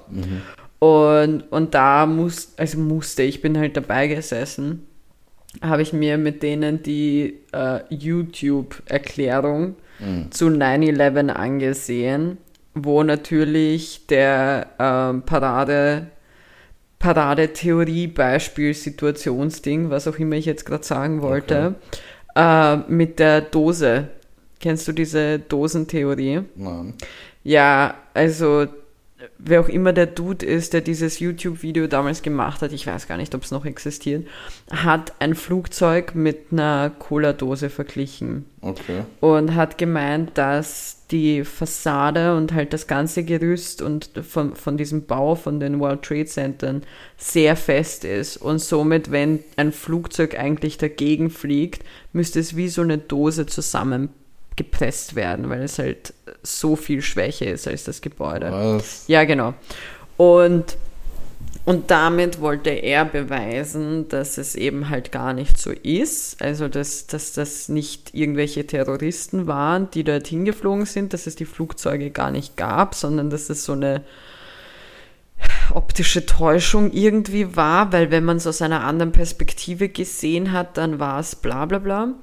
Und, 0.78 1.42
und 1.50 1.74
da 1.74 2.06
muss, 2.06 2.54
also 2.56 2.78
musste, 2.78 3.22
ich 3.22 3.40
bin 3.40 3.58
halt 3.58 3.76
dabei 3.76 4.06
gesessen, 4.08 4.86
habe 5.62 5.82
ich 5.82 5.92
mir 5.92 6.18
mit 6.18 6.42
denen 6.42 6.82
die 6.82 7.40
äh, 7.52 7.80
YouTube-Erklärung 7.88 9.76
zu 10.30 10.46
9-11 10.46 11.28
angesehen, 11.28 12.38
wo 12.74 13.02
natürlich 13.02 14.06
der 14.08 14.66
ähm, 14.78 15.22
Parade, 15.22 16.08
Paradetheorie, 17.04 18.06
Beispiel, 18.06 18.72
Situationsding, 18.72 19.90
was 19.90 20.08
auch 20.08 20.18
immer 20.18 20.36
ich 20.36 20.46
jetzt 20.46 20.64
gerade 20.64 20.84
sagen 20.84 21.20
wollte, 21.20 21.74
äh, 22.34 22.76
mit 22.88 23.18
der 23.18 23.42
Dose. 23.42 24.08
Kennst 24.58 24.88
du 24.88 24.92
diese 24.92 25.38
Dosentheorie? 25.38 26.44
Nein. 26.56 26.94
Ja, 27.42 27.98
also 28.14 28.68
wer 29.38 29.60
auch 29.60 29.68
immer 29.68 29.92
der 29.92 30.06
Dude 30.06 30.44
ist, 30.44 30.72
der 30.72 30.80
dieses 30.80 31.18
YouTube-Video 31.18 31.86
damals 31.86 32.22
gemacht 32.22 32.62
hat, 32.62 32.72
ich 32.72 32.86
weiß 32.86 33.06
gar 33.06 33.16
nicht, 33.16 33.34
ob 33.34 33.42
es 33.42 33.50
noch 33.50 33.64
existiert, 33.64 34.26
hat 34.70 35.12
ein 35.18 35.34
Flugzeug 35.34 36.14
mit 36.14 36.52
einer 36.52 36.90
Cola-Dose 36.98 37.70
verglichen 37.70 38.46
Okay. 38.60 39.02
und 39.20 39.54
hat 39.54 39.76
gemeint, 39.76 40.38
dass 40.38 41.02
die 41.10 41.44
Fassade 41.44 42.34
und 42.34 42.54
halt 42.54 42.72
das 42.72 42.86
ganze 42.86 43.22
Gerüst 43.22 43.82
und 43.82 44.10
von, 44.28 44.56
von 44.56 44.76
diesem 44.76 45.04
Bau 45.04 45.34
von 45.34 45.60
den 45.60 45.80
World 45.80 46.02
Trade 46.02 46.24
Centern 46.24 46.82
sehr 47.18 47.56
fest 47.56 48.04
ist 48.04 48.38
und 48.38 48.58
somit, 48.60 49.10
wenn 49.10 49.40
ein 49.56 49.70
Flugzeug 49.72 50.38
eigentlich 50.38 50.78
dagegen 50.78 51.28
fliegt, 51.30 51.84
müsste 52.12 52.40
es 52.40 52.56
wie 52.56 52.68
so 52.68 52.82
eine 52.82 52.98
Dose 52.98 53.46
zusammengepresst 54.54 55.14
werden, 55.14 55.50
weil 55.50 55.62
es 55.62 55.78
halt 55.78 56.14
so 56.42 56.76
viel 56.76 57.02
schwächer 57.02 57.46
ist 57.46 57.66
als 57.68 57.84
das 57.84 58.00
Gebäude. 58.00 58.50
Was? 58.50 59.04
Ja, 59.08 59.24
genau. 59.24 59.54
Und, 60.16 60.76
und 61.64 61.90
damit 61.90 62.40
wollte 62.40 62.70
er 62.70 63.04
beweisen, 63.04 64.08
dass 64.08 64.38
es 64.38 64.54
eben 64.54 64.90
halt 64.90 65.12
gar 65.12 65.32
nicht 65.32 65.58
so 65.58 65.70
ist. 65.70 66.40
Also, 66.42 66.68
dass, 66.68 67.06
dass 67.06 67.32
das 67.32 67.68
nicht 67.68 68.14
irgendwelche 68.14 68.66
Terroristen 68.66 69.46
waren, 69.46 69.90
die 69.90 70.04
dort 70.04 70.26
hingeflogen 70.26 70.86
sind, 70.86 71.12
dass 71.12 71.26
es 71.26 71.36
die 71.36 71.46
Flugzeuge 71.46 72.10
gar 72.10 72.30
nicht 72.30 72.56
gab, 72.56 72.94
sondern 72.94 73.30
dass 73.30 73.50
es 73.50 73.64
so 73.64 73.72
eine 73.72 74.02
optische 75.74 76.24
Täuschung 76.24 76.92
irgendwie 76.92 77.56
war, 77.56 77.92
weil 77.92 78.10
wenn 78.10 78.24
man 78.24 78.36
es 78.36 78.46
aus 78.46 78.62
einer 78.62 78.84
anderen 78.84 79.12
Perspektive 79.12 79.88
gesehen 79.88 80.52
hat, 80.52 80.76
dann 80.78 81.00
war 81.00 81.18
es 81.18 81.34
bla 81.34 81.66
bla 81.66 81.78
bla. 81.78 82.14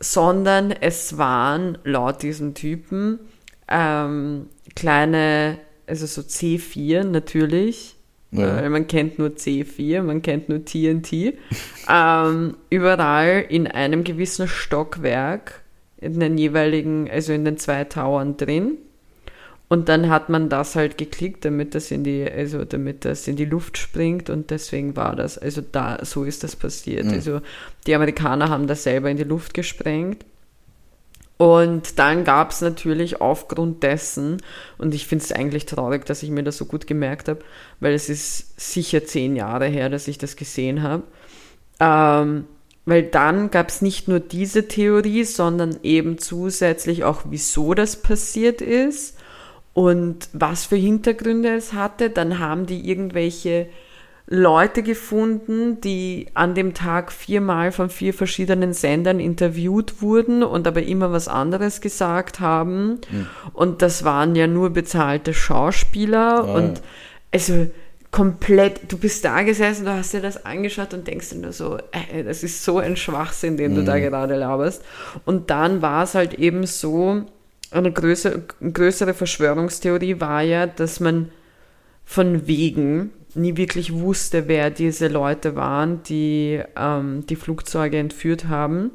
Sondern 0.00 0.70
es 0.72 1.18
waren 1.18 1.78
laut 1.84 2.22
diesem 2.22 2.54
Typen 2.54 3.18
ähm, 3.68 4.46
kleine, 4.74 5.58
also 5.86 6.06
so 6.06 6.22
C4 6.22 7.04
natürlich, 7.04 7.96
Ja. 8.32 8.56
weil 8.56 8.70
man 8.70 8.86
kennt 8.86 9.18
nur 9.18 9.28
C4, 9.30 10.02
man 10.02 10.22
kennt 10.22 10.48
nur 10.48 10.64
TNT, 10.64 11.34
ähm, 11.88 12.56
überall 12.70 13.44
in 13.48 13.66
einem 13.66 14.02
gewissen 14.04 14.48
Stockwerk, 14.48 15.62
in 15.98 16.18
den 16.18 16.38
jeweiligen, 16.38 17.08
also 17.10 17.32
in 17.32 17.44
den 17.44 17.58
zwei 17.58 17.84
Towern 17.84 18.36
drin. 18.36 18.78
Und 19.72 19.88
dann 19.88 20.10
hat 20.10 20.28
man 20.28 20.48
das 20.48 20.74
halt 20.74 20.98
geklickt, 20.98 21.44
damit 21.44 21.76
das 21.76 21.92
in 21.92 22.02
die, 22.02 22.28
also 22.28 22.64
damit 22.64 23.04
das 23.04 23.28
in 23.28 23.36
die 23.36 23.44
Luft 23.44 23.78
springt 23.78 24.28
und 24.28 24.50
deswegen 24.50 24.96
war 24.96 25.14
das, 25.14 25.38
also 25.38 25.60
da, 25.60 26.04
so 26.04 26.24
ist 26.24 26.42
das 26.42 26.56
passiert. 26.56 27.04
Mhm. 27.04 27.12
Also 27.12 27.40
die 27.86 27.94
Amerikaner 27.94 28.48
haben 28.48 28.66
das 28.66 28.82
selber 28.82 29.08
in 29.10 29.16
die 29.16 29.22
Luft 29.22 29.54
gesprengt. 29.54 30.26
Und 31.36 32.00
dann 32.00 32.24
gab 32.24 32.50
es 32.50 32.62
natürlich 32.62 33.20
aufgrund 33.20 33.84
dessen, 33.84 34.38
und 34.76 34.92
ich 34.92 35.06
finde 35.06 35.24
es 35.24 35.30
eigentlich 35.30 35.66
traurig, 35.66 36.04
dass 36.04 36.24
ich 36.24 36.30
mir 36.30 36.42
das 36.42 36.56
so 36.56 36.64
gut 36.64 36.88
gemerkt 36.88 37.28
habe, 37.28 37.38
weil 37.78 37.94
es 37.94 38.08
ist 38.08 38.60
sicher 38.60 39.04
zehn 39.04 39.36
Jahre 39.36 39.66
her, 39.66 39.88
dass 39.88 40.08
ich 40.08 40.18
das 40.18 40.34
gesehen 40.34 40.82
habe. 40.82 41.04
Ähm, 41.78 42.46
weil 42.86 43.04
dann 43.04 43.52
gab 43.52 43.68
es 43.68 43.82
nicht 43.82 44.08
nur 44.08 44.18
diese 44.18 44.66
Theorie, 44.66 45.22
sondern 45.22 45.78
eben 45.84 46.18
zusätzlich 46.18 47.04
auch, 47.04 47.22
wieso 47.28 47.74
das 47.74 47.94
passiert 47.94 48.62
ist 48.62 49.16
und 49.72 50.28
was 50.32 50.66
für 50.66 50.76
Hintergründe 50.76 51.54
es 51.54 51.72
hatte. 51.72 52.10
Dann 52.10 52.38
haben 52.38 52.66
die 52.66 52.88
irgendwelche 52.88 53.66
Leute 54.32 54.84
gefunden, 54.84 55.80
die 55.80 56.28
an 56.34 56.54
dem 56.54 56.72
Tag 56.72 57.10
viermal 57.10 57.72
von 57.72 57.90
vier 57.90 58.14
verschiedenen 58.14 58.72
Sendern 58.72 59.18
interviewt 59.18 60.02
wurden 60.02 60.44
und 60.44 60.68
aber 60.68 60.84
immer 60.84 61.10
was 61.10 61.26
anderes 61.26 61.80
gesagt 61.80 62.38
haben. 62.38 63.00
Und 63.52 63.82
das 63.82 64.04
waren 64.04 64.36
ja 64.36 64.46
nur 64.46 64.70
bezahlte 64.70 65.34
Schauspieler 65.34 66.44
Ah, 66.44 66.54
und 66.54 66.80
also 67.34 67.66
komplett, 68.12 68.90
du 68.90 68.98
bist 68.98 69.24
da 69.24 69.42
gesessen, 69.42 69.84
du 69.84 69.92
hast 69.92 70.14
dir 70.14 70.20
das 70.20 70.44
angeschaut 70.44 70.94
und 70.94 71.06
denkst 71.06 71.30
dir 71.30 71.38
nur 71.38 71.52
so, 71.52 71.78
äh, 71.92 72.22
das 72.24 72.42
ist 72.42 72.64
so 72.64 72.78
ein 72.78 72.96
Schwachsinn, 72.96 73.56
den 73.56 73.74
du 73.74 73.84
da 73.84 73.98
gerade 73.98 74.36
laberst. 74.36 74.82
Und 75.24 75.50
dann 75.50 75.82
war 75.82 76.04
es 76.04 76.14
halt 76.14 76.34
eben 76.34 76.66
so, 76.66 77.22
eine 77.70 77.92
größere, 77.92 78.42
größere 78.72 79.14
Verschwörungstheorie 79.14 80.20
war 80.20 80.42
ja, 80.42 80.66
dass 80.66 81.00
man 81.00 81.30
von 82.04 82.46
wegen 82.46 83.10
nie 83.34 83.56
wirklich 83.56 83.92
wusste, 83.94 84.48
wer 84.48 84.70
diese 84.70 85.06
Leute 85.08 85.54
waren, 85.54 86.02
die 86.02 86.60
ähm, 86.76 87.24
die 87.28 87.36
Flugzeuge 87.36 87.98
entführt 87.98 88.48
haben. 88.48 88.90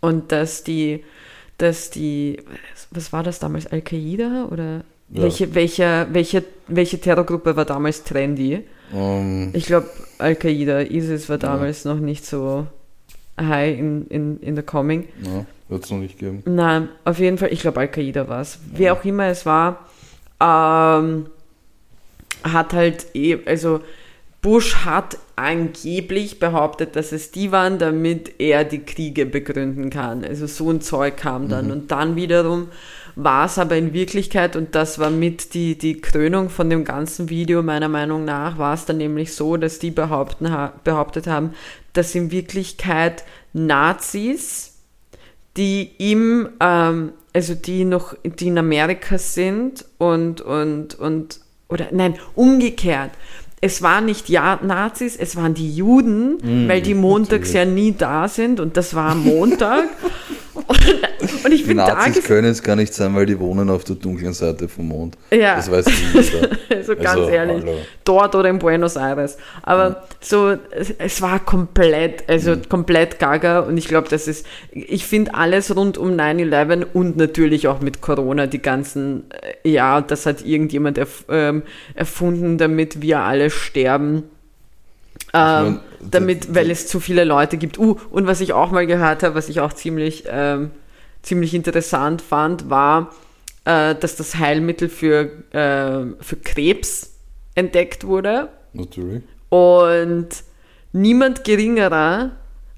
Und 0.00 0.32
dass 0.32 0.64
die, 0.64 1.04
dass 1.58 1.90
die, 1.90 2.38
was 2.90 3.12
war 3.12 3.22
das 3.22 3.38
damals, 3.38 3.66
Al-Qaida 3.66 4.48
oder 4.50 4.84
Ja. 5.10 5.22
welche, 5.22 5.54
welche, 5.54 6.06
welche, 6.12 6.44
welche 6.68 6.98
Terrorgruppe 7.00 7.54
war 7.56 7.64
damals 7.66 8.02
trendy? 8.04 8.64
Ähm, 8.94 9.50
Ich 9.52 9.66
glaube, 9.66 9.88
Al-Qaida, 10.18 10.80
ISIS 10.82 11.28
war 11.28 11.38
damals 11.38 11.84
noch 11.84 11.98
nicht 12.00 12.24
so 12.24 12.66
high 13.38 13.78
in, 13.78 14.06
in, 14.08 14.40
in 14.40 14.56
the 14.56 14.62
coming. 14.62 15.08
ja, 15.22 15.44
wird 15.68 15.84
es 15.84 15.90
noch 15.90 15.98
nicht 15.98 16.18
geben. 16.18 16.42
Nein, 16.46 16.88
auf 17.04 17.18
jeden 17.18 17.38
Fall, 17.38 17.52
ich 17.52 17.60
glaube 17.60 17.80
Al-Qaida 17.80 18.28
war 18.28 18.40
es. 18.40 18.58
Wer 18.72 18.92
auch 18.92 19.04
immer 19.04 19.26
es 19.26 19.46
war, 19.46 19.86
ähm, 20.40 21.26
hat 22.42 22.72
halt 22.72 23.06
eh, 23.14 23.38
also 23.46 23.80
Bush 24.42 24.84
hat 24.84 25.16
angeblich 25.36 26.38
behauptet, 26.38 26.96
dass 26.96 27.12
es 27.12 27.30
die 27.30 27.50
waren, 27.50 27.78
damit 27.78 28.38
er 28.38 28.64
die 28.64 28.80
Kriege 28.80 29.24
begründen 29.24 29.88
kann. 29.88 30.22
Also 30.22 30.46
so 30.46 30.70
ein 30.70 30.82
Zeug 30.82 31.16
kam 31.16 31.48
dann. 31.48 31.70
Und 31.70 31.90
dann 31.90 32.14
wiederum 32.14 32.68
war 33.16 33.46
es 33.46 33.58
aber 33.58 33.76
in 33.76 33.94
Wirklichkeit, 33.94 34.54
und 34.54 34.74
das 34.74 34.98
war 34.98 35.08
mit 35.08 35.54
die, 35.54 35.78
die 35.78 36.00
Krönung 36.00 36.50
von 36.50 36.68
dem 36.68 36.84
ganzen 36.84 37.30
Video 37.30 37.62
meiner 37.62 37.88
Meinung 37.88 38.26
nach, 38.26 38.58
war 38.58 38.74
es 38.74 38.84
dann 38.84 38.98
nämlich 38.98 39.34
so, 39.34 39.56
dass 39.56 39.78
die 39.78 39.90
behaupten, 39.90 40.50
ha 40.50 40.74
behauptet 40.84 41.26
haben, 41.26 41.54
dass 41.94 42.14
in 42.14 42.30
Wirklichkeit 42.30 43.24
Nazis 43.54 44.73
die 45.56 45.90
ihm, 45.98 46.48
ähm, 46.60 47.12
also 47.32 47.54
die 47.54 47.84
noch, 47.84 48.14
die 48.24 48.48
in 48.48 48.58
Amerika 48.58 49.18
sind 49.18 49.84
und, 49.98 50.40
und, 50.40 50.94
und, 50.94 51.40
oder 51.68 51.88
nein, 51.92 52.14
umgekehrt. 52.34 53.10
Es 53.60 53.80
waren 53.80 54.04
nicht 54.04 54.28
ja 54.28 54.60
Nazis, 54.62 55.16
es 55.16 55.36
waren 55.36 55.54
die 55.54 55.74
Juden, 55.74 56.68
weil 56.68 56.82
die 56.82 56.92
montags 56.92 57.54
ja 57.54 57.64
nie 57.64 57.92
da 57.92 58.28
sind 58.28 58.60
und 58.60 58.76
das 58.76 58.94
war 58.94 59.12
am 59.12 59.24
Montag. 59.24 59.86
und, 60.54 60.78
und 61.44 61.52
ich 61.52 61.66
bin 61.66 61.76
da 61.76 61.88
Nazis 61.88 62.14
gesessen. 62.14 62.26
können 62.26 62.48
es 62.48 62.62
gar 62.62 62.76
nicht 62.76 62.94
sein, 62.94 63.14
weil 63.14 63.26
die 63.26 63.38
wohnen 63.38 63.70
auf 63.70 63.84
der 63.84 63.96
dunklen 63.96 64.32
Seite 64.32 64.68
vom 64.68 64.88
Mond. 64.88 65.16
Ja. 65.30 65.56
Das 65.56 65.70
weiß 65.70 65.86
jeder. 65.86 66.48
Also 66.70 66.96
ganz 66.96 67.08
Also, 67.08 67.28
ehrlich, 67.28 67.62
hallo. 67.62 67.76
dort 68.04 68.34
oder 68.34 68.48
in 68.48 68.58
Buenos 68.58 68.96
Aires. 68.96 69.36
Aber 69.62 70.04
so, 70.20 70.56
es, 70.70 70.90
es 70.98 71.22
war 71.22 71.38
komplett, 71.38 72.28
also 72.28 72.56
komplett 72.68 73.18
gaga 73.18 73.60
und 73.60 73.76
ich 73.76 73.88
glaube, 73.88 74.08
das 74.08 74.26
ist, 74.28 74.46
ich 74.72 75.04
finde 75.06 75.34
alles 75.34 75.74
rund 75.76 75.98
um 75.98 76.10
9-11 76.10 76.86
und 76.92 77.16
natürlich 77.16 77.68
auch 77.68 77.80
mit 77.80 78.00
Corona, 78.00 78.46
die 78.46 78.62
ganzen, 78.62 79.24
äh, 79.62 79.68
ja, 79.68 80.00
das 80.00 80.26
hat 80.26 80.44
irgendjemand 80.44 80.98
erf 80.98 81.24
ähm, 81.28 81.62
erfunden, 81.94 82.58
damit 82.58 83.02
wir 83.02 83.20
alle 83.20 83.50
sterben. 83.50 84.24
Ähm, 85.32 85.80
damit, 86.00 86.54
weil 86.54 86.70
es 86.70 86.86
zu 86.86 87.00
viele 87.00 87.24
Leute 87.24 87.56
gibt. 87.56 87.78
Uh, 87.78 87.96
und 88.10 88.26
was 88.26 88.40
ich 88.40 88.52
auch 88.52 88.70
mal 88.70 88.86
gehört 88.86 89.22
habe, 89.22 89.34
was 89.34 89.48
ich 89.48 89.60
auch 89.60 89.72
ziemlich, 89.72 90.24
ähm, 90.28 90.70
ziemlich 91.24 91.54
interessant 91.54 92.22
fand, 92.22 92.70
war, 92.70 93.12
äh, 93.64 93.94
dass 93.94 94.16
das 94.16 94.36
Heilmittel 94.36 94.88
für, 94.88 95.30
äh, 95.52 96.22
für 96.22 96.36
Krebs 96.36 97.14
entdeckt 97.54 98.06
wurde. 98.06 98.48
Natürlich. 98.72 99.22
Und 99.48 100.28
niemand 100.92 101.44
geringerer 101.44 102.32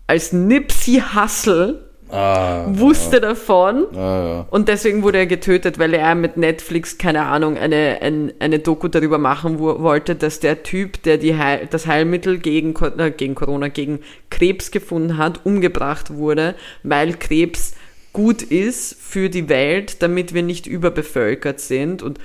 als 0.06 0.32
Nipsey 0.32 1.02
Hussle 1.14 1.86
Ah, 2.08 2.66
wusste 2.68 3.20
davon. 3.20 3.86
ja. 3.92 3.98
Ah, 3.98 4.28
ja. 4.28 4.46
Und 4.50 4.68
deswegen 4.68 5.02
wurde 5.02 5.18
er 5.18 5.26
getötet, 5.26 5.78
weil 5.80 5.92
er 5.92 6.14
mit 6.14 6.36
Netflix, 6.36 6.98
keine 6.98 7.22
Ahnung, 7.22 7.58
eine, 7.58 7.98
ein, 8.00 8.32
eine 8.38 8.60
Doku 8.60 8.86
darüber 8.86 9.18
machen 9.18 9.58
wo, 9.58 9.80
wollte, 9.80 10.14
dass 10.14 10.38
der 10.38 10.62
Typ, 10.62 11.02
der 11.02 11.18
die 11.18 11.36
Heil, 11.36 11.66
das 11.68 11.88
Heilmittel 11.88 12.38
gegen, 12.38 12.74
äh, 12.98 13.10
gegen 13.10 13.34
Corona, 13.34 13.68
gegen 13.68 14.00
Krebs 14.30 14.70
gefunden 14.70 15.18
hat, 15.18 15.44
umgebracht 15.44 16.14
wurde, 16.14 16.54
weil 16.84 17.14
Krebs 17.14 17.74
gut 18.16 18.40
ist 18.40 18.96
für 18.98 19.28
die 19.28 19.50
Welt, 19.50 20.02
damit 20.02 20.32
wir 20.32 20.42
nicht 20.42 20.66
überbevölkert 20.66 21.60
sind. 21.60 22.02
Und, 22.02 22.18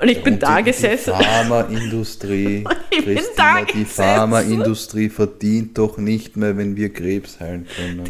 und 0.00 0.08
ich 0.08 0.22
bin 0.22 0.34
Und 0.34 0.44
da 0.44 0.58
die, 0.58 0.70
gesessen. 0.70 1.12
Die 1.18 1.24
Pharmaindustrie, 1.24 2.64
Ich 2.90 3.04
bin 3.04 3.16
Christina, 3.16 3.34
da 3.36 3.64
die 3.64 3.72
gesessen. 3.72 3.94
Pharmaindustrie 3.96 5.08
verdient 5.08 5.76
doch 5.76 5.98
nicht 5.98 6.36
mehr, 6.36 6.56
wenn 6.56 6.76
wir 6.76 6.92
Krebs 6.92 7.40
heilen 7.40 7.66
können. 7.74 8.04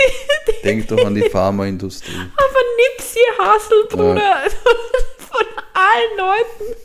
Denk 0.65 0.87
doch 0.89 1.03
an 1.03 1.15
die 1.15 1.23
Pharmaindustrie. 1.31 2.13
Aber 2.37 2.61
Nipsey 2.99 3.23
Hussle, 3.39 3.85
Bruder, 3.89 4.43
von 5.17 5.47
allen 5.73 6.19
Leuten. 6.19 6.79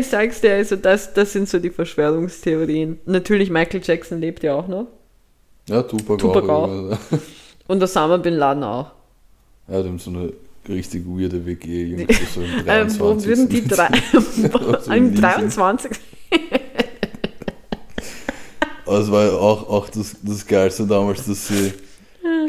Ich 0.00 0.08
sag's 0.08 0.40
dir, 0.40 0.54
also 0.54 0.74
das, 0.74 1.14
das 1.14 1.32
sind 1.32 1.48
so 1.48 1.60
die 1.60 1.70
Verschwörungstheorien. 1.70 2.98
Natürlich, 3.04 3.50
Michael 3.50 3.82
Jackson 3.84 4.20
lebt 4.20 4.42
ja 4.42 4.54
auch 4.54 4.66
noch. 4.66 4.88
Ja, 5.68 5.84
Tupac, 5.84 6.18
Tupac 6.18 6.48
auch. 6.48 6.68
auch. 6.68 6.98
Und 7.72 7.82
Osama 7.82 8.18
Bin 8.18 8.34
Laden 8.34 8.64
auch. 8.64 8.90
Ja, 9.66 9.80
die 9.82 9.88
haben 9.88 9.98
so 9.98 10.10
eine 10.10 10.30
richtig 10.68 11.06
weirde 11.06 11.46
WG. 11.46 11.92
irgendwie 11.92 12.14
so 12.34 12.40
im 12.42 12.46
Ähm, 12.66 12.88
wo 12.98 13.14
23. 13.14 13.26
würden 13.28 13.48
die 13.48 13.66
drei 13.66 13.88
So 14.12 14.92
im 14.92 14.92
im 14.92 15.04
Leasing. 15.14 15.20
23. 15.22 15.92
Aber 18.84 18.98
es 18.98 19.10
war 19.10 19.24
ja 19.24 19.32
auch, 19.32 19.68
auch 19.70 19.88
das, 19.88 20.16
das 20.22 20.46
Geilste 20.46 20.86
damals, 20.86 21.24
dass 21.24 21.48
sie, 21.48 21.72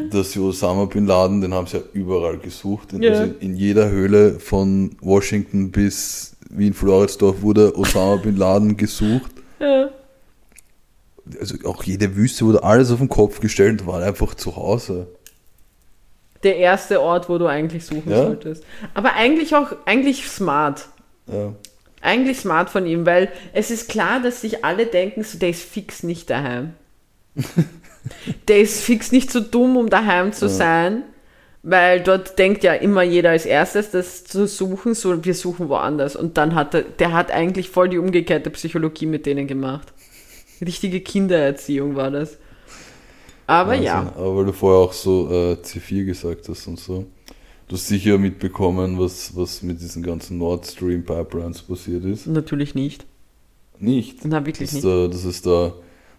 dass 0.10 0.34
sie 0.34 0.40
Osama 0.40 0.86
Bin 0.86 1.06
Laden, 1.06 1.40
den 1.40 1.54
haben 1.54 1.68
sie 1.68 1.78
ja 1.78 1.84
überall 1.94 2.38
gesucht. 2.38 2.92
In, 2.92 3.02
Ja. 3.04 3.12
also 3.12 3.34
in 3.40 3.56
jeder 3.56 3.90
Höhle 3.90 4.40
von 4.42 4.98
Washington 5.00 5.72
bis 5.72 6.36
Wien-Floridsdorf 6.50 7.42
wurde 7.42 7.78
Osama 7.78 8.18
Bin 8.18 8.36
Laden 8.36 8.76
gesucht. 8.76 9.32
Ja. 9.62 9.88
Also 11.40 11.56
auch 11.66 11.84
jede 11.84 12.16
Wüste 12.16 12.46
wurde 12.46 12.64
alles 12.64 12.92
auf 12.92 13.00
den 13.00 13.10
Kopf 13.10 13.40
gestellt 13.40 13.82
und 13.82 13.88
war 13.88 14.02
einfach 14.04 14.36
zu 14.36 14.56
Hause. 14.56 15.08
Der 16.44 16.58
erste 16.58 17.02
Ort, 17.02 17.30
wo 17.30 17.38
du 17.38 17.46
eigentlich 17.48 17.86
suchen 17.86 18.12
Ja. 18.12 18.24
solltest. 18.24 18.64
Aber 18.94 19.14
eigentlich 19.14 19.56
auch, 19.56 19.74
eigentlich 19.86 20.28
smart. 20.28 20.88
Ja. 21.28 21.54
Eigentlich 22.02 22.40
smart 22.40 22.70
von 22.70 22.86
ihm, 22.86 23.06
weil 23.06 23.30
es 23.54 23.72
ist 23.72 23.88
klar, 23.88 24.20
dass 24.22 24.42
sich 24.42 24.66
alle 24.66 24.86
denken, 24.86 25.24
so, 25.24 25.38
der 25.38 25.50
ist 25.50 25.64
fix 25.64 26.04
nicht 26.04 26.30
daheim. 26.30 26.74
der 28.50 28.60
ist 28.60 28.84
fix 28.84 29.12
nicht 29.14 29.32
so 29.32 29.40
dumm, 29.40 29.78
um 29.78 29.90
daheim 29.90 30.34
zu 30.34 30.46
Ja. 30.46 30.52
sein, 30.52 31.04
weil 31.62 32.02
dort 32.02 32.38
denkt 32.38 32.66
ja 32.66 32.74
immer 32.74 33.04
jeder 33.04 33.30
als 33.30 33.46
erstes, 33.46 33.92
das 33.92 34.26
zu 34.26 34.48
suchen, 34.48 34.96
so 34.96 35.24
wir 35.24 35.34
suchen 35.34 35.70
woanders. 35.70 36.18
Und 36.18 36.38
dann 36.38 36.56
hat 36.56 36.74
er, 36.74 36.82
der 36.82 37.14
hat 37.14 37.32
eigentlich 37.32 37.70
voll 37.70 37.88
die 37.88 37.98
umgekehrte 37.98 38.50
Psychologie 38.50 39.06
mit 39.06 39.26
denen 39.26 39.48
gemacht. 39.48 39.93
Richtige 40.64 41.02
Kindererziehung 41.02 41.96
war 41.96 42.12
das. 42.12 42.38
Aber 43.48 43.72
Wahnsinn. 43.72 43.86
ja, 43.86 44.14
Aber 44.16 44.38
weil 44.38 44.46
du 44.46 44.54
vorher 44.54 44.80
auch 44.88 44.94
so 44.94 45.30
äh, 45.30 45.54
C4 45.62 46.06
gesagt 46.06 46.48
hast 46.50 46.68
und 46.68 46.80
so. 46.80 47.06
Du 47.68 47.76
hast 47.76 47.88
sicher 47.88 48.18
mitbekommen, 48.18 49.00
was, 49.00 49.36
was 49.36 49.62
mit 49.64 49.82
diesen 49.82 50.04
ganzen 50.04 50.38
Nord 50.38 50.66
Stream 50.66 51.04
Pipelines 51.04 51.62
passiert 51.62 52.06
ist. 52.06 52.28
natürlich 52.28 52.76
nicht. 52.76 53.06
Nicht. 53.80 54.24
Na, 54.26 54.46
wirklich 54.46 54.70
Das, 54.70 54.76
nicht. 54.76 54.86
da, 54.86 55.08
das 55.08 55.26
ist 55.26 55.46
da. 55.46 55.74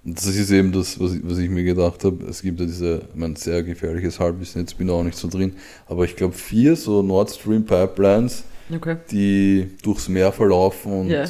Das 0.06 0.26
ist 0.26 0.50
eben 0.50 0.70
das, 0.72 1.00
was 1.00 1.14
ich, 1.14 1.20
was 1.24 1.38
ich 1.38 1.48
mir 1.48 1.64
gedacht 1.64 2.04
habe. 2.04 2.26
Es 2.26 2.42
gibt 2.42 2.60
ja 2.60 2.66
diese, 2.66 3.02
ich 3.10 3.14
meine, 3.18 3.36
sehr 3.36 3.62
gefährliches 3.62 4.20
Halbwissen, 4.20 4.60
jetzt 4.60 4.76
bin 4.76 4.88
ich 4.88 4.92
auch 4.92 5.02
nicht 5.02 5.16
so 5.16 5.28
drin. 5.28 5.54
Aber 5.86 6.04
ich 6.04 6.14
glaube, 6.14 6.34
vier 6.34 6.76
so 6.76 7.02
Nord 7.02 7.30
Stream 7.30 7.64
Pipelines, 7.64 8.44
Okay. 8.74 8.96
die 9.10 9.70
durchs 9.82 10.08
Meer 10.10 10.30
verlaufen 10.32 10.92
und 10.92 11.08
Ja. 11.08 11.24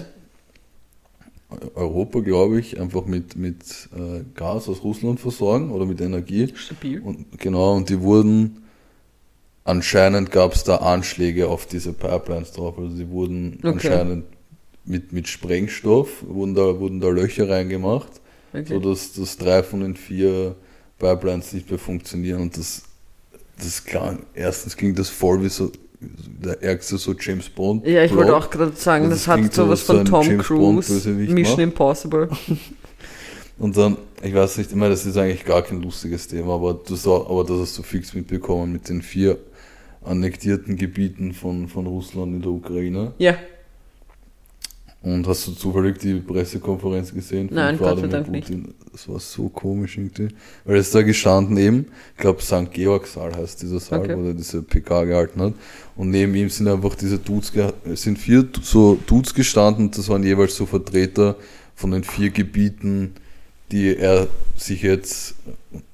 Europa, 1.75 2.21
glaube 2.21 2.61
ich, 2.61 2.81
einfach 2.81 3.07
mit, 3.07 3.37
mit 3.37 3.89
äh, 3.95 4.23
Gas 4.35 4.69
aus 4.69 4.83
Russland 4.85 5.21
versorgen 5.21 5.71
oder 5.71 5.87
mit 5.87 6.01
Energie. 6.01 6.53
Stabil. 6.55 7.01
Und, 7.01 7.39
genau, 7.39 7.75
und 7.77 7.89
die 7.89 8.01
wurden, 8.01 8.63
anscheinend 9.65 10.31
gab 10.31 10.55
es 10.55 10.65
da 10.65 10.77
Anschläge 10.77 11.49
auf 11.49 11.67
diese 11.67 11.93
Pipelines 11.93 12.53
drauf. 12.53 12.79
Also 12.79 12.97
die 12.97 13.09
wurden 13.09 13.59
Okay. 13.59 13.69
anscheinend 13.69 14.25
mit, 14.85 15.13
mit 15.13 15.29
Sprengstoff, 15.29 16.25
wurden 16.27 16.55
da, 16.55 16.79
wurden 16.79 17.01
da 17.01 17.09
Löcher 17.09 17.49
reingemacht, 17.49 18.21
Okay. 18.53 18.67
so 18.67 18.79
dass, 18.81 19.13
dass 19.15 19.37
drei 19.37 19.63
von 19.63 19.81
den 19.81 19.97
vier 19.97 20.55
Pipelines 20.99 21.53
nicht 21.53 21.71
mehr 21.71 21.79
funktionieren. 21.79 22.41
Und 22.43 22.57
das, 22.57 22.83
das 23.59 23.85
klang, 23.85 24.27
erstens 24.35 24.77
ging 24.77 24.95
das 24.95 25.09
voll 25.09 25.43
wie 25.43 25.49
so 25.49 25.71
der 26.01 26.63
ärgste 26.63 26.99
so 26.99 27.15
James 27.19 27.49
Bond. 27.49 27.87
Ja, 27.87 28.05
ich 28.05 28.15
wollte 28.15 28.37
auch 28.37 28.51
gerade 28.51 28.73
sagen, 28.75 29.11
das 29.11 29.21
es 29.21 29.29
hat 29.29 29.53
sowas 29.53 29.81
was 29.81 29.83
von 29.83 29.99
so 29.99 30.05
Tom 30.05 30.27
James 30.27 30.47
Cruise, 30.47 31.11
Mission 31.11 31.43
macht. 31.45 31.59
Impossible. 31.59 32.29
Und 33.59 33.77
dann, 33.77 33.97
ich 34.23 34.35
weiß 34.35 34.59
nicht, 34.59 34.71
ich 34.71 34.77
meine, 34.77 34.91
das 34.91 35.07
ist 35.07 35.17
eigentlich 35.17 35.45
gar 35.45 35.63
kein 35.63 35.81
lustiges 35.81 36.27
Thema, 36.27 36.55
aber 36.55 36.75
das, 36.75 37.07
aber 37.07 37.45
das 37.45 37.61
hast 37.61 37.79
du 37.79 37.83
fix 37.83 38.13
mitbekommen 38.13 38.73
mit 38.73 38.89
den 38.89 39.01
vier 39.01 39.39
annektierten 40.03 40.77
Gebieten 40.77 41.33
von, 41.33 41.69
von 41.69 41.87
Russland 41.87 42.35
in 42.35 42.43
der 42.43 42.51
Ukraine. 42.51 43.13
Ja, 43.19 43.37
Und 45.05 45.29
hast 45.29 45.47
du 45.47 45.53
zufällig 45.53 45.99
die 45.99 46.15
Pressekonferenz 46.15 47.13
gesehen 47.13 47.49
von 47.49 47.57
Nein, 47.57 47.77
Gott 47.77 48.01
sei 48.01 48.07
Dank 48.07 48.31
nicht. 48.31 48.51
Das 48.91 49.07
war 49.07 49.21
so 49.21 49.51
komisch 49.51 49.99
irgendwie. 49.99 50.29
Weil 50.65 50.77
es 50.79 50.91
da 50.93 51.03
gestanden 51.03 51.59
eben, 51.59 51.87
ich 52.17 52.23
glaube 52.23 52.41
St. 52.41 52.71
Georg-Saal 52.73 53.37
heißt 53.37 53.61
dieser 53.61 53.81
Saal, 53.81 54.01
Okay. 54.01 54.17
wo 54.17 54.23
er 54.29 54.33
diese 54.33 54.63
PK 54.63 55.05
gehalten 55.05 55.43
hat. 55.43 55.53
Und 55.95 56.09
neben 56.09 56.35
ihm 56.35 56.49
sind 56.49 56.69
einfach 56.69 56.95
diese 56.95 57.19
Dudes, 57.19 57.53
sind 57.95 58.19
vier 58.19 58.49
so 58.63 58.99
Dudes 59.07 59.35
gestanden, 59.35 59.91
das 59.91 60.09
waren 60.09 60.23
jeweils 60.23 60.57
so 60.57 60.65
Vertreter 60.65 61.37
von 61.75 61.91
den 61.91 62.03
vier 62.03 62.31
Gebieten, 62.31 63.13
die 63.73 63.95
er 63.97 64.29
sich 64.57 64.81
jetzt, 64.83 65.35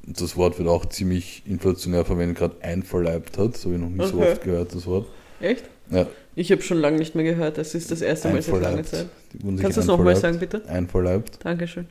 das 0.07 0.37
Wort 0.37 0.57
wird 0.59 0.69
auch 0.69 0.87
ziemlich 0.87 1.43
inflationär 1.47 2.05
verwendet, 2.05 2.39
gerade 2.39 2.63
einverleibt 2.63 3.39
hat. 3.39 3.55
Das 3.55 3.65
habe 3.65 3.75
ich 3.75 3.81
noch 3.81 4.07
so 4.07 4.19
Okay. 4.19 4.33
oft 4.33 4.43
gehört, 4.45 4.73
das 4.73 4.87
Wort. 4.87 5.09
echt? 5.41 5.65
Ja, 5.91 6.07
Ich 6.41 6.51
habe 6.51 6.63
schon 6.63 6.79
lange 6.79 6.97
nicht 6.97 7.15
mehr 7.15 7.25
gehört. 7.25 7.59
Das 7.59 7.75
ist 7.75 7.91
das 7.91 8.01
erste 8.01 8.31
Mal 8.31 8.41
seit 8.41 8.63
langer. 8.63 8.83
Zeit. 8.83 9.09
Kannst 9.43 9.63
du 9.63 9.81
das 9.81 9.85
nochmal 9.85 10.17
sagen, 10.17 10.39
bitte? 10.39 10.63
Einverleibt. 10.67 11.39
Dankeschön. 11.45 11.87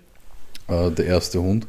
äh, 0.68 0.90
der 0.90 1.06
erste 1.06 1.40
Hund 1.40 1.68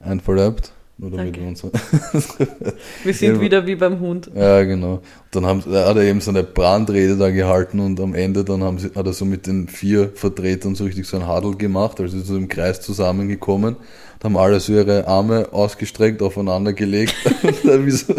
einverleibt. 0.00 0.72
Nur 0.96 1.10
damit 1.10 1.36
Danke. 1.36 1.40
wir 1.42 1.48
uns. 1.48 1.62
Wir 3.04 3.12
sind 3.12 3.38
wieder 3.38 3.66
wie 3.66 3.74
beim 3.74 4.00
Hund. 4.00 4.30
ja, 4.34 4.62
genau. 4.64 4.94
Und 4.94 5.02
dann 5.32 5.44
haben, 5.44 5.62
da 5.70 5.86
hat 5.86 5.96
er 5.96 6.04
eben 6.04 6.22
so 6.22 6.30
eine 6.30 6.42
Brandrede 6.42 7.18
da 7.18 7.28
gehalten 7.28 7.80
und 7.80 8.00
am 8.00 8.14
Ende 8.14 8.44
dann 8.44 8.62
haben 8.62 8.78
sie, 8.78 8.92
hat 8.94 9.04
er 9.04 9.12
so 9.12 9.26
mit 9.26 9.46
den 9.46 9.68
vier 9.68 10.10
Vertretern 10.14 10.74
so 10.74 10.84
richtig 10.84 11.06
so 11.06 11.18
ein 11.18 11.26
Hadel 11.26 11.54
gemacht, 11.56 12.00
also 12.00 12.18
so 12.18 12.34
im 12.34 12.48
Kreis 12.48 12.80
zusammengekommen 12.80 13.76
und 13.76 14.24
haben 14.24 14.38
alle 14.38 14.58
so 14.58 14.72
ihre 14.72 15.06
Arme 15.06 15.48
ausgestreckt, 15.52 16.22
aufeinander 16.22 16.72
gelegt. 16.72 17.14
Wie, 17.42 17.90
so, 17.90 18.14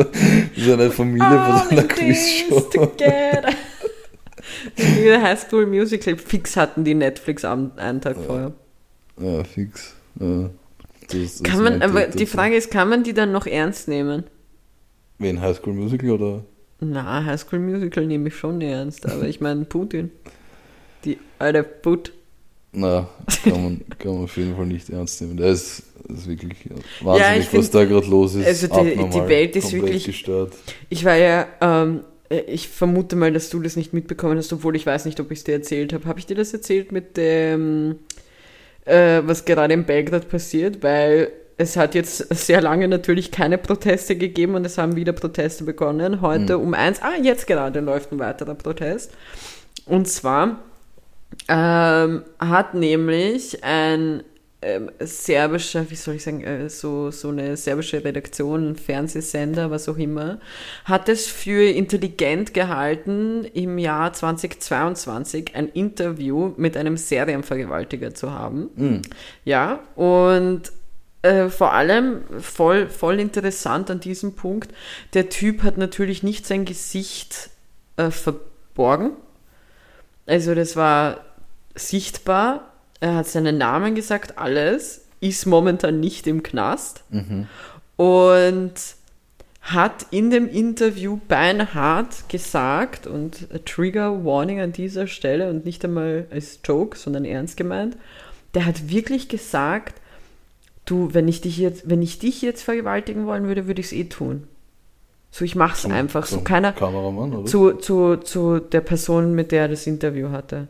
wie 0.53 0.61
so 0.61 0.73
eine 0.73 0.91
Familie 0.91 1.27
von 1.29 1.57
so 1.57 1.69
einer 1.69 1.83
Quizshow. 1.87 2.91
Wie 4.75 5.03
der 5.03 5.21
High 5.21 5.39
School 5.39 5.65
Musical. 5.65 6.17
Fix 6.17 6.55
hatten 6.57 6.83
die 6.83 6.93
Netflix 6.95 7.45
am 7.45 7.71
einen 7.77 8.01
Tag 8.01 8.17
vorher. 8.25 8.51
Ja, 9.19 9.43
fix. 9.43 9.93
Ja. 10.19 10.49
Das, 11.09 11.37
das 11.39 11.43
Kann 11.43 11.63
man, 11.63 11.81
aber 11.81 12.07
ich 12.07 12.15
die 12.15 12.23
dazu. 12.25 12.37
Frage 12.37 12.55
ist, 12.55 12.71
kann 12.71 12.89
man 12.89 13.03
die 13.03 13.13
dann 13.13 13.31
noch 13.31 13.45
ernst 13.45 13.87
nehmen? 13.87 14.23
Wen, 15.19 15.39
High 15.41 15.57
School 15.57 15.73
Musical 15.73 16.11
oder? 16.11 16.43
Na, 16.79 17.23
High 17.23 17.39
School 17.39 17.59
Musical 17.59 18.05
nehme 18.05 18.29
ich 18.29 18.35
schon 18.35 18.59
ernst, 18.61 19.05
aber 19.09 19.27
ich 19.27 19.39
meine 19.41 19.65
Putin. 19.65 20.11
Die 21.05 21.17
alte 21.39 21.63
Put. 21.63 22.11
Na, 22.71 23.07
kann 23.43 23.63
man, 23.63 23.81
kann 23.99 24.13
man 24.15 24.23
auf 24.23 24.35
jeden 24.37 24.55
Fall 24.55 24.65
nicht 24.65 24.89
ernst 24.89 25.21
nehmen. 25.21 25.37
Der 25.37 25.49
ist, 25.51 25.83
ist 26.09 26.27
wirklich 26.27 26.57
wahnsinnig, 27.01 27.47
find- 27.47 27.61
was 27.63 27.69
da 27.69 27.85
gerade 27.85 28.07
los 28.07 28.33
ist. 28.33 28.47
also 28.47 28.67
die- 28.67 28.95
die 28.95 29.27
Welt 29.29 29.55
ist 29.55 29.71
wirklich- 29.73 30.05
gestört. 30.05 30.53
Ich 30.89 31.05
war 31.05 31.15
ja, 31.15 31.45
ähm, 31.61 31.99
ich 32.47 32.69
vermute 32.69 33.15
mal, 33.15 33.31
dass 33.31 33.49
du 33.49 33.59
das 33.59 33.75
nicht 33.75 33.93
mitbekommen 33.93 34.37
hast, 34.37 34.53
obwohl 34.53 34.75
ich 34.75 34.85
weiß 34.85 35.05
nicht, 35.05 35.19
ob 35.19 35.31
ich 35.31 35.39
es 35.39 35.43
dir 35.43 35.53
erzählt 35.53 35.93
habe. 35.93 36.05
Habe 36.05 36.19
ich 36.19 36.25
dir 36.25 36.35
das 36.35 36.53
erzählt 36.53 36.91
mit 36.91 37.17
dem, 37.17 37.99
äh, 38.85 39.21
was 39.23 39.45
gerade 39.45 39.73
in 39.73 39.85
Belgrad 39.85 40.29
passiert? 40.29 40.83
Weil 40.83 41.31
es 41.57 41.77
hat 41.77 41.95
jetzt 41.95 42.33
sehr 42.33 42.61
lange 42.61 42.87
natürlich 42.87 43.31
keine 43.31 43.57
Proteste 43.57 44.15
gegeben 44.15 44.55
und 44.55 44.65
es 44.65 44.77
haben 44.77 44.95
wieder 44.95 45.13
Proteste 45.13 45.63
begonnen. 45.63 46.21
Heute 46.21 46.57
um 46.57 46.73
eins, 46.73 47.01
ah, 47.01 47.15
jetzt 47.21 47.47
gerade 47.47 47.79
läuft 47.79 48.11
ein 48.11 48.19
weiterer 48.19 48.55
Protest. 48.55 49.11
Und 49.85 50.07
zwar 50.07 50.59
ähm, 51.47 52.23
hat 52.39 52.73
nämlich 52.73 53.63
ein 53.63 54.23
ähm, 54.63 54.91
serbischer, 54.99 55.89
wie 55.89 55.95
soll 55.95 56.15
ich 56.15 56.23
sagen, 56.23 56.43
äh, 56.43 56.69
so, 56.69 57.11
so 57.11 57.29
eine 57.29 57.57
serbische 57.57 58.03
Redaktion, 58.03 58.75
Fernsehsender, 58.75 59.69
was 59.71 59.89
auch 59.89 59.97
immer, 59.97 60.39
hat 60.85 61.09
es 61.09 61.27
für 61.27 61.69
intelligent 61.69 62.53
gehalten, 62.53 63.45
im 63.53 63.77
Jahr 63.77 64.13
2022 64.13 65.55
ein 65.55 65.69
Interview 65.69 66.53
mit 66.57 66.77
einem 66.77 66.97
Serienvergewaltiger 66.97 68.13
zu 68.13 68.31
haben. 68.31 68.69
Mhm. 68.75 69.01
Ja, 69.45 69.79
und 69.95 70.71
äh, 71.23 71.49
vor 71.49 71.73
allem 71.73 72.23
voll, 72.39 72.89
voll 72.89 73.19
interessant 73.19 73.89
an 73.89 73.99
diesem 73.99 74.35
Punkt, 74.35 74.73
der 75.13 75.29
Typ 75.29 75.63
hat 75.63 75.77
natürlich 75.77 76.21
nicht 76.23 76.45
sein 76.45 76.65
Gesicht 76.65 77.49
äh, 77.97 78.11
verborgen. 78.11 79.11
Also 80.25 80.53
das 80.55 80.75
war 80.75 81.21
sichtbar. 81.75 82.72
Er 83.03 83.15
hat 83.15 83.27
seinen 83.27 83.57
Namen 83.57 83.95
gesagt, 83.95 84.37
alles. 84.37 85.01
Ist 85.19 85.45
momentan 85.45 85.99
nicht 85.99 86.25
im 86.25 86.41
Knast. 86.41 87.03
Mhm. 87.09 87.47
Und 87.97 88.73
hat 89.61 90.05
in 90.11 90.29
dem 90.29 90.47
Interview 90.49 91.19
beinhart 91.27 92.29
gesagt, 92.29 93.05
und 93.05 93.47
a 93.53 93.57
Trigger 93.65 94.23
Warning 94.23 94.61
an 94.61 94.71
dieser 94.71 95.07
Stelle 95.07 95.49
und 95.49 95.65
nicht 95.65 95.83
einmal 95.83 96.27
als 96.31 96.59
Joke, 96.63 96.97
sondern 96.97 97.25
ernst 97.25 97.57
gemeint, 97.57 97.97
der 98.53 98.65
hat 98.65 98.89
wirklich 98.89 99.27
gesagt, 99.27 99.99
du, 100.85 101.13
wenn 101.13 101.27
ich 101.27 101.41
dich 101.41 101.57
jetzt, 101.57 101.89
wenn 101.89 102.01
ich 102.01 102.19
dich 102.19 102.41
jetzt 102.41 102.63
vergewaltigen 102.63 103.25
wollen 103.25 103.45
würde, 103.47 103.67
würde 103.67 103.81
ich 103.81 103.87
es 103.87 103.93
eh 103.93 104.05
tun. 104.05 104.47
So, 105.29 105.43
ich 105.43 105.55
mach's 105.55 105.81
Zum- 105.81 105.91
einfach. 105.91 106.25
So 106.25 106.39
keiner 106.39 106.71
Kameramann, 106.71 107.33
oder? 107.33 107.45
zu, 107.45 107.73
zu, 107.73 108.15
zu 108.17 108.59
der 108.59 108.81
Person, 108.81 109.35
mit 109.35 109.51
der 109.51 109.63
er 109.63 109.67
das 109.69 109.87
Interview 109.87 110.29
hatte. 110.29 110.67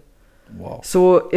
Wow. 0.58 0.84
So, 0.84 1.30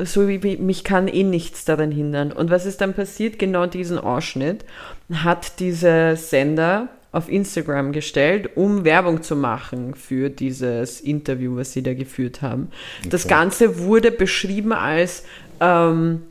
so 0.00 0.28
wie 0.28 0.56
mich 0.56 0.84
kann 0.84 1.08
eh 1.08 1.22
nichts 1.22 1.64
daran 1.64 1.90
hindern. 1.90 2.32
Und 2.32 2.50
was 2.50 2.66
ist 2.66 2.80
dann 2.80 2.94
passiert? 2.94 3.38
Genau 3.38 3.66
diesen 3.66 3.98
Ausschnitt 3.98 4.64
hat 5.12 5.60
dieser 5.60 6.16
Sender 6.16 6.88
auf 7.12 7.28
Instagram 7.28 7.92
gestellt, 7.92 8.56
um 8.56 8.84
Werbung 8.84 9.22
zu 9.22 9.36
machen 9.36 9.94
für 9.94 10.30
dieses 10.30 11.00
Interview, 11.00 11.56
was 11.56 11.72
sie 11.72 11.82
da 11.82 11.94
geführt 11.94 12.42
haben. 12.42 12.70
Das 13.08 13.24
Okay. 13.24 13.34
Ganze 13.34 13.78
wurde 13.78 14.10
beschrieben 14.10 14.72
als 14.72 15.24
ähm, 15.60 16.22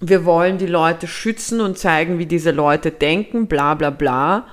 wir 0.00 0.24
wollen 0.26 0.58
die 0.58 0.66
Leute 0.66 1.06
schützen 1.06 1.60
und 1.60 1.78
zeigen, 1.78 2.18
wie 2.18 2.26
diese 2.26 2.50
Leute 2.50 2.90
denken, 2.90 3.46
bla 3.46 3.74
bla 3.74 3.90
bla. 3.90 4.46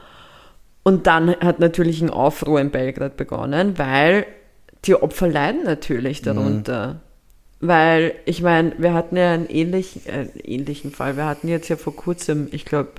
Und 0.84 1.08
dann 1.08 1.32
hat 1.42 1.60
natürlich 1.60 2.02
ein 2.02 2.10
Aufruhr 2.10 2.62
in 2.62 2.72
Belgrad 2.72 3.18
begonnen, 3.18 3.78
weil 3.78 4.26
die 4.86 4.96
Opfer 4.96 5.28
leiden 5.28 5.64
natürlich 5.64 6.22
darunter. 6.22 7.02
Weil, 7.60 8.16
ich 8.26 8.42
meine, 8.42 8.74
wir 8.80 8.94
hatten 8.94 9.16
ja 9.16 9.34
einen 9.34 9.48
ähnlichen, 9.48 10.06
äh, 10.08 10.26
ähnlichen 10.44 10.92
Fall. 10.92 11.16
Wir 11.16 11.26
hatten 11.26 11.48
jetzt 11.48 11.70
ja 11.70 11.76
vor 11.76 11.96
kurzem, 11.96 12.48
ich 12.52 12.66
glaube, 12.66 12.90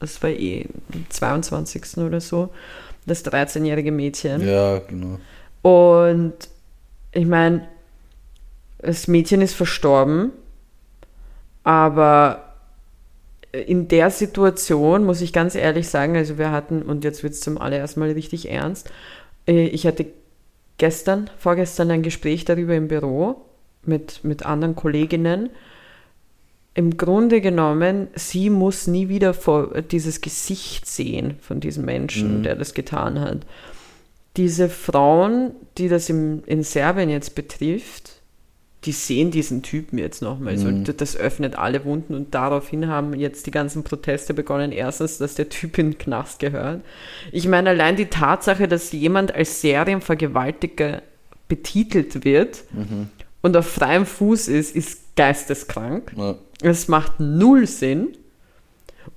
das 0.00 0.20
war 0.22 0.30
eh 0.30 0.66
am 0.92 1.06
22. 1.08 1.98
oder 1.98 2.20
so, 2.20 2.50
das 3.06 3.24
13-jährige 3.24 3.92
Mädchen. 3.92 4.46
Ja, 4.46 4.78
genau. 4.78 5.18
Und 5.62 6.34
ich 7.12 7.26
meine, 7.26 7.68
das 8.78 9.06
Mädchen 9.06 9.40
ist 9.40 9.54
verstorben, 9.54 10.32
aber 11.62 12.54
in 13.52 13.88
der 13.88 14.10
Situation 14.10 15.04
muss 15.04 15.20
ich 15.20 15.32
ganz 15.32 15.54
ehrlich 15.54 15.88
sagen, 15.88 16.16
also 16.16 16.38
wir 16.38 16.50
hatten, 16.50 16.82
und 16.82 17.04
jetzt 17.04 17.22
wird 17.22 17.34
es 17.34 17.40
zum 17.40 17.58
allerersten 17.58 18.00
Mal 18.00 18.10
richtig 18.10 18.50
ernst, 18.50 18.90
äh, 19.46 19.66
ich 19.66 19.86
hatte 19.86 20.06
gestern, 20.78 21.30
vorgestern 21.38 21.90
ein 21.90 22.02
Gespräch 22.02 22.44
darüber 22.44 22.74
im 22.74 22.88
Büro 22.88 23.44
mit, 23.84 24.24
mit 24.24 24.46
anderen 24.46 24.74
Kolleginnen. 24.74 25.50
Im 26.74 26.96
Grunde 26.96 27.40
genommen, 27.40 28.08
sie 28.14 28.50
muss 28.50 28.86
nie 28.86 29.08
wieder 29.08 29.34
vor 29.34 29.82
dieses 29.82 30.20
Gesicht 30.20 30.86
sehen 30.86 31.36
von 31.40 31.60
diesem 31.60 31.84
Menschen, 31.84 32.42
der 32.42 32.56
das 32.56 32.72
getan 32.72 33.20
hat 33.20 33.44
diese 34.38 34.68
Frauen, 34.68 35.50
die 35.76 35.88
das 35.88 36.08
im, 36.08 36.44
in 36.46 36.62
Serbien 36.62 37.10
jetzt 37.10 37.34
betrifft, 37.34 38.17
die 38.84 38.92
sehen 38.92 39.30
diesen 39.32 39.62
Typen 39.62 39.98
jetzt 39.98 40.22
nochmal. 40.22 40.56
So, 40.56 40.68
Mhm. 40.68 40.84
das 40.96 41.16
öffnet 41.16 41.56
alle 41.56 41.84
Wunden 41.84 42.14
und 42.14 42.32
daraufhin 42.34 42.86
haben 42.86 43.12
jetzt 43.14 43.46
die 43.46 43.50
ganzen 43.50 43.82
Proteste 43.82 44.34
begonnen. 44.34 44.70
Erstens, 44.70 45.18
dass 45.18 45.34
der 45.34 45.48
Typ 45.48 45.78
in 45.78 45.90
den 45.92 45.98
Knast 45.98 46.38
gehört. 46.38 46.82
Ich 47.32 47.48
meine, 47.48 47.70
allein 47.70 47.96
die 47.96 48.06
Tatsache, 48.06 48.68
dass 48.68 48.92
jemand 48.92 49.34
als 49.34 49.60
Serienvergewaltiger 49.62 51.02
betitelt 51.48 52.24
wird 52.24 52.64
und 53.42 53.56
auf 53.56 53.66
freiem 53.66 54.06
Fuß 54.06 54.46
ist, 54.48 54.76
ist 54.76 55.16
geisteskrank. 55.16 56.12
Ja. 56.16 56.36
Es 56.62 56.86
macht 56.88 57.18
null 57.18 57.66
Sinn. 57.66 58.08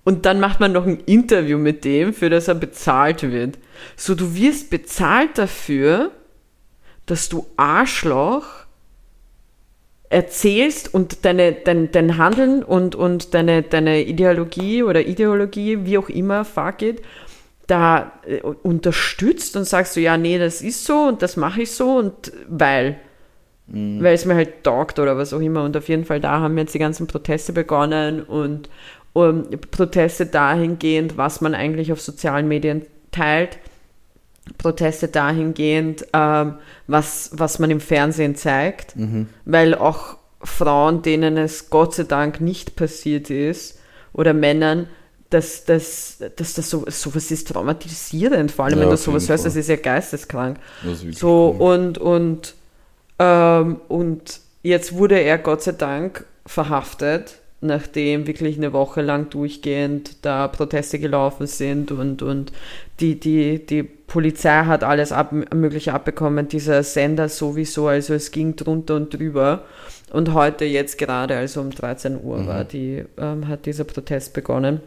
Und 0.03 0.25
dann 0.25 0.39
macht 0.39 0.59
man 0.59 0.71
noch 0.71 0.87
ein 0.87 1.01
Interview 1.01 1.57
mit 1.59 1.83
dem, 1.85 2.13
für 2.13 2.29
das 2.29 2.47
er 2.47 2.55
bezahlt 2.55 3.21
wird. 3.23 3.59
So, 3.95 4.15
du 4.15 4.33
wirst 4.33 4.69
bezahlt 4.71 5.37
dafür, 5.37 6.11
dass 7.05 7.29
du 7.29 7.45
Arschloch 7.57 8.45
erzählst 10.11 10.93
und 10.93 11.25
deine, 11.25 11.53
dein, 11.53 11.91
dein 11.91 12.17
Handeln 12.17 12.63
und, 12.63 12.95
und 12.95 13.33
deine, 13.33 13.63
deine 13.63 14.03
Ideologie 14.03 14.83
oder 14.83 15.05
Ideologie, 15.05 15.85
wie 15.85 15.97
auch 15.97 16.09
immer, 16.09 16.45
fuck 16.45 16.81
it, 16.81 17.01
da 17.67 18.11
äh, 18.25 18.41
unterstützt 18.41 19.55
und 19.55 19.63
sagst 19.63 19.95
du, 19.95 20.01
ja, 20.01 20.17
nee, 20.17 20.37
das 20.37 20.61
ist 20.61 20.85
so 20.85 21.07
und 21.07 21.21
das 21.21 21.37
mache 21.37 21.61
ich 21.61 21.71
so 21.71 21.97
und 21.97 22.31
weil 22.47 22.99
weil 23.73 24.13
es 24.13 24.25
mir 24.25 24.35
halt 24.35 24.65
taugt 24.65 24.99
oder 24.99 25.17
was 25.17 25.33
auch 25.33 25.39
immer. 25.39 25.63
Und 25.63 25.77
auf 25.77 25.87
jeden 25.87 26.03
Fall 26.03 26.19
da 26.19 26.41
haben 26.41 26.57
jetzt 26.57 26.73
die 26.73 26.79
ganzen 26.79 27.07
Proteste 27.07 27.53
begonnen 27.53 28.21
und 28.21 28.69
um, 29.13 29.45
Proteste 29.71 30.25
dahingehend, 30.25 31.17
was 31.17 31.39
man 31.39 31.55
eigentlich 31.55 31.93
auf 31.93 32.01
sozialen 32.01 32.49
Medien 32.49 32.85
teilt. 33.11 33.59
Proteste 34.57 35.07
dahingehend, 35.07 36.05
ähm, 36.13 36.55
was, 36.87 37.31
was 37.33 37.59
man 37.59 37.71
im 37.71 37.79
Fernsehen 37.79 38.35
zeigt, 38.35 38.95
weil 39.45 39.75
auch 39.75 40.17
Frauen, 40.43 41.01
denen 41.01 41.37
es 41.37 41.69
Gott 41.69 41.95
sei 41.95 42.03
Dank 42.03 42.41
nicht 42.41 42.75
passiert 42.75 43.29
ist, 43.29 43.79
oder 44.13 44.33
Männern, 44.33 44.87
dass, 45.29 45.63
dass, 45.63 46.17
dass 46.35 46.53
das 46.53 46.69
so, 46.69 46.83
sowas 46.87 47.31
ist 47.31 47.47
traumatisierend, 47.47 48.51
vor 48.51 48.65
allem 48.65 48.79
Ja, 48.79 48.83
wenn 48.83 48.91
du 48.91 48.97
sowas 48.97 49.29
hörst, 49.29 49.45
das 49.45 49.55
ist 49.55 49.69
ja 49.69 49.77
geisteskrank. 49.77 50.57
Ist 50.83 51.17
So, 51.17 51.47
und, 51.47 51.97
und, 51.97 52.55
ähm, 53.17 53.79
und 53.87 54.41
jetzt 54.61 54.93
wurde 54.93 55.19
er 55.19 55.37
Gott 55.37 55.63
sei 55.63 55.71
Dank 55.71 56.25
verhaftet, 56.45 57.37
nachdem 57.61 58.27
wirklich 58.27 58.57
eine 58.57 58.73
Woche 58.73 59.01
lang 59.01 59.29
durchgehend 59.29 60.25
da 60.25 60.47
Proteste 60.47 60.99
gelaufen 60.99 61.47
sind 61.47 61.91
und, 61.91 62.21
und 62.21 62.51
die, 62.99 63.19
die, 63.19 63.65
die 63.65 63.83
Polizei 63.83 64.65
hat 64.65 64.83
alles 64.83 65.11
ab, 65.11 65.31
Mögliche 65.53 65.93
abbekommen, 65.93 66.47
dieser 66.47 66.83
Sender 66.83 67.29
sowieso, 67.29 67.87
also 67.87 68.13
es 68.13 68.31
ging 68.31 68.55
drunter 68.55 68.95
und 68.95 69.13
drüber. 69.13 69.63
Und 70.11 70.33
heute 70.33 70.65
jetzt 70.65 70.97
gerade, 70.97 71.37
also 71.37 71.61
um 71.61 71.69
13 71.69 72.21
Uhr 72.21 72.39
Mhm. 72.39 72.47
war 72.47 72.63
die, 72.65 73.05
ähm, 73.17 73.47
hat 73.47 73.65
dieser 73.65 73.85
Protest 73.85 74.33
begonnen. 74.33 74.81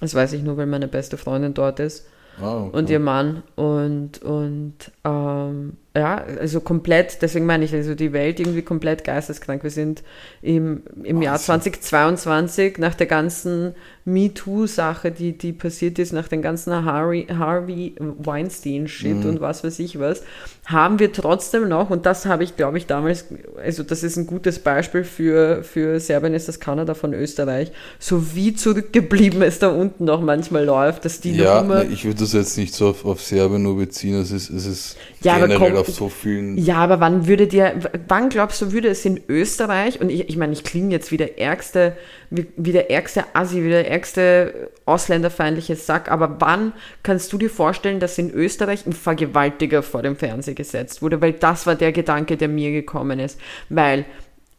Das 0.00 0.14
weiß 0.14 0.32
ich 0.32 0.42
nur, 0.42 0.56
weil 0.56 0.66
meine 0.66 0.88
beste 0.88 1.16
Freundin 1.18 1.52
dort 1.52 1.78
ist 1.80 2.06
Ah, 2.40 2.62
okay. 2.64 2.76
und 2.78 2.88
ihr 2.88 2.98
Mann 2.98 3.42
und 3.56 4.22
und 4.22 4.74
ähm, 5.04 5.76
ja, 5.94 6.24
also 6.40 6.60
komplett, 6.60 7.20
deswegen 7.20 7.44
meine 7.44 7.64
ich, 7.66 7.74
also 7.74 7.94
die 7.94 8.14
Welt 8.14 8.40
irgendwie 8.40 8.62
komplett 8.62 9.04
geisteskrank. 9.04 9.62
Wir 9.62 9.70
sind 9.70 10.02
im, 10.40 10.82
im 11.02 11.20
Jahr 11.20 11.34
Wahnsinn. 11.34 11.62
2022 11.62 12.78
nach 12.78 12.94
der 12.94 13.06
ganzen 13.06 13.74
MeToo-Sache, 14.04 15.12
die, 15.12 15.36
die 15.36 15.52
passiert 15.52 15.98
ist, 15.98 16.12
nach 16.12 16.28
dem 16.28 16.42
ganzen 16.42 16.84
Harvey, 16.84 17.26
Harvey 17.26 17.94
Weinstein-Shit 17.98 19.22
Mhm. 19.22 19.28
und 19.28 19.40
was 19.40 19.62
weiß 19.62 19.78
ich 19.78 19.98
was, 19.98 20.22
haben 20.64 20.98
wir 20.98 21.12
trotzdem 21.12 21.68
noch, 21.68 21.90
und 21.90 22.06
das 22.06 22.26
habe 22.26 22.42
ich, 22.42 22.56
glaube 22.56 22.78
ich, 22.78 22.86
damals, 22.86 23.26
also 23.62 23.82
das 23.82 24.02
ist 24.02 24.16
ein 24.16 24.26
gutes 24.26 24.58
Beispiel 24.58 25.04
für, 25.04 25.62
für 25.62 26.00
Serbien 26.00 26.34
ist 26.34 26.48
das 26.48 26.58
Kanada 26.58 26.94
von 26.94 27.14
Österreich, 27.14 27.70
so 27.98 28.34
wie 28.34 28.54
zurückgeblieben 28.54 29.42
es 29.42 29.58
da 29.58 29.68
unten 29.68 30.04
noch 30.04 30.20
manchmal 30.20 30.64
läuft, 30.64 31.04
dass 31.04 31.20
die 31.20 31.36
ja, 31.36 31.56
noch 31.56 31.64
immer... 31.64 31.84
ne, 31.84 31.90
ich 31.92 32.04
würde 32.04 32.20
das 32.20 32.32
jetzt 32.32 32.56
nicht 32.56 32.74
so 32.74 32.88
auf, 32.88 33.04
auf 33.04 33.20
Serbien 33.20 33.62
nur 33.62 33.76
beziehen, 33.76 34.20
es 34.20 34.30
ist, 34.32 34.50
es 34.50 34.66
ist 34.66 34.96
Ja, 35.22 35.34
aber 35.34 35.48
generell 35.48 35.81
auf 35.88 35.94
so 35.94 36.08
vielen. 36.08 36.56
Ja, 36.56 36.76
aber 36.76 37.00
wann 37.00 37.26
würde 37.26 37.46
dir, 37.46 37.74
wann 38.08 38.28
glaubst 38.28 38.62
du, 38.62 38.72
würde 38.72 38.88
es 38.88 39.04
in 39.04 39.20
Österreich, 39.28 40.00
und 40.00 40.10
ich, 40.10 40.28
ich 40.28 40.36
meine, 40.36 40.52
ich 40.52 40.64
klinge 40.64 40.90
jetzt 40.90 41.10
wie 41.10 41.16
der 41.16 41.38
ärgste, 41.38 41.96
wie, 42.30 42.46
wie 42.56 42.72
der 42.72 42.90
ärgste 42.90 43.24
Assi, 43.34 43.62
wie 43.62 43.68
der 43.68 43.90
ärgste 43.90 44.70
ausländerfeindliche 44.86 45.76
Sack, 45.76 46.10
aber 46.10 46.36
wann 46.40 46.72
kannst 47.02 47.32
du 47.32 47.38
dir 47.38 47.50
vorstellen, 47.50 48.00
dass 48.00 48.18
in 48.18 48.30
Österreich 48.30 48.86
ein 48.86 48.92
Vergewaltiger 48.92 49.82
vor 49.82 50.02
dem 50.02 50.16
Fernseher 50.16 50.54
gesetzt 50.54 51.02
wurde? 51.02 51.20
Weil 51.20 51.34
das 51.34 51.66
war 51.66 51.74
der 51.74 51.92
Gedanke, 51.92 52.36
der 52.36 52.48
mir 52.48 52.72
gekommen 52.72 53.18
ist. 53.18 53.38
Weil, 53.68 54.04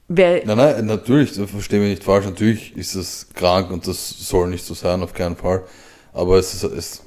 wer, 0.07 0.45
Nein, 0.45 0.57
nein, 0.57 0.85
natürlich, 0.85 1.31
verstehe 1.33 1.79
mich 1.79 1.89
nicht 1.89 2.03
falsch, 2.03 2.25
natürlich 2.25 2.75
ist 2.77 2.95
das 2.95 3.27
krank 3.33 3.71
und 3.71 3.87
das 3.87 4.09
soll 4.09 4.49
nicht 4.49 4.65
so 4.65 4.73
sein, 4.73 5.01
auf 5.01 5.13
keinen 5.13 5.35
Fall. 5.35 5.63
Aber 6.13 6.37
es, 6.37 6.53
ist, 6.53 6.63
es, 6.63 7.01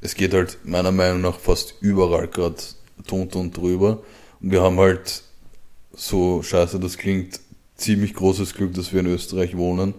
es 0.00 0.14
geht 0.14 0.32
halt 0.34 0.58
meiner 0.64 0.92
Meinung 0.92 1.22
nach 1.22 1.38
fast 1.38 1.74
überall 1.80 2.28
gerade 2.28 2.56
drunter 3.06 3.38
und 3.38 3.56
drüber. 3.56 4.02
Und 4.40 4.50
wir 4.52 4.62
haben 4.62 4.78
halt, 4.78 5.22
so 5.94 6.42
scheiße 6.42 6.80
das 6.80 6.98
klingt, 6.98 7.40
ziemlich 7.76 8.14
großes 8.14 8.54
Glück, 8.54 8.74
dass 8.74 8.92
wir 8.92 9.00
in 9.00 9.06
Österreich 9.06 9.56
wohnen. 9.56 9.94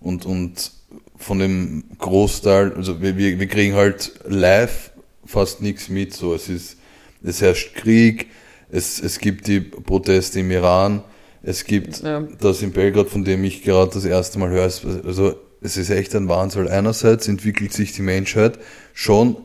Und, 0.00 0.26
und 0.26 0.72
von 1.16 1.38
dem 1.38 1.84
Großteil, 1.98 2.72
also 2.74 3.00
wir, 3.00 3.16
wir, 3.16 3.38
wir 3.38 3.46
kriegen 3.46 3.74
halt 3.74 4.12
live 4.26 4.90
fast 5.24 5.62
nichts 5.62 5.88
mit. 5.88 6.14
So, 6.14 6.34
es 6.34 6.48
ist, 6.48 6.76
es 7.22 7.40
herrscht 7.40 7.74
Krieg, 7.74 8.28
es, 8.70 9.00
es 9.00 9.18
gibt 9.18 9.46
die 9.46 9.60
Proteste 9.60 10.40
im 10.40 10.50
Iran, 10.50 11.02
es 11.42 11.64
gibt 11.64 12.02
Ja. 12.02 12.20
das 12.40 12.62
in 12.62 12.72
Belgrad, 12.72 13.08
von 13.08 13.24
dem 13.24 13.44
ich 13.44 13.62
gerade 13.62 13.92
das 13.92 14.04
erste 14.04 14.38
Mal 14.38 14.50
höre. 14.50 14.64
Also 14.64 15.34
es 15.60 15.76
ist 15.76 15.90
echt 15.90 16.14
ein 16.14 16.28
Wahnsinn. 16.28 16.68
Einerseits 16.68 17.28
entwickelt 17.28 17.72
sich 17.72 17.92
die 17.92 18.02
Menschheit 18.02 18.58
schon, 18.94 19.36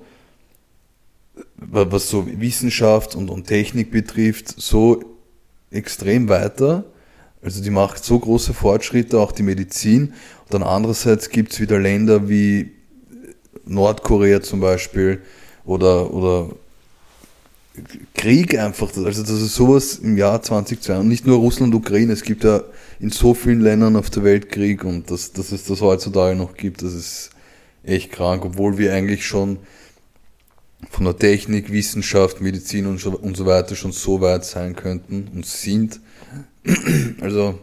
was 1.57 2.09
so 2.09 2.25
Wissenschaft 2.27 3.15
und, 3.15 3.29
und 3.29 3.47
Technik 3.47 3.91
betrifft, 3.91 4.53
so 4.59 5.03
extrem 5.69 6.29
weiter. 6.29 6.85
Also 7.41 7.63
die 7.63 7.69
macht 7.69 8.03
so 8.03 8.19
große 8.19 8.53
Fortschritte, 8.53 9.19
auch 9.19 9.31
die 9.31 9.43
Medizin. 9.43 10.13
Und 10.43 10.53
dann 10.53 10.63
andererseits 10.63 11.29
gibt's 11.29 11.59
wieder 11.59 11.79
Länder 11.79 12.29
wie 12.29 12.71
Nordkorea 13.65 14.41
zum 14.41 14.59
Beispiel 14.59 15.21
oder, 15.65 16.13
oder 16.13 16.49
Krieg 18.13 18.57
einfach. 18.57 18.89
Also 18.95 19.21
das 19.21 19.31
ist 19.31 19.55
sowas 19.55 19.95
im 19.95 20.17
Jahr 20.17 20.41
2022. 20.41 21.01
Und 21.01 21.07
nicht 21.07 21.25
nur 21.25 21.37
Russland, 21.37 21.73
Ukraine, 21.73 22.13
es 22.13 22.23
gibt 22.23 22.43
ja 22.43 22.63
in 22.99 23.09
so 23.09 23.33
vielen 23.33 23.61
Ländern 23.61 23.95
auf 23.95 24.09
der 24.09 24.23
Welt 24.23 24.49
Krieg 24.49 24.83
und 24.83 25.09
dass, 25.09 25.31
dass 25.31 25.51
es 25.51 25.63
das 25.63 25.81
heutzutage 25.81 26.35
noch 26.35 26.55
gibt, 26.55 26.83
das 26.83 26.93
ist 26.93 27.29
echt 27.83 28.11
krank, 28.11 28.45
obwohl 28.45 28.77
wir 28.77 28.93
eigentlich 28.93 29.25
schon 29.25 29.57
von 30.89 31.05
der 31.05 31.17
Technik, 31.17 31.71
Wissenschaft, 31.71 32.41
Medizin 32.41 32.87
und 32.87 32.99
so, 32.99 33.11
und 33.11 33.37
so 33.37 33.45
weiter 33.45 33.75
schon 33.75 33.91
so 33.91 34.21
weit 34.21 34.45
sein 34.45 34.75
könnten 34.75 35.29
und 35.33 35.45
sind. 35.45 35.99
Also, 37.21 37.59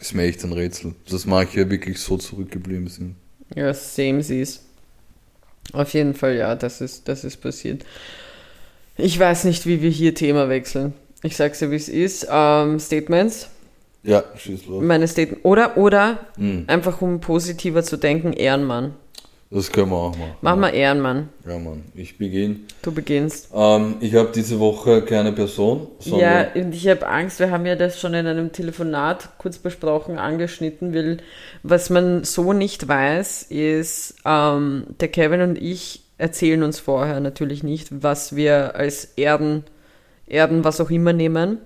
ist 0.00 0.14
mir 0.14 0.24
echt 0.24 0.42
ein 0.44 0.52
Rätsel, 0.52 0.94
dass 1.08 1.26
manche 1.26 1.68
wirklich 1.70 1.98
so 1.98 2.16
zurückgeblieben 2.16 2.88
sind. 2.88 3.16
Ja, 3.54 3.72
same 3.74 4.22
sees. 4.22 4.62
Auf 5.72 5.92
jeden 5.94 6.14
Fall, 6.14 6.36
ja, 6.36 6.54
das 6.56 6.80
ist, 6.80 7.08
das 7.08 7.24
ist 7.24 7.36
passiert. 7.38 7.84
Ich 8.96 9.18
weiß 9.18 9.44
nicht, 9.44 9.66
wie 9.66 9.80
wir 9.82 9.90
hier 9.90 10.14
Thema 10.14 10.48
wechseln. 10.48 10.92
Ich 11.22 11.36
sag's 11.36 11.60
dir, 11.60 11.70
wie 11.70 11.76
es 11.76 11.88
ist. 11.88 12.26
Ähm, 12.30 12.78
Statements. 12.80 13.48
Ja, 14.02 14.24
schieß 14.36 14.66
los. 14.66 14.82
Meine 14.84 15.06
Statements. 15.06 15.44
Oder, 15.44 15.76
oder, 15.76 16.26
Mhm. 16.36 16.64
einfach 16.66 17.00
um 17.00 17.20
positiver 17.20 17.82
zu 17.84 17.96
denken, 17.96 18.32
Ehrenmann. 18.32 18.94
Das 19.54 19.70
können 19.70 19.90
wir 19.90 19.96
auch 19.96 20.16
machen. 20.16 20.32
Mach 20.40 20.56
mal 20.56 20.70
Ehrenmann. 20.70 21.28
Ja, 21.46 21.58
Mann. 21.58 21.82
Ich 21.94 22.16
beginne. 22.16 22.56
Du 22.80 22.90
beginnst. 22.90 23.50
Ähm, 23.54 23.96
ich 24.00 24.14
habe 24.14 24.30
diese 24.34 24.58
Woche 24.58 25.02
keine 25.02 25.32
Person, 25.32 25.88
Ja, 26.04 26.46
und 26.54 26.74
ich 26.74 26.88
habe 26.88 27.06
Angst, 27.06 27.38
wir 27.38 27.50
haben 27.50 27.66
ja 27.66 27.76
das 27.76 28.00
schon 28.00 28.14
in 28.14 28.26
einem 28.26 28.52
Telefonat 28.52 29.28
kurz 29.36 29.58
besprochen, 29.58 30.18
angeschnitten, 30.18 30.94
weil 30.94 31.18
was 31.62 31.90
man 31.90 32.24
so 32.24 32.54
nicht 32.54 32.88
weiß, 32.88 33.42
ist, 33.42 34.14
ähm, 34.24 34.84
der 35.00 35.08
Kevin 35.08 35.42
und 35.42 35.58
ich 35.60 36.02
erzählen 36.16 36.62
uns 36.62 36.80
vorher 36.80 37.20
natürlich 37.20 37.62
nicht, 37.62 38.02
was 38.02 38.34
wir 38.34 38.74
als 38.74 39.04
Erden, 39.16 39.64
Erden, 40.26 40.64
was 40.64 40.80
auch 40.80 40.90
immer 40.90 41.12
nehmen. 41.12 41.58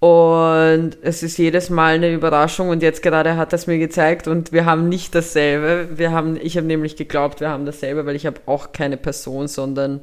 Und 0.00 0.92
es 1.02 1.24
ist 1.24 1.38
jedes 1.38 1.70
Mal 1.70 1.94
eine 1.96 2.12
Überraschung 2.12 2.68
und 2.68 2.82
jetzt 2.82 3.02
gerade 3.02 3.36
hat 3.36 3.52
er 3.52 3.56
es 3.56 3.66
mir 3.66 3.78
gezeigt 3.78 4.28
und 4.28 4.52
wir 4.52 4.64
haben 4.64 4.88
nicht 4.88 5.12
dasselbe. 5.14 5.98
Wir 5.98 6.12
haben, 6.12 6.38
ich 6.40 6.56
habe 6.56 6.68
nämlich 6.68 6.94
geglaubt, 6.94 7.40
wir 7.40 7.48
haben 7.48 7.66
dasselbe, 7.66 8.06
weil 8.06 8.14
ich 8.14 8.24
habe 8.24 8.40
auch 8.46 8.70
keine 8.72 8.96
Person, 8.96 9.48
sondern 9.48 10.00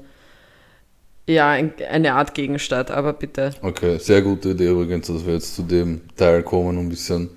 ja, 1.27 1.49
ein- 1.49 1.73
eine 1.89 2.13
Art 2.13 2.33
Gegenstand, 2.33 2.91
aber 2.91 3.13
bitte. 3.13 3.51
Okay, 3.61 3.97
sehr 3.97 4.21
gute 4.21 4.49
Idee 4.49 4.67
übrigens, 4.67 5.07
dass 5.07 5.25
wir 5.25 5.33
jetzt 5.35 5.55
zu 5.55 5.63
dem 5.63 6.01
Teil 6.17 6.43
kommen, 6.43 6.77
um 6.77 6.87
ein 6.87 6.89
bisschen 6.89 7.29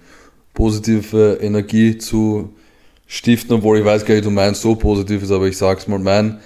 positive 0.53 1.39
Energie 1.41 1.97
zu 1.97 2.53
stiften, 3.07 3.55
obwohl 3.57 3.79
ich 3.79 3.85
weiß 3.85 4.05
gar 4.05 4.15
nicht, 4.15 4.27
du 4.27 4.31
meinst 4.31 4.63
so 4.63 4.75
positiv 4.75 5.23
ist, 5.23 5.31
aber 5.31 5.47
ich 5.47 5.57
sag's 5.57 5.87
mal, 5.87 6.01
mein, 6.01 6.41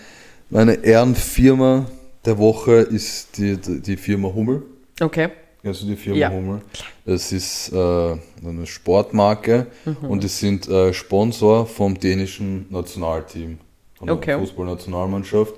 meine 0.51 0.75
Ehrenfirma 0.75 1.87
der 2.27 2.37
Woche 2.37 2.73
ist 2.75 3.39
die, 3.39 3.57
die 3.57 3.97
Firma 3.97 4.29
Hummel. 4.35 4.63
Okay. 5.01 5.31
Kennst 5.63 5.83
du 5.83 5.87
die 5.87 5.97
Firma 5.97 6.19
Ja. 6.19 6.31
Hummel? 6.31 6.61
Das 7.07 7.31
ist 7.33 7.73
äh, 7.73 7.77
eine 7.77 8.67
Sportmarke 8.67 9.69
und 10.03 10.23
die 10.25 10.29
sind 10.29 10.69
äh, 10.69 10.93
Sponsor 10.93 11.67
vom 11.67 11.99
dänischen 11.99 12.67
Nationalteam, 12.71 13.59
von 13.95 14.07
der 14.09 14.17
Okay. 14.17 14.39
Fußballnationalmannschaft. 14.39 15.55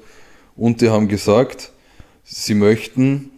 Und 0.56 0.80
die 0.82 0.90
haben 0.90 1.08
gesagt, 1.08 1.72
sie 2.22 2.54
möchten, 2.54 3.30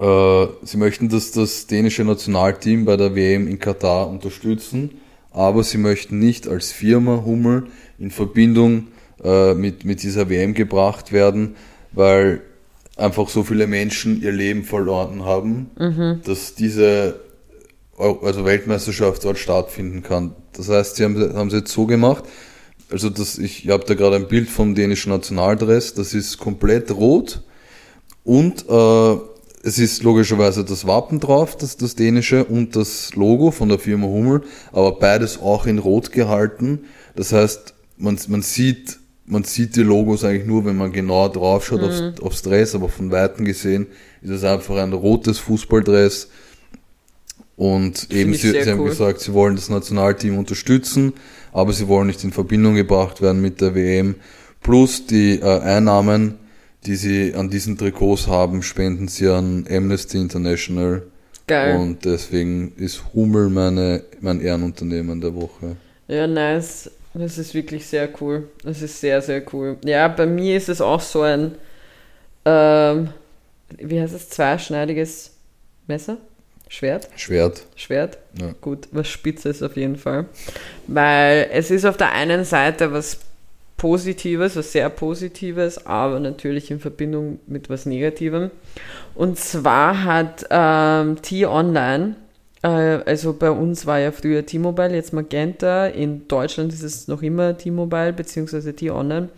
äh, 0.00 0.46
sie 0.62 0.76
möchten, 0.78 1.08
dass 1.08 1.30
das 1.30 1.66
dänische 1.68 2.04
Nationalteam 2.04 2.84
bei 2.84 2.96
der 2.96 3.14
WM 3.14 3.46
in 3.46 3.58
Katar 3.60 4.08
unterstützen, 4.08 5.00
aber 5.30 5.62
sie 5.62 5.78
möchten 5.78 6.18
nicht 6.18 6.48
als 6.48 6.72
Firma 6.72 7.22
Hummel 7.24 7.68
in 7.98 8.10
Verbindung 8.10 8.88
äh, 9.22 9.54
mit, 9.54 9.84
mit 9.84 10.02
dieser 10.02 10.28
WM 10.28 10.54
gebracht 10.54 11.12
werden, 11.12 11.54
weil 11.92 12.42
einfach 12.96 13.28
so 13.28 13.44
viele 13.44 13.66
Menschen 13.66 14.20
ihr 14.22 14.32
Leben 14.32 14.64
verloren 14.64 15.24
haben, 15.24 15.70
dass 16.24 16.54
diese 16.54 17.20
also 17.98 18.44
Weltmeisterschaft 18.44 19.24
dort 19.24 19.38
stattfinden 19.38 20.02
kann. 20.02 20.34
Das 20.52 20.68
heißt, 20.68 20.96
sie 20.96 21.04
haben, 21.04 21.34
haben 21.34 21.50
sie 21.50 21.58
jetzt 21.58 21.72
so 21.72 21.86
gemacht, 21.86 22.24
also 22.90 23.10
das, 23.10 23.38
ich 23.38 23.68
habe 23.68 23.84
da 23.84 23.94
gerade 23.94 24.16
ein 24.16 24.28
Bild 24.28 24.48
vom 24.48 24.74
dänischen 24.74 25.10
Nationaldress, 25.10 25.94
das 25.94 26.14
ist 26.14 26.38
komplett 26.38 26.90
rot 26.90 27.42
und 28.22 28.68
äh, 28.68 29.16
es 29.62 29.78
ist 29.78 30.04
logischerweise 30.04 30.64
das 30.64 30.86
Wappen 30.86 31.18
drauf, 31.18 31.56
das, 31.56 31.76
das 31.76 31.96
dänische 31.96 32.44
und 32.44 32.76
das 32.76 33.14
Logo 33.16 33.50
von 33.50 33.68
der 33.68 33.80
Firma 33.80 34.06
Hummel, 34.06 34.42
aber 34.72 34.92
beides 34.92 35.40
auch 35.40 35.66
in 35.66 35.78
rot 35.78 36.12
gehalten. 36.12 36.84
Das 37.16 37.32
heißt, 37.32 37.74
man, 37.96 38.16
man 38.28 38.42
sieht 38.42 39.00
man 39.26 39.44
sieht 39.44 39.76
die 39.76 39.82
Logos 39.82 40.24
eigentlich 40.24 40.46
nur, 40.46 40.64
wenn 40.64 40.76
man 40.76 40.92
genau 40.92 41.28
drauf 41.28 41.66
schaut 41.66 41.82
aufs, 41.82 42.20
aufs 42.20 42.42
Dress, 42.42 42.74
aber 42.74 42.88
von 42.88 43.10
Weitem 43.10 43.44
gesehen 43.44 43.86
ist 44.22 44.30
es 44.30 44.44
einfach 44.44 44.76
ein 44.76 44.92
rotes 44.92 45.38
Fußballdress. 45.38 46.28
Und 47.56 48.12
eben, 48.12 48.34
sie, 48.34 48.50
sie 48.50 48.70
haben 48.70 48.80
cool. 48.80 48.90
gesagt, 48.90 49.20
sie 49.20 49.32
wollen 49.32 49.56
das 49.56 49.70
Nationalteam 49.70 50.38
unterstützen, 50.38 51.14
aber 51.52 51.72
sie 51.72 51.88
wollen 51.88 52.06
nicht 52.06 52.22
in 52.22 52.32
Verbindung 52.32 52.74
gebracht 52.74 53.22
werden 53.22 53.40
mit 53.40 53.60
der 53.60 53.74
WM. 53.74 54.16
Plus 54.62 55.06
die 55.06 55.40
äh, 55.40 55.60
Einnahmen, 55.60 56.34
die 56.84 56.96
sie 56.96 57.34
an 57.34 57.48
diesen 57.48 57.78
Trikots 57.78 58.26
haben, 58.26 58.62
spenden 58.62 59.08
sie 59.08 59.28
an 59.28 59.66
Amnesty 59.70 60.18
International. 60.18 61.02
Geil. 61.46 61.76
Und 61.76 62.04
deswegen 62.04 62.72
ist 62.76 63.02
Hummel 63.14 63.48
meine, 63.48 64.02
mein 64.20 64.40
Ehrenunternehmen 64.40 65.20
der 65.20 65.34
Woche. 65.34 65.76
Ja, 66.08 66.26
nice. 66.26 66.90
Das 67.18 67.38
ist 67.38 67.54
wirklich 67.54 67.86
sehr 67.86 68.08
cool. 68.20 68.48
Das 68.62 68.82
ist 68.82 69.00
sehr, 69.00 69.22
sehr 69.22 69.42
cool. 69.52 69.78
Ja, 69.84 70.08
bei 70.08 70.26
mir 70.26 70.56
ist 70.56 70.68
es 70.68 70.80
auch 70.80 71.00
so 71.00 71.22
ein, 71.22 71.54
ähm, 72.44 73.10
wie 73.78 74.00
heißt 74.00 74.14
es, 74.14 74.28
zweischneidiges 74.28 75.32
Messer? 75.86 76.18
Schwert? 76.68 77.08
Schwert. 77.16 77.64
Schwert? 77.76 78.18
Ja. 78.40 78.52
Gut, 78.60 78.88
was 78.90 79.08
Spitzes 79.08 79.62
auf 79.62 79.76
jeden 79.76 79.96
Fall. 79.96 80.26
Weil 80.88 81.48
es 81.52 81.70
ist 81.70 81.84
auf 81.84 81.96
der 81.96 82.12
einen 82.12 82.44
Seite 82.44 82.92
was 82.92 83.20
Positives, 83.76 84.56
was 84.56 84.72
sehr 84.72 84.88
Positives, 84.88 85.86
aber 85.86 86.18
natürlich 86.18 86.70
in 86.70 86.80
Verbindung 86.80 87.38
mit 87.46 87.70
was 87.70 87.86
Negativem. 87.86 88.50
Und 89.14 89.38
zwar 89.38 90.04
hat 90.04 90.46
ähm, 90.50 91.20
T-Online, 91.22 92.16
also 92.70 93.32
bei 93.32 93.50
uns 93.50 93.86
war 93.86 93.98
ja 93.98 94.12
früher 94.12 94.44
T-Mobile, 94.44 94.94
jetzt 94.94 95.12
Magenta, 95.12 95.86
in 95.86 96.26
Deutschland 96.26 96.72
ist 96.72 96.82
es 96.82 97.08
noch 97.08 97.22
immer 97.22 97.56
T-Mobile 97.56 98.12
bzw. 98.12 98.72
T-Online, 98.72 99.28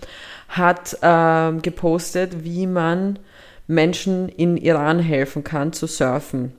hat 0.49 0.97
ähm, 1.03 1.61
gepostet, 1.63 2.45
wie 2.45 2.67
man 2.67 3.19
Menschen 3.67 4.29
in 4.29 4.57
Iran 4.57 4.99
helfen 4.99 5.45
kann 5.45 5.73
zu 5.73 5.87
surfen. 5.87 6.53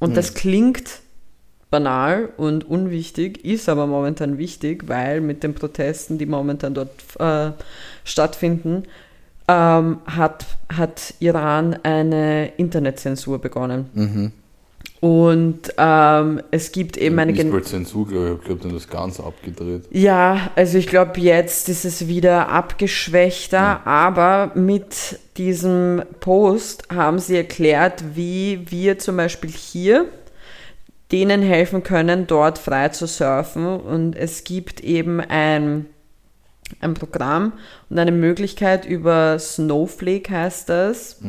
Und 0.00 0.16
das 0.16 0.34
klingt 0.34 1.00
banal 1.70 2.28
und 2.36 2.68
unwichtig, 2.68 3.44
ist 3.44 3.68
aber 3.68 3.86
momentan 3.86 4.38
wichtig, 4.38 4.88
weil 4.88 5.20
mit 5.20 5.42
den 5.42 5.54
Protesten, 5.54 6.18
die 6.18 6.26
momentan 6.26 6.74
dort 6.74 6.90
äh, 7.18 7.52
stattfinden, 8.04 8.84
ähm, 9.48 9.98
hat, 10.06 10.44
hat 10.72 11.14
Iran 11.20 11.78
eine 11.82 12.52
Internetzensur 12.56 13.40
begonnen. 13.40 13.86
Mhm. 13.94 14.32
Und 15.04 15.74
ähm, 15.76 16.40
es 16.50 16.72
gibt 16.72 16.96
eben 16.96 17.18
eine... 17.18 17.32
Nicht 17.32 17.52
mal 17.52 17.62
Zensur, 17.62 18.08
glaube 18.08 18.26
ich, 18.26 18.38
ich 18.38 18.44
glaube, 18.46 18.62
dann 18.62 18.72
das 18.72 18.88
ganz 18.88 19.20
abgedreht. 19.20 19.82
ja, 19.90 20.50
also 20.56 20.78
ich 20.78 20.86
glaube, 20.86 21.20
jetzt 21.20 21.68
ist 21.68 21.84
es 21.84 22.08
wieder 22.08 22.48
abgeschwächter, 22.48 23.86
aber 23.86 24.52
mit 24.54 25.18
diesem 25.36 26.04
Post 26.20 26.88
haben 26.90 27.18
sie 27.18 27.36
erklärt, 27.36 28.02
wie 28.14 28.64
wir 28.70 28.98
zum 28.98 29.18
Beispiel 29.18 29.50
hier 29.50 30.06
denen 31.12 31.42
helfen 31.42 31.82
können, 31.82 32.26
dort 32.26 32.56
frei 32.56 32.88
zu 32.88 33.06
surfen. 33.06 33.66
Und 33.66 34.16
es 34.16 34.42
gibt 34.42 34.80
eben 34.80 35.20
ein, 35.20 35.84
ein 36.80 36.94
Programm 36.94 37.52
und 37.90 37.98
eine 37.98 38.10
Möglichkeit 38.10 38.86
über 38.86 39.38
Snowflake 39.38 40.30
heißt 40.30 40.70
das. 40.70 41.20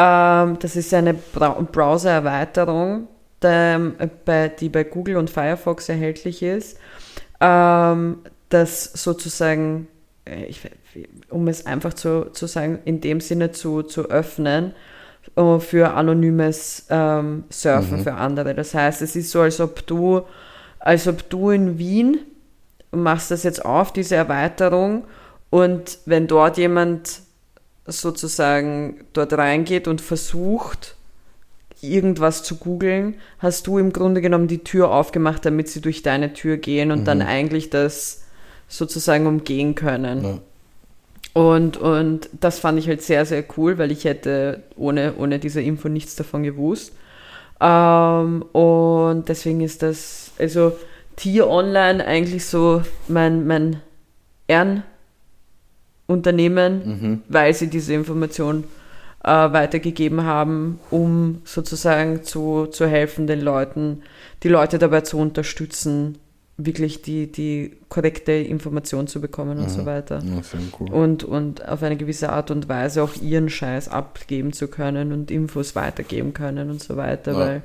Ähm, 0.00 0.58
das 0.60 0.76
ist 0.76 0.94
eine 0.94 1.12
Browser-Erweiterung, 1.12 3.06
die 3.42 4.68
bei 4.68 4.84
Google 4.84 5.16
und 5.18 5.28
Firefox 5.28 5.90
erhältlich 5.90 6.42
ist, 6.42 6.78
ähm, 7.40 8.18
das 8.48 8.84
sozusagen, 8.84 9.88
äh, 10.24 10.44
ich, 10.44 10.62
um 11.28 11.48
es 11.48 11.66
einfach 11.66 11.92
zu, 11.92 12.30
zu 12.32 12.46
sagen, 12.46 12.78
in 12.86 13.02
dem 13.02 13.20
Sinne 13.20 13.52
zu, 13.52 13.82
zu 13.82 14.08
öffnen 14.08 14.72
äh, 15.36 15.58
für 15.58 15.92
anonymes 15.92 16.86
ähm, 16.88 17.44
Surfen 17.50 18.02
für 18.02 18.14
andere. 18.14 18.54
Das 18.54 18.72
heißt, 18.74 19.02
es 19.02 19.16
ist 19.16 19.30
so, 19.30 19.42
als 19.42 19.60
ob 19.60 19.86
du, 19.86 20.22
als 20.78 21.06
ob 21.08 21.28
du 21.28 21.50
in 21.50 21.78
Wien 21.78 22.20
machst 22.90 23.30
das 23.30 23.42
jetzt 23.42 23.64
auf, 23.64 23.92
diese 23.92 24.16
Erweiterung, 24.16 25.04
und 25.50 25.98
wenn 26.06 26.26
dort 26.28 26.58
jemand 26.58 27.22
sozusagen 27.92 29.04
dort 29.12 29.32
reingeht 29.32 29.88
und 29.88 30.00
versucht, 30.00 30.96
irgendwas 31.82 32.42
zu 32.42 32.56
googeln, 32.56 33.14
hast 33.38 33.66
du 33.66 33.78
im 33.78 33.92
Grunde 33.92 34.20
genommen 34.20 34.48
die 34.48 34.62
Tür 34.64 34.90
aufgemacht, 34.90 35.44
damit 35.44 35.68
sie 35.68 35.80
durch 35.80 36.02
deine 36.02 36.32
Tür 36.32 36.56
gehen 36.56 36.90
und 36.90 37.06
dann 37.06 37.22
eigentlich 37.22 37.70
das 37.70 38.22
sozusagen 38.68 39.26
umgehen 39.26 39.74
können. 39.74 40.24
Ja. 40.24 40.38
Und, 41.32 41.76
und 41.76 42.28
das 42.40 42.58
fand 42.58 42.78
ich 42.78 42.88
halt 42.88 43.02
sehr, 43.02 43.24
sehr 43.24 43.44
cool, 43.56 43.78
weil 43.78 43.92
ich 43.92 44.04
hätte 44.04 44.62
ohne, 44.76 45.14
ohne 45.16 45.38
diese 45.38 45.60
Info 45.60 45.88
nichts 45.88 46.16
davon 46.16 46.42
gewusst. 46.42 46.92
Ähm, 47.60 48.42
und 48.52 49.28
deswegen 49.28 49.60
ist 49.60 49.82
das, 49.82 50.32
also 50.38 50.76
Tier 51.16 51.48
Online 51.48 52.04
eigentlich 52.04 52.46
so 52.46 52.82
mein, 53.06 53.46
mein 53.46 53.80
Ehrenunternehmen, 56.14 56.82
Mhm. 57.00 57.22
weil 57.28 57.54
sie 57.54 57.68
diese 57.68 57.94
Information 57.94 58.64
äh, 59.22 59.28
weitergegeben 59.30 60.24
haben, 60.24 60.80
um 60.90 61.42
sozusagen 61.44 62.22
zu, 62.24 62.66
zu 62.66 62.86
helfen, 62.86 63.26
den 63.26 63.40
Leuten, 63.40 64.02
die 64.42 64.48
Leute 64.48 64.78
dabei 64.78 65.02
zu 65.02 65.18
unterstützen, 65.18 66.16
wirklich 66.56 67.00
die, 67.02 67.30
die 67.30 67.72
korrekte 67.88 68.32
Information 68.32 69.06
zu 69.06 69.20
bekommen 69.20 69.58
und 69.58 69.70
so 69.70 69.86
weiter. 69.86 70.22
Ja, 70.22 70.40
cool. 70.78 70.90
Und, 70.90 71.24
und 71.24 71.66
auf 71.66 71.82
eine 71.82 71.96
gewisse 71.96 72.30
Art 72.30 72.50
und 72.50 72.68
Weise 72.68 73.02
auch 73.02 73.14
ihren 73.22 73.48
Scheiß 73.48 73.88
abgeben 73.88 74.52
zu 74.52 74.68
können 74.68 75.12
und 75.12 75.30
Infos 75.30 75.74
weitergeben 75.74 76.34
können 76.34 76.70
und 76.70 76.82
so 76.82 76.96
weiter, 76.96 77.32
Ja. 77.32 77.38
weil 77.38 77.62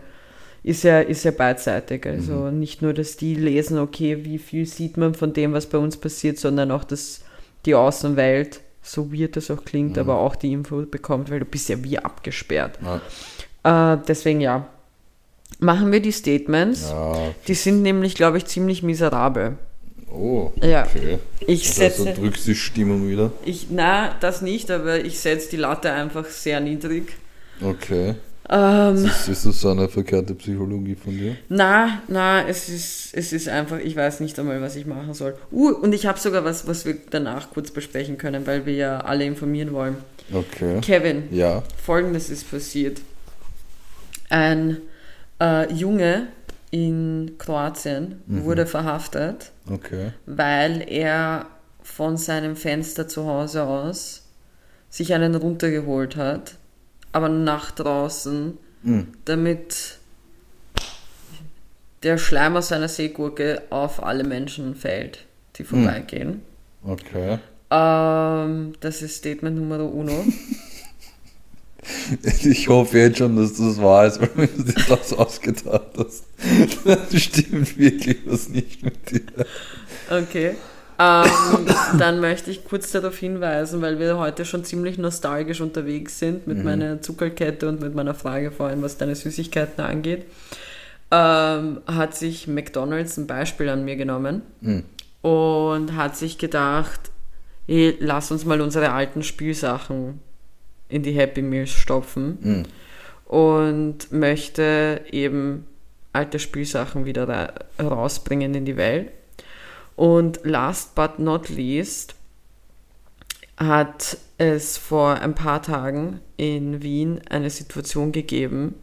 ist 0.64 0.84
ja, 0.84 1.00
ist 1.02 1.24
ja 1.26 1.32
beidseitig. 1.32 2.08
Also 2.08 2.50
nicht 2.52 2.82
nur, 2.82 2.94
dass 2.94 3.18
die 3.18 3.36
lesen, 3.36 3.78
okay, 3.78 4.26
wie 4.26 4.40
viel 4.40 4.66
sieht 4.66 4.98
man 4.98 5.14
von 5.14 5.32
dem, 5.34 5.54
was 5.54 5.68
bei 5.68 5.78
uns 5.78 5.96
passiert, 5.98 6.40
sondern 6.40 6.72
auch, 6.72 6.84
dass 6.84 7.22
die 7.66 7.76
Außenwelt, 7.76 8.62
so 8.82 9.12
weird 9.12 9.36
das 9.36 9.50
auch 9.52 9.66
klingt, 9.66 9.98
aber 9.98 10.18
auch 10.20 10.36
die 10.36 10.52
Info 10.54 10.82
bekommt, 10.86 11.30
weil 11.32 11.40
du 11.40 11.46
bist 11.46 11.70
ja 11.70 11.84
wie 11.84 11.98
abgesperrt. 11.98 12.78
Ja. 13.64 13.94
Äh, 13.94 13.98
deswegen 14.08 14.42
ja. 14.42 14.68
Machen 15.60 15.92
wir 15.92 16.02
die 16.02 16.12
Statements. 16.12 16.90
ja. 16.90 17.14
Die 17.48 17.54
sind 17.54 17.82
nämlich, 17.82 18.16
glaube 18.16 18.38
ich, 18.38 18.46
ziemlich 18.46 18.84
miserabel. 18.84 19.58
Oh, 20.12 20.52
Ja. 20.62 20.84
okay. 20.86 21.20
Ich 21.48 21.68
Also 21.82 22.04
setze. 22.04 22.14
drückst 22.20 22.48
die 22.48 22.56
Stimmung 22.56 23.08
wieder. 23.08 23.32
Ich, 23.44 23.68
na, 23.70 24.16
das 24.20 24.42
nicht, 24.42 24.70
aber 24.72 25.04
ich 25.04 25.20
setze 25.20 25.50
die 25.52 25.58
Latte 25.58 25.92
einfach 25.92 26.26
sehr 26.26 26.60
niedrig. 26.60 27.14
Okay. 27.62 28.16
Ähm, 28.48 29.06
Ist, 29.06 29.28
ist 29.28 29.46
das 29.46 29.60
so 29.62 29.70
eine 29.72 29.90
verkehrte 29.90 30.36
Psychologie 30.36 30.96
von 30.96 31.18
dir? 31.18 31.36
na, 31.50 32.02
na, 32.08 32.48
es 32.48 32.70
ist, 32.70 33.10
es 33.14 33.34
ist 33.34 33.48
einfach, 33.50 33.80
ich 33.80 33.96
weiß 33.96 34.20
nicht 34.20 34.38
einmal, 34.38 34.62
was 34.62 34.76
ich 34.76 34.86
machen 34.86 35.14
soll. 35.16 35.36
Uh, 35.52 35.70
und 35.72 35.94
ich 35.94 36.06
habe 36.06 36.20
sogar 36.20 36.46
was, 36.46 36.68
was 36.68 36.86
wir 36.86 36.96
danach 37.10 37.50
kurz 37.50 37.72
besprechen 37.72 38.18
können, 38.20 38.46
weil 38.46 38.66
wir 38.68 38.76
ja 38.76 39.00
alle 39.00 39.26
informieren 39.26 39.74
wollen. 39.74 39.98
Okay. 40.32 40.80
Kevin, 40.82 41.24
Ja. 41.32 41.64
folgendes 41.84 42.30
ist 42.30 42.50
passiert. 42.52 43.02
Ein 44.30 44.78
äh, 45.42 45.72
Junge 45.74 46.28
in 46.72 47.36
Kroatien 47.38 48.22
wurde 48.28 48.66
verhaftet, 48.66 49.52
Okay. 49.72 50.12
weil 50.26 50.84
er 50.88 51.46
von 51.84 52.18
seinem 52.18 52.56
Fenster 52.56 53.08
zu 53.08 53.26
Hause 53.26 53.64
aus 53.64 54.24
sich 54.90 55.14
einen 55.14 55.36
runtergeholt 55.36 56.16
hat, 56.16 56.56
aber 57.16 57.30
nach 57.30 57.72
draußen, 57.72 58.58
Hm. 58.84 59.08
damit 59.24 60.00
der 62.04 62.18
Schleim 62.18 62.58
aus 62.58 62.68
seiner 62.68 62.90
Seegurke 62.90 63.64
auf 63.70 64.04
alle 64.04 64.26
Menschen 64.26 64.76
fällt, 64.76 65.26
die 65.56 65.64
vorbeigehen. 65.64 66.42
Okay. 66.84 67.40
Ähm, 67.72 68.74
das 68.82 69.02
ist 69.02 69.16
Statement 69.16 69.58
Numero 69.58 69.86
uno. 69.86 70.26
Ich 72.44 72.68
hoffe 72.68 72.98
jetzt 72.98 73.20
schon, 73.20 73.36
dass 73.36 73.54
das 73.54 73.80
wahr 73.80 74.08
ist, 74.08 74.20
weil 74.20 74.32
wenn 74.34 74.50
du 74.58 74.64
dir 74.64 74.84
das 74.90 75.14
ausgedacht 75.14 75.92
hast, 75.96 76.24
dann 76.84 77.20
stimmt 77.20 77.78
wirklich 77.78 78.18
was 78.26 78.50
nicht 78.50 78.82
mit 78.82 79.12
dir. 79.12 79.22
Okay. 80.10 80.56
Ähm, 80.98 81.30
dann 82.00 82.20
möchte 82.22 82.52
ich 82.52 82.64
kurz 82.64 82.92
darauf 82.92 83.18
hinweisen, 83.18 83.82
weil 83.82 84.00
wir 84.00 84.18
heute 84.18 84.46
schon 84.46 84.64
ziemlich 84.64 84.98
nostalgisch 84.98 85.60
unterwegs 85.60 86.20
sind 86.20 86.48
mit 86.48 86.64
meiner 86.64 87.02
Zuckerkette 87.02 87.68
und 87.68 87.82
mit 87.82 87.94
meiner 87.96 88.14
Frage 88.14 88.52
vorhin, 88.52 88.82
was 88.82 88.98
deine 88.98 89.16
Süßigkeiten 89.16 89.84
angeht, 89.84 90.26
ähm, 91.12 91.82
hat 91.86 92.16
sich 92.16 92.48
McDonald's 92.48 93.18
ein 93.18 93.28
Beispiel 93.28 93.68
an 93.70 93.84
mir 93.84 93.96
genommen 93.98 94.42
Hm. 94.62 94.84
und 95.22 95.96
hat 95.98 96.16
sich 96.16 96.38
gedacht, 96.38 97.00
hey, 97.68 97.96
lass 98.00 98.32
uns 98.32 98.46
mal 98.46 98.62
unsere 98.62 98.92
alten 98.92 99.22
Spielsachen 99.22 100.20
in 100.88 101.04
die 101.04 101.12
Happy 101.12 101.42
Meals 101.42 101.72
stopfen 101.72 102.38
Hm. 102.42 102.64
und 103.26 104.12
möchte 104.14 105.02
eben 105.12 105.66
alte 106.14 106.40
Spielsachen 106.40 107.04
wieder 107.06 107.28
ra- 107.28 107.54
rausbringen 107.84 108.56
in 108.56 108.64
die 108.66 108.78
Welt. 108.78 109.10
Und 109.96 110.42
last 110.44 110.96
but 110.96 111.20
not 111.20 111.50
least 111.50 112.16
hat 113.58 114.18
es 114.38 114.78
vor 114.78 115.16
ein 115.16 115.34
paar 115.34 115.62
Tagen 115.62 116.20
in 116.36 116.82
Wien 116.82 117.22
eine 117.30 117.50
Situation 117.50 118.12
gegeben, 118.12 118.76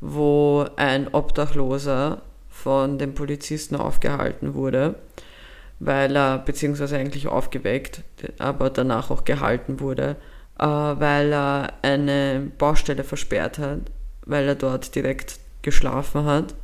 wo 0.00 0.66
ein 0.76 1.12
Obdachloser 1.12 2.22
von 2.48 2.98
den 2.98 3.14
Polizisten 3.14 3.74
aufgehalten 3.76 4.54
wurde, 4.54 4.94
weil 5.80 6.14
er, 6.14 6.38
beziehungsweise 6.38 6.96
eigentlich 6.96 7.26
aufgeweckt, 7.26 8.02
aber 8.38 8.70
danach 8.70 9.10
auch 9.10 9.24
gehalten 9.24 9.80
wurde, 9.80 10.16
äh, 10.58 10.64
weil 10.64 11.32
er 11.32 11.72
eine 11.82 12.52
Baustelle 12.58 13.02
versperrt 13.02 13.58
hat, 13.58 13.80
weil 14.24 14.46
er 14.46 14.54
dort 14.54 14.94
direkt 14.94 15.40
geschlafen 15.62 16.24
hat. 16.24 16.54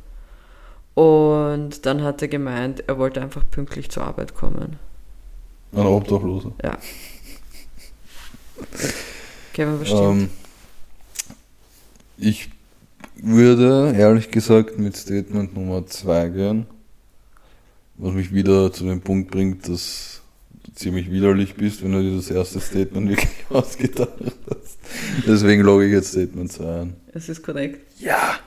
Und 0.99 1.85
dann 1.85 2.03
hat 2.03 2.21
er 2.21 2.27
gemeint, 2.27 2.83
er 2.87 2.97
wollte 2.97 3.21
einfach 3.21 3.49
pünktlich 3.49 3.89
zur 3.89 4.03
Arbeit 4.03 4.35
kommen. 4.35 4.75
Ein 5.71 5.85
Obdachloser. 5.85 6.51
Ja. 6.61 6.77
Kevin, 9.53 9.79
bestimmt. 9.79 10.01
Ähm, 10.01 10.29
ich 12.17 12.49
würde 13.15 13.93
ehrlich 13.97 14.29
gesagt 14.29 14.77
mit 14.77 14.97
Statement 14.97 15.55
Nummer 15.55 15.87
2 15.87 16.27
gehen, 16.27 16.65
was 17.95 18.11
mich 18.11 18.33
wieder 18.33 18.73
zu 18.73 18.83
dem 18.83 18.99
Punkt 18.99 19.31
bringt, 19.31 19.69
dass 19.69 20.21
du 20.65 20.73
ziemlich 20.73 21.09
widerlich 21.09 21.55
bist, 21.55 21.81
wenn 21.81 21.93
du 21.93 22.01
dir 22.01 22.17
das 22.17 22.29
erste 22.29 22.59
Statement 22.59 23.07
wirklich 23.07 23.29
ausgedacht 23.49 24.19
hast. 24.49 24.79
Deswegen 25.25 25.61
logge 25.61 25.85
ich 25.85 25.93
jetzt 25.93 26.09
Statement 26.09 26.51
2 26.51 26.81
ein. 26.81 26.95
Es 27.13 27.29
ist 27.29 27.41
korrekt. 27.41 27.79
Ja! 28.01 28.38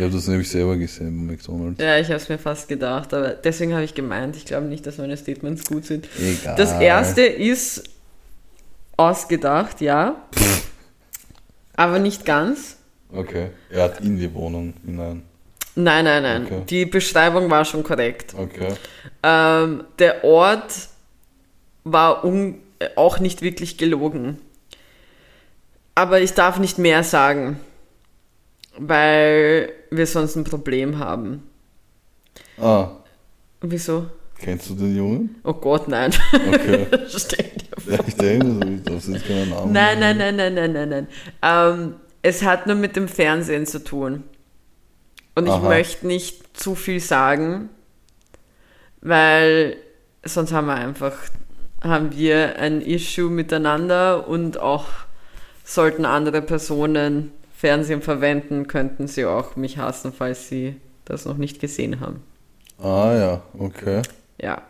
Ich 0.00 0.04
habe 0.04 0.14
das 0.14 0.28
nämlich 0.28 0.48
selber 0.48 0.78
gesehen 0.78 1.26
bei 1.26 1.34
McDonalds. 1.34 1.78
Ja, 1.78 1.98
ich 1.98 2.06
habe 2.06 2.16
es 2.16 2.30
mir 2.30 2.38
fast 2.38 2.68
gedacht, 2.68 3.12
aber 3.12 3.34
deswegen 3.34 3.74
habe 3.74 3.84
ich 3.84 3.92
gemeint, 3.92 4.34
ich 4.34 4.46
glaube 4.46 4.66
nicht, 4.66 4.86
dass 4.86 4.96
meine 4.96 5.14
Statements 5.14 5.66
gut 5.66 5.84
sind. 5.84 6.08
Egal. 6.18 6.56
Das 6.56 6.72
erste 6.80 7.20
ist 7.20 7.84
ausgedacht, 8.96 9.82
ja. 9.82 10.14
Aber 11.76 11.98
nicht 11.98 12.24
ganz. 12.24 12.78
Okay. 13.12 13.50
Er 13.68 13.82
hat 13.82 14.00
in 14.00 14.16
die 14.16 14.32
Wohnung 14.32 14.72
hinein. 14.86 15.22
Nein, 15.74 16.06
nein, 16.06 16.22
nein. 16.22 16.46
Okay. 16.46 16.62
Die 16.70 16.86
Beschreibung 16.86 17.50
war 17.50 17.66
schon 17.66 17.82
korrekt. 17.82 18.34
Okay. 18.34 18.72
Ähm, 19.22 19.84
der 19.98 20.24
Ort 20.24 20.72
war 21.84 22.24
auch 22.96 23.18
nicht 23.18 23.42
wirklich 23.42 23.76
gelogen. 23.76 24.38
Aber 25.94 26.22
ich 26.22 26.32
darf 26.32 26.58
nicht 26.58 26.78
mehr 26.78 27.04
sagen, 27.04 27.60
weil 28.78 29.74
wir 29.90 30.06
sonst 30.06 30.36
ein 30.36 30.44
Problem 30.44 30.98
haben. 30.98 31.42
Ah, 32.58 32.90
Wieso? 33.60 34.06
kennst 34.38 34.70
du 34.70 34.74
den 34.74 34.96
Jungen? 34.96 35.36
Oh 35.44 35.52
Gott, 35.52 35.88
nein. 35.88 36.12
Okay. 36.32 36.86
Ja, 37.88 37.98
ich 38.06 38.14
denke, 38.14 38.74
ich 38.74 38.82
darf 38.82 39.08
jetzt 39.08 39.26
keinen 39.26 39.48
Namen 39.48 39.72
Nein, 39.72 39.98
nein, 39.98 40.18
nein, 40.18 40.36
nein, 40.36 40.54
nein, 40.54 40.72
nein, 40.72 40.88
nein. 40.90 41.08
Ähm, 41.42 41.94
es 42.22 42.42
hat 42.42 42.66
nur 42.66 42.76
mit 42.76 42.94
dem 42.94 43.08
Fernsehen 43.08 43.66
zu 43.66 43.82
tun. 43.82 44.22
Und 45.34 45.46
ich 45.46 45.52
Aha. 45.52 45.68
möchte 45.68 46.06
nicht 46.06 46.56
zu 46.56 46.74
viel 46.74 47.00
sagen, 47.00 47.70
weil 49.00 49.76
sonst 50.24 50.52
haben 50.52 50.66
wir 50.66 50.74
einfach, 50.74 51.16
haben 51.82 52.14
wir 52.14 52.56
ein 52.56 52.82
Issue 52.82 53.30
miteinander 53.30 54.28
und 54.28 54.58
auch 54.58 54.86
sollten 55.64 56.04
andere 56.04 56.42
Personen 56.42 57.32
Fernsehen 57.60 58.00
verwenden, 58.00 58.66
könnten 58.68 59.06
sie 59.06 59.26
auch 59.26 59.54
mich 59.54 59.76
hassen, 59.76 60.14
falls 60.16 60.48
sie 60.48 60.76
das 61.04 61.26
noch 61.26 61.36
nicht 61.36 61.60
gesehen 61.60 62.00
haben. 62.00 62.22
Ah 62.82 63.12
ja, 63.14 63.42
okay. 63.58 64.00
Ja. 64.40 64.62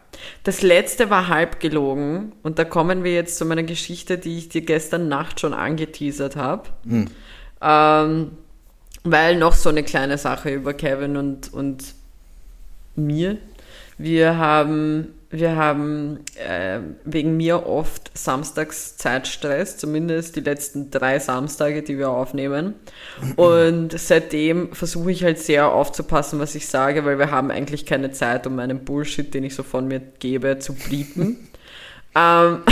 Das 0.42 0.62
letzte 0.62 1.08
war 1.08 1.28
halb 1.28 1.60
gelogen 1.60 2.32
und 2.42 2.58
da 2.58 2.64
kommen 2.64 3.04
wir 3.04 3.14
jetzt 3.14 3.38
zu 3.38 3.44
meiner 3.44 3.62
Geschichte, 3.62 4.18
die 4.18 4.38
ich 4.38 4.48
dir 4.48 4.62
gestern 4.62 5.08
Nacht 5.08 5.38
schon 5.38 5.54
angeteasert 5.54 6.34
habe. 6.34 6.64
Hm. 6.84 7.06
Ähm, 7.62 8.32
weil 9.04 9.36
noch 9.36 9.54
so 9.54 9.68
eine 9.68 9.84
kleine 9.84 10.18
Sache 10.18 10.50
über 10.50 10.74
Kevin 10.74 11.16
und, 11.16 11.54
und 11.54 11.94
mir. 12.96 13.38
Wir 13.98 14.36
haben, 14.36 15.14
wir 15.32 15.54
haben 15.54 16.20
äh, 16.34 16.80
wegen 17.04 17.36
mir 17.36 17.64
oft 17.66 18.10
samstags 18.18 18.96
Zeitstress, 18.96 19.76
zumindest 19.76 20.34
die 20.34 20.40
letzten 20.40 20.90
drei 20.90 21.20
Samstage, 21.20 21.82
die 21.82 21.98
wir 21.98 22.10
aufnehmen. 22.10 22.74
Und 23.36 23.96
seitdem 23.96 24.72
versuche 24.72 25.12
ich 25.12 25.22
halt 25.22 25.38
sehr 25.38 25.70
aufzupassen, 25.70 26.40
was 26.40 26.56
ich 26.56 26.66
sage, 26.66 27.04
weil 27.04 27.20
wir 27.20 27.30
haben 27.30 27.52
eigentlich 27.52 27.86
keine 27.86 28.10
Zeit, 28.10 28.44
um 28.48 28.56
meinen 28.56 28.84
Bullshit, 28.84 29.32
den 29.32 29.44
ich 29.44 29.54
so 29.54 29.62
von 29.62 29.86
mir 29.86 30.00
gebe, 30.00 30.58
zu 30.58 30.74
bliepen. 30.74 31.36
ähm, 32.16 32.62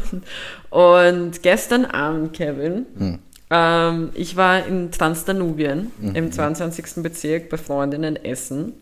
und 0.70 1.42
gestern 1.42 1.84
Abend, 1.84 2.32
Kevin, 2.32 3.18
ähm, 3.50 4.10
ich 4.14 4.36
war 4.36 4.64
in 4.64 4.90
Transdanubien 4.90 5.90
im 6.14 6.32
22. 6.32 7.02
Bezirk 7.02 7.50
bei 7.50 7.58
Freundinnen 7.58 8.16
essen 8.16 8.72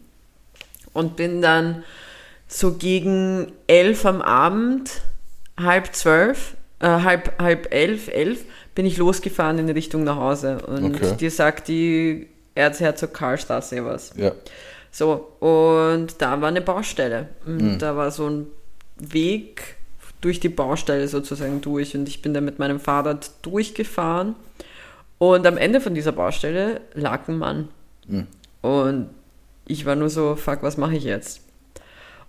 und 0.93 1.17
bin 1.17 1.43
dann 1.43 1.83
so 2.49 2.73
gegen 2.75 3.53
elf 3.67 4.05
am 4.07 4.23
Abend, 4.23 5.03
halb 5.59 5.95
zwölf, 5.95 6.57
äh, 6.81 6.87
halb, 6.87 7.41
halb 7.41 7.73
elf, 7.73 8.09
elf, 8.09 8.45
bin 8.75 8.87
ich 8.87 8.97
losgefahren 8.97 9.59
in 9.59 9.69
Richtung 9.69 10.05
nach 10.05 10.17
Hause. 10.17 10.59
Und 10.67 10.95
Okay. 10.97 11.17
dir 11.17 11.31
sagt 11.31 11.69
die 11.69 12.29
Erzherzog 12.55 13.13
Karlstraße 13.15 13.85
was. 13.85 14.13
Ja. 14.17 14.33
So, 14.91 15.13
und 15.41 16.15
da 16.23 16.41
war 16.41 16.49
eine 16.49 16.61
Baustelle. 16.63 17.29
Und 17.47 17.57
Mhm. 17.75 17.79
da 17.79 17.97
war 17.97 18.11
so 18.11 18.29
ein 18.29 18.47
Weg 18.97 19.77
durch 20.21 20.41
die 20.41 20.49
Baustelle 20.49 21.07
sozusagen 21.09 21.61
durch. 21.61 21.95
Und 21.95 22.09
ich 22.09 22.23
bin 22.23 22.33
da 22.35 22.41
mit 22.41 22.59
meinem 22.59 22.81
Fahrrad 22.81 23.31
durchgefahren. 23.43 24.35
Und 25.19 25.47
am 25.47 25.57
Ende 25.59 25.81
von 25.81 25.95
dieser 25.95 26.13
Baustelle 26.13 26.81
lag 26.95 27.29
ein 27.29 27.37
Mann. 27.39 27.69
Mhm. 28.07 28.27
Und 28.63 29.11
ich 29.67 29.85
war 29.85 29.95
nur 29.97 30.09
so, 30.09 30.35
fuck, 30.37 30.63
was 30.63 30.77
mache 30.77 30.97
ich 30.97 31.05
jetzt? 31.05 31.43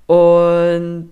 Und 0.10 1.12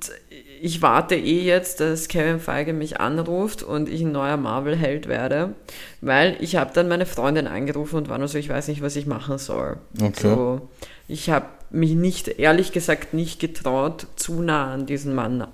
ich 0.60 0.82
warte 0.82 1.14
eh 1.14 1.44
jetzt, 1.44 1.82
dass 1.82 2.08
Kevin 2.08 2.40
Feige 2.40 2.74
mich 2.74 3.00
anruft 3.00 3.62
und 3.62 3.90
ich 3.90 4.02
ein 4.02 4.12
neuer 4.12 4.38
Marvel-Held 4.38 5.08
werde, 5.08 5.54
weil 6.02 6.36
ich 6.40 6.56
habe 6.56 6.72
dann 6.74 6.88
meine 6.88 7.06
Freundin 7.06 7.46
angerufen 7.46 7.98
und 7.98 8.10
war 8.10 8.18
nur 8.18 8.28
so, 8.28 8.40
ich 8.40 8.50
weiß 8.50 8.70
nicht, 8.70 8.82
was 8.82 8.96
ich 8.96 9.06
machen 9.06 9.38
soll. 9.38 9.78
Okay. 10.02 10.14
So, 10.20 10.68
ich 11.08 11.30
habe 11.30 11.46
mich 11.70 11.92
nicht, 11.92 12.28
ehrlich 12.40 12.72
gesagt, 12.72 13.14
nicht 13.14 13.40
getraut, 13.40 14.08
zu 14.16 14.42
nah 14.42 14.74
an 14.74 14.88
diesen 14.88 15.14
Mann 15.14 15.46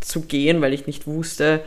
zu 0.00 0.20
gehen, 0.20 0.60
weil 0.60 0.74
ich 0.74 0.86
nicht 0.86 1.08
wusste, 1.08 1.60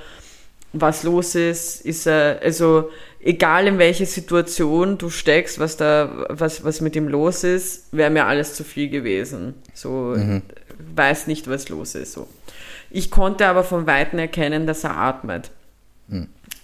was 0.79 1.03
los 1.03 1.35
ist. 1.35 1.81
Ist 1.85 2.05
er, 2.05 2.39
also 2.41 2.89
egal 3.19 3.67
in 3.67 3.77
welche 3.77 4.05
Situation 4.05 4.97
du 4.97 5.09
steckst, 5.09 5.59
was 5.59 5.77
da, 5.77 6.25
was, 6.29 6.63
was 6.63 6.81
mit 6.81 6.95
ihm 6.95 7.07
los 7.07 7.43
ist, 7.43 7.87
wäre 7.91 8.09
mir 8.11 8.25
alles 8.25 8.53
zu 8.53 8.63
viel 8.63 8.89
gewesen. 8.89 9.55
So, 9.73 10.15
weiß 10.95 11.27
nicht, 11.27 11.49
was 11.49 11.69
los 11.69 11.95
ist. 11.95 12.13
So. 12.13 12.27
Ich 12.91 13.09
konnte 13.11 13.47
aber 13.47 13.63
von 13.63 13.87
Weitem 13.87 14.19
erkennen, 14.19 14.67
dass 14.67 14.83
er 14.83 14.97
atmet. 14.97 15.51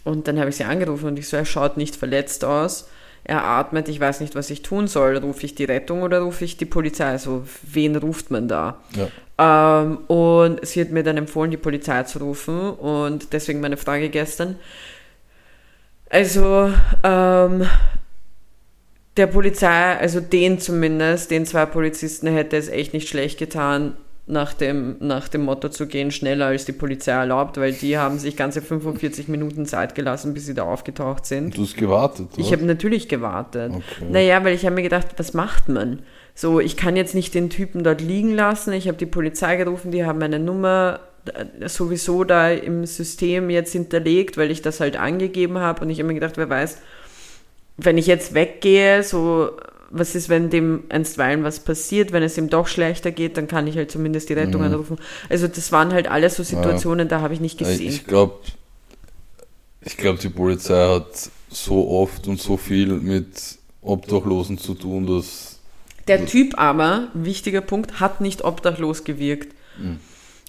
Und 0.03 0.27
dann 0.27 0.39
habe 0.39 0.49
ich 0.49 0.55
sie 0.55 0.63
angerufen 0.63 1.07
und 1.07 1.19
ich 1.19 1.27
so, 1.27 1.37
er 1.37 1.45
schaut 1.45 1.77
nicht 1.77 1.95
verletzt 1.95 2.43
aus. 2.45 2.87
Er 3.23 3.43
atmet, 3.43 3.87
ich 3.87 3.99
weiß 3.99 4.19
nicht, 4.19 4.35
was 4.35 4.49
ich 4.49 4.61
tun 4.61 4.87
soll. 4.87 5.17
Rufe 5.17 5.45
ich 5.45 5.55
die 5.55 5.65
Rettung 5.65 6.01
oder 6.01 6.19
rufe 6.21 6.43
ich 6.43 6.57
die 6.57 6.65
Polizei? 6.65 7.05
Also, 7.05 7.45
wen 7.63 7.95
ruft 7.95 8.31
man 8.31 8.47
da? 8.47 8.81
Ja. 8.95 9.83
Ähm, 9.83 9.97
und 10.07 10.65
sie 10.65 10.81
hat 10.81 10.89
mir 10.89 11.03
dann 11.03 11.17
empfohlen, 11.17 11.51
die 11.51 11.57
Polizei 11.57 12.03
zu 12.03 12.19
rufen. 12.19 12.71
Und 12.71 13.33
deswegen 13.33 13.61
meine 13.61 13.77
Frage 13.77 14.09
gestern. 14.09 14.57
Also, 16.09 16.73
ähm, 17.03 17.67
der 19.17 19.27
Polizei, 19.27 19.97
also 19.97 20.19
den 20.19 20.59
zumindest, 20.59 21.31
den 21.31 21.45
zwei 21.45 21.65
Polizisten 21.65 22.27
hätte 22.27 22.57
es 22.57 22.69
echt 22.69 22.93
nicht 22.93 23.09
schlecht 23.09 23.37
getan, 23.37 23.95
nach 24.27 24.53
dem, 24.53 24.95
nach 24.99 25.27
dem 25.27 25.41
Motto 25.43 25.69
zu 25.69 25.87
gehen, 25.87 26.11
schneller 26.11 26.47
als 26.47 26.65
die 26.65 26.71
Polizei 26.71 27.11
erlaubt, 27.11 27.57
weil 27.57 27.73
die 27.73 27.97
haben 27.97 28.19
sich 28.19 28.37
ganze 28.37 28.61
45 28.61 29.27
Minuten 29.27 29.65
Zeit 29.65 29.95
gelassen, 29.95 30.33
bis 30.33 30.45
sie 30.45 30.53
da 30.53 30.63
aufgetaucht 30.63 31.25
sind. 31.25 31.45
Und 31.45 31.57
du 31.57 31.63
hast 31.63 31.75
gewartet, 31.75 32.27
oder? 32.33 32.39
Ich 32.39 32.51
habe 32.53 32.63
natürlich 32.65 33.07
gewartet. 33.07 33.71
Okay. 33.73 34.09
Naja, 34.09 34.43
weil 34.43 34.53
ich 34.53 34.65
habe 34.65 34.75
mir 34.75 34.83
gedacht, 34.83 35.07
was 35.17 35.33
macht 35.33 35.69
man? 35.69 35.99
So, 36.35 36.59
ich 36.59 36.77
kann 36.77 36.95
jetzt 36.95 37.15
nicht 37.15 37.33
den 37.33 37.49
Typen 37.49 37.83
dort 37.83 37.99
liegen 37.99 38.33
lassen. 38.33 38.73
Ich 38.73 38.87
habe 38.87 38.97
die 38.97 39.05
Polizei 39.05 39.57
gerufen, 39.57 39.91
die 39.91 40.05
haben 40.05 40.19
meine 40.19 40.39
Nummer 40.39 41.01
äh, 41.25 41.67
sowieso 41.67 42.23
da 42.23 42.51
im 42.51 42.85
System 42.85 43.49
jetzt 43.49 43.73
hinterlegt, 43.73 44.37
weil 44.37 44.51
ich 44.51 44.61
das 44.61 44.79
halt 44.79 44.97
angegeben 44.97 45.57
habe. 45.57 45.83
Und 45.83 45.89
ich 45.89 45.99
habe 45.99 46.07
mir 46.07 46.13
gedacht, 46.13 46.37
wer 46.37 46.49
weiß, 46.49 46.77
wenn 47.77 47.97
ich 47.97 48.07
jetzt 48.07 48.33
weggehe, 48.33 49.03
so, 49.03 49.51
was 49.91 50.15
ist, 50.15 50.29
wenn 50.29 50.49
dem 50.49 50.83
einstweilen 50.89 51.43
was 51.43 51.59
passiert, 51.59 52.11
wenn 52.11 52.23
es 52.23 52.37
ihm 52.37 52.49
doch 52.49 52.67
schlechter 52.67 53.11
geht, 53.11 53.37
dann 53.37 53.47
kann 53.47 53.67
ich 53.67 53.75
halt 53.75 53.91
zumindest 53.91 54.29
die 54.29 54.33
Rettung 54.33 54.63
anrufen. 54.63 54.97
Also 55.29 55.47
das 55.47 55.71
waren 55.71 55.93
halt 55.93 56.09
alles 56.09 56.35
so 56.35 56.43
Situationen, 56.43 57.07
da 57.07 57.21
habe 57.21 57.33
ich 57.33 57.41
nicht 57.41 57.57
gesehen. 57.57 57.89
Ich 57.89 58.05
glaube, 58.05 58.35
ich 59.81 59.97
glaube, 59.97 60.19
die 60.19 60.29
Polizei 60.29 60.87
hat 60.87 61.29
so 61.49 61.89
oft 61.89 62.27
und 62.27 62.39
so 62.39 62.57
viel 62.57 62.87
mit 62.87 63.57
Obdachlosen 63.81 64.57
zu 64.57 64.75
tun, 64.75 65.07
dass 65.07 65.59
Der 66.07 66.25
Typ 66.25 66.57
aber, 66.57 67.09
wichtiger 67.13 67.61
Punkt, 67.61 67.99
hat 67.99 68.21
nicht 68.21 68.43
obdachlos 68.43 69.03
gewirkt. 69.03 69.53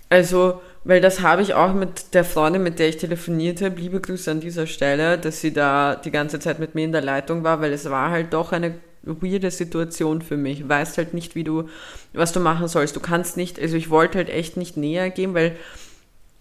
Also, 0.09 0.61
weil 0.85 1.01
das 1.01 1.21
habe 1.21 1.43
ich 1.43 1.55
auch 1.55 1.73
mit 1.73 2.15
der 2.15 2.25
Freundin, 2.25 2.63
mit 2.63 2.79
der 2.79 2.89
ich 2.89 2.99
telefoniert 2.99 3.63
habe, 3.63 3.81
liebe 3.81 4.01
Grüße 4.01 4.31
an 4.31 4.41
dieser 4.41 4.67
Stelle, 4.67 5.17
dass 5.19 5.41
sie 5.41 5.53
da 5.53 5.97
die 5.97 6.11
ganze 6.11 6.39
Zeit 6.39 6.59
mit 6.59 6.75
mir 6.75 6.85
in 6.85 6.93
der 6.93 7.03
Leitung 7.03 7.45
war, 7.45 7.61
weil 7.61 7.73
es 7.73 7.89
war 7.89 8.11
halt 8.11 8.33
doch 8.33 8.53
eine 8.53 8.75
weirde 9.03 9.51
Situation 9.51 10.23
für 10.23 10.37
mich. 10.37 10.69
Weißt 10.69 10.99
halt 10.99 11.15
nicht, 11.15 11.35
wie 11.35 11.45
du, 11.45 11.69
was 12.13 12.33
du 12.33 12.41
machen 12.41 12.69
sollst. 12.69 12.97
Du 12.97 13.01
kannst 13.01 13.37
nicht, 13.37 13.61
also 13.61 13.77
ich 13.77 13.91
wollte 13.91 14.19
halt 14.19 14.31
echt 14.31 14.57
nicht 14.57 14.77
näher 14.77 15.11
gehen, 15.11 15.35
weil 15.35 15.57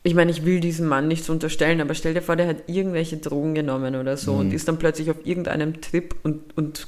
ich 0.04 0.16
meine, 0.16 0.32
ich 0.32 0.46
will 0.46 0.60
diesem 0.60 0.88
Mann 0.88 1.08
nichts 1.08 1.30
unterstellen, 1.30 1.80
aber 1.80 1.94
stell 1.94 2.14
dir 2.16 2.24
vor, 2.24 2.36
der 2.36 2.48
hat 2.48 2.64
irgendwelche 2.68 3.18
Drogen 3.18 3.54
genommen 3.54 3.96
oder 3.96 4.18
so 4.18 4.34
und 4.34 4.52
ist 4.52 4.68
dann 4.68 4.80
plötzlich 4.80 5.12
auf 5.12 5.18
irgendeinem 5.26 5.80
Trip 5.80 6.16
und, 6.24 6.58
und 6.58 6.88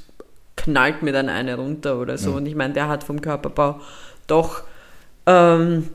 knallt 0.55 1.03
mir 1.03 1.13
dann 1.13 1.29
eine 1.29 1.55
runter 1.55 1.99
oder 1.99 2.17
so. 2.17 2.31
Und 2.31 2.47
ich 2.47 2.55
meine, 2.55 2.73
der 2.73 2.87
hat 2.87 3.03
vom 3.03 3.21
Körperbau 3.21 3.79
doch 4.25 4.63
ähm, 5.27 5.89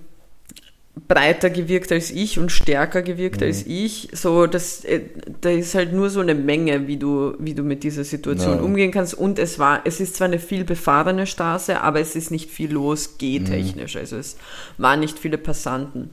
breiter 1.06 1.50
gewirkt 1.50 1.92
als 1.92 2.10
ich 2.10 2.38
und 2.38 2.50
stärker 2.50 3.02
gewirkt 3.02 3.42
als 3.42 3.64
ich. 3.66 4.08
So, 4.12 4.46
das, 4.46 4.84
äh, 4.84 5.02
da 5.40 5.50
ist 5.50 5.74
halt 5.74 5.92
nur 5.92 6.10
so 6.10 6.20
eine 6.20 6.34
Menge, 6.34 6.86
wie 6.86 6.96
du, 6.96 7.34
wie 7.38 7.54
du 7.54 7.62
mit 7.62 7.84
dieser 7.84 8.04
Situation 8.04 8.56
Ja. 8.56 8.62
umgehen 8.62 8.90
kannst. 8.90 9.14
Und 9.14 9.38
es 9.38 9.58
war, 9.58 9.82
es 9.84 10.00
ist 10.00 10.16
zwar 10.16 10.26
eine 10.28 10.38
viel 10.38 10.64
befahrene 10.64 11.26
Straße, 11.26 11.80
aber 11.80 12.00
es 12.00 12.16
ist 12.16 12.30
nicht 12.30 12.50
viel 12.50 12.72
los, 12.72 13.18
gehtechnisch. 13.18 13.96
Also 13.96 14.16
es 14.16 14.36
waren 14.78 15.00
nicht 15.00 15.18
viele 15.18 15.38
Passanten. 15.38 16.10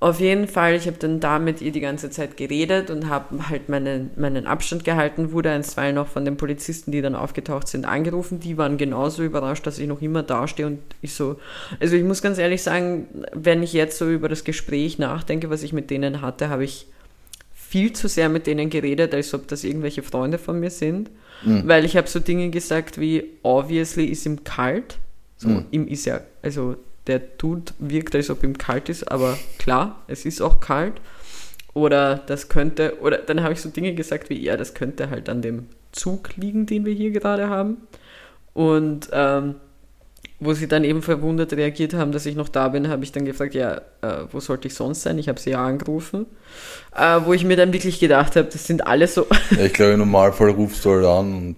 Auf 0.00 0.20
jeden 0.20 0.46
Fall, 0.46 0.76
ich 0.76 0.86
habe 0.86 0.96
dann 0.98 1.18
da 1.18 1.40
mit 1.40 1.60
ihr 1.60 1.72
die 1.72 1.80
ganze 1.80 2.08
Zeit 2.08 2.36
geredet 2.36 2.88
und 2.88 3.08
habe 3.08 3.48
halt 3.48 3.68
meinen, 3.68 4.10
meinen 4.14 4.46
Abstand 4.46 4.84
gehalten, 4.84 5.32
wurde 5.32 5.50
einstweilen 5.50 5.96
noch 5.96 6.06
von 6.06 6.24
den 6.24 6.36
Polizisten, 6.36 6.92
die 6.92 7.02
dann 7.02 7.16
aufgetaucht 7.16 7.66
sind, 7.66 7.84
angerufen. 7.84 8.38
Die 8.38 8.56
waren 8.56 8.76
genauso 8.76 9.24
überrascht, 9.24 9.66
dass 9.66 9.80
ich 9.80 9.88
noch 9.88 10.00
immer 10.00 10.22
dastehe 10.22 10.66
und 10.68 10.78
ich 11.02 11.14
so, 11.14 11.40
also 11.80 11.96
ich 11.96 12.04
muss 12.04 12.22
ganz 12.22 12.38
ehrlich 12.38 12.62
sagen, 12.62 13.08
wenn 13.32 13.60
ich 13.64 13.72
jetzt 13.72 13.98
so 13.98 14.08
über 14.08 14.28
das 14.28 14.44
Gespräch 14.44 15.00
nachdenke, 15.00 15.50
was 15.50 15.64
ich 15.64 15.72
mit 15.72 15.90
denen 15.90 16.22
hatte, 16.22 16.48
habe 16.48 16.62
ich 16.62 16.86
viel 17.52 17.92
zu 17.92 18.06
sehr 18.06 18.28
mit 18.28 18.46
denen 18.46 18.70
geredet, 18.70 19.12
als 19.14 19.34
ob 19.34 19.48
das 19.48 19.64
irgendwelche 19.64 20.04
Freunde 20.04 20.38
von 20.38 20.60
mir 20.60 20.70
sind. 20.70 21.10
Weil 21.66 21.84
ich 21.84 21.96
habe 21.96 22.08
so 22.08 22.18
Dinge 22.18 22.50
gesagt 22.50 23.00
wie, 23.00 23.24
obviously 23.42 24.06
ist 24.06 24.26
ihm 24.26 24.42
kalt. 24.44 24.98
So, 25.36 25.62
ihm 25.70 25.86
ist 25.86 26.04
ja, 26.04 26.20
also 26.42 26.76
der 27.08 27.18
Dude 27.18 27.72
wirkt, 27.78 28.14
als 28.14 28.30
ob 28.30 28.44
ihm 28.44 28.56
kalt 28.56 28.88
ist, 28.88 29.10
aber 29.10 29.36
klar, 29.58 30.02
es 30.06 30.24
ist 30.24 30.40
auch 30.40 30.60
kalt. 30.60 30.94
Oder 31.74 32.16
das 32.26 32.48
könnte, 32.48 32.98
oder 33.00 33.18
dann 33.18 33.42
habe 33.42 33.52
ich 33.52 33.60
so 33.60 33.68
Dinge 33.68 33.94
gesagt 33.94 34.30
wie, 34.30 34.42
ja, 34.42 34.56
das 34.56 34.74
könnte 34.74 35.10
halt 35.10 35.28
an 35.28 35.42
dem 35.42 35.66
Zug 35.92 36.36
liegen, 36.36 36.66
den 36.66 36.84
wir 36.84 36.92
hier 36.92 37.10
gerade 37.10 37.48
haben. 37.48 37.78
Und 38.52 39.08
ähm, 39.12 39.56
wo 40.40 40.52
sie 40.52 40.68
dann 40.68 40.84
eben 40.84 41.02
verwundert 41.02 41.52
reagiert 41.52 41.94
haben, 41.94 42.12
dass 42.12 42.26
ich 42.26 42.36
noch 42.36 42.48
da 42.48 42.68
bin, 42.68 42.88
habe 42.88 43.02
ich 43.02 43.12
dann 43.12 43.24
gefragt, 43.24 43.54
ja, 43.54 43.80
äh, 44.02 44.24
wo 44.30 44.38
sollte 44.38 44.68
ich 44.68 44.74
sonst 44.74 45.02
sein? 45.02 45.18
Ich 45.18 45.28
habe 45.28 45.40
sie 45.40 45.50
ja 45.50 45.64
angerufen. 45.64 46.26
Äh, 46.96 47.20
wo 47.24 47.32
ich 47.32 47.44
mir 47.44 47.56
dann 47.56 47.72
wirklich 47.72 47.98
gedacht 47.98 48.36
habe, 48.36 48.48
das 48.50 48.66
sind 48.66 48.86
alle 48.86 49.08
so, 49.08 49.26
ja, 49.50 49.64
ich 49.64 49.72
glaube, 49.72 49.92
im 49.92 49.98
Normalfall 49.98 50.50
rufst 50.50 50.84
du 50.84 50.90
halt 50.90 51.04
an 51.04 51.34
und 51.34 51.56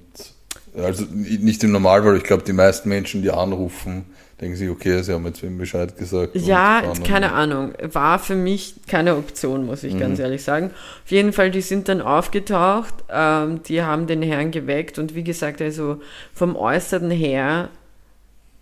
also 0.83 1.05
nicht 1.11 1.63
im 1.65 1.73
Normalfall, 1.73 2.17
ich 2.17 2.23
glaube, 2.23 2.45
die 2.45 2.53
meisten 2.53 2.89
Menschen, 2.89 3.23
die 3.23 3.31
anrufen, 3.31 4.07
denken 4.41 4.57
sich, 4.57 4.71
okay, 4.71 5.03
sie 5.03 5.13
haben 5.13 5.27
jetzt 5.27 5.43
wem 5.43 5.59
Bescheid 5.59 5.97
gesagt. 5.97 6.35
und 6.35 6.47
Ja, 6.47 6.81
fahren 6.83 7.03
keine 7.03 7.33
Ahnung. 7.33 7.73
War 7.93 8.19
für 8.19 8.35
mich 8.35 8.75
keine 8.89 9.17
Option, 9.17 9.67
muss 9.67 9.85
ich 9.85 9.95
Mhm. 9.95 9.99
ganz 9.99 10.19
ehrlich 10.19 10.43
sagen. 10.43 10.71
Auf 11.05 11.11
jeden 11.11 11.33
Fall, 11.33 11.51
die 11.51 11.61
sind 11.61 11.89
dann 11.89 12.01
aufgetaucht, 12.01 12.95
ähm, 13.11 13.63
die 13.65 13.83
haben 13.83 14.07
den 14.07 14.23
Herrn 14.23 14.51
geweckt 14.51 14.99
und 14.99 15.15
wie 15.15 15.25
gesagt, 15.25 15.61
also 15.61 16.01
vom 16.33 16.57
Äußeren 16.57 17.11
her 17.11 17.69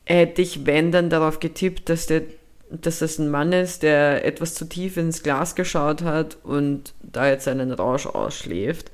hätte 0.04 0.42
ich, 0.42 0.66
wenn, 0.66 0.90
dann 0.90 1.10
darauf 1.10 1.38
getippt, 1.38 1.88
dass, 1.90 2.06
der, 2.06 2.22
dass 2.70 2.98
das 2.98 3.18
ein 3.18 3.30
Mann 3.30 3.52
ist, 3.52 3.82
der 3.82 4.24
etwas 4.26 4.54
zu 4.54 4.66
tief 4.66 4.96
ins 4.98 5.22
Glas 5.22 5.54
geschaut 5.54 6.02
hat 6.02 6.36
und 6.42 6.92
da 7.02 7.26
jetzt 7.28 7.48
einen 7.48 7.72
Rausch 7.72 8.06
ausschläft. 8.06 8.90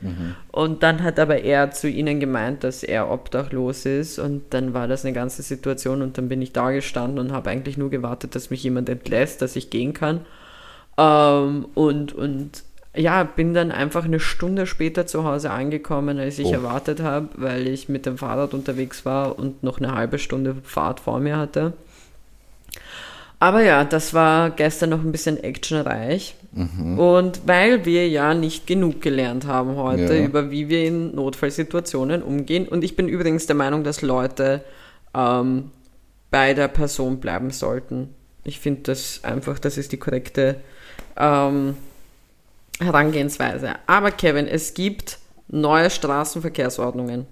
Und 0.52 0.82
dann 0.84 1.02
hat 1.02 1.18
aber 1.18 1.38
er 1.42 1.70
zu 1.72 1.88
ihnen 1.88 2.20
gemeint, 2.20 2.62
dass 2.62 2.82
er 2.84 3.10
obdachlos 3.10 3.84
ist 3.84 4.18
und 4.20 4.42
dann 4.50 4.74
war 4.74 4.86
das 4.86 5.04
eine 5.04 5.12
ganze 5.14 5.42
Situation 5.42 6.02
und 6.02 6.16
dann 6.18 6.28
bin 6.28 6.40
ich 6.40 6.52
da 6.52 6.70
gestanden 6.70 7.18
und 7.18 7.32
habe 7.32 7.50
eigentlich 7.50 7.76
nur 7.76 7.90
gewartet, 7.90 8.34
dass 8.36 8.50
mich 8.50 8.62
jemand 8.62 8.88
entlässt, 8.88 9.42
dass 9.42 9.56
ich 9.56 9.70
gehen 9.70 9.92
kann. 9.92 10.20
Ähm, 10.96 11.66
und, 11.74 12.12
und 12.12 12.62
ja, 12.96 13.24
bin 13.24 13.54
dann 13.54 13.72
einfach 13.72 14.04
eine 14.04 14.20
Stunde 14.20 14.66
später 14.66 15.06
zu 15.06 15.24
Hause 15.24 15.50
angekommen, 15.50 16.20
als 16.20 16.38
ich 16.38 16.46
Oh. 16.46 16.52
erwartet 16.52 17.00
habe, 17.02 17.28
weil 17.34 17.66
ich 17.66 17.88
mit 17.88 18.06
dem 18.06 18.18
Fahrrad 18.18 18.54
unterwegs 18.54 19.04
war 19.04 19.36
und 19.36 19.64
noch 19.64 19.78
eine 19.78 19.92
halbe 19.96 20.20
Stunde 20.20 20.54
Fahrt 20.62 21.00
vor 21.00 21.18
mir 21.18 21.36
hatte. 21.36 21.72
Aber 23.44 23.62
ja, 23.62 23.84
das 23.84 24.14
war 24.14 24.48
gestern 24.48 24.88
noch 24.88 25.00
ein 25.04 25.12
bisschen 25.12 25.36
actionreich. 25.36 26.34
Und 26.96 27.42
weil 27.46 27.84
wir 27.84 28.08
ja 28.08 28.32
nicht 28.32 28.66
genug 28.66 29.02
gelernt 29.02 29.44
haben 29.46 29.76
heute 29.76 30.14
Ja. 30.16 30.24
über 30.24 30.50
wie 30.50 30.70
wir 30.70 30.86
in 30.86 31.14
Notfallsituationen 31.14 32.22
umgehen. 32.22 32.66
Und 32.66 32.82
ich 32.84 32.96
bin 32.96 33.06
übrigens 33.06 33.46
der 33.46 33.54
Meinung, 33.54 33.84
dass 33.84 34.00
Leute 34.00 34.64
ähm, 35.14 35.72
bei 36.30 36.54
der 36.54 36.68
Person 36.68 37.18
bleiben 37.20 37.50
sollten. 37.50 38.14
Ich 38.44 38.60
finde 38.60 38.80
das 38.84 39.20
einfach, 39.24 39.58
das 39.58 39.76
ist 39.76 39.92
die 39.92 39.98
korrekte, 39.98 40.56
ähm, 41.18 41.76
Herangehensweise. 42.80 43.74
Aber 43.86 44.10
Kevin, 44.10 44.46
es 44.46 44.72
gibt 44.72 45.18
neue 45.48 45.90
Straßenverkehrsordnungen. 45.90 47.26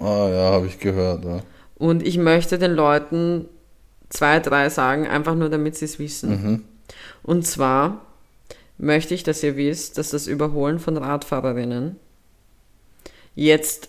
Ah 0.00 0.28
ja, 0.28 0.50
habe 0.54 0.66
ich 0.66 0.80
gehört. 0.80 1.24
Ja. 1.24 1.40
Und 1.76 2.04
ich 2.04 2.18
möchte 2.18 2.58
den 2.58 2.72
Leuten 2.72 3.44
zwei, 4.14 4.40
drei 4.40 4.70
sagen, 4.70 5.06
einfach 5.06 5.34
nur 5.34 5.50
damit 5.50 5.76
sie 5.76 5.84
es 5.84 5.98
wissen. 5.98 6.64
Und 7.22 7.46
zwar 7.46 8.00
möchte 8.78 9.14
ich, 9.14 9.22
dass 9.22 9.42
ihr 9.42 9.56
wisst, 9.56 9.98
dass 9.98 10.10
das 10.10 10.26
Überholen 10.26 10.78
von 10.78 10.96
Radfahrerinnen 10.96 11.96
jetzt 13.34 13.88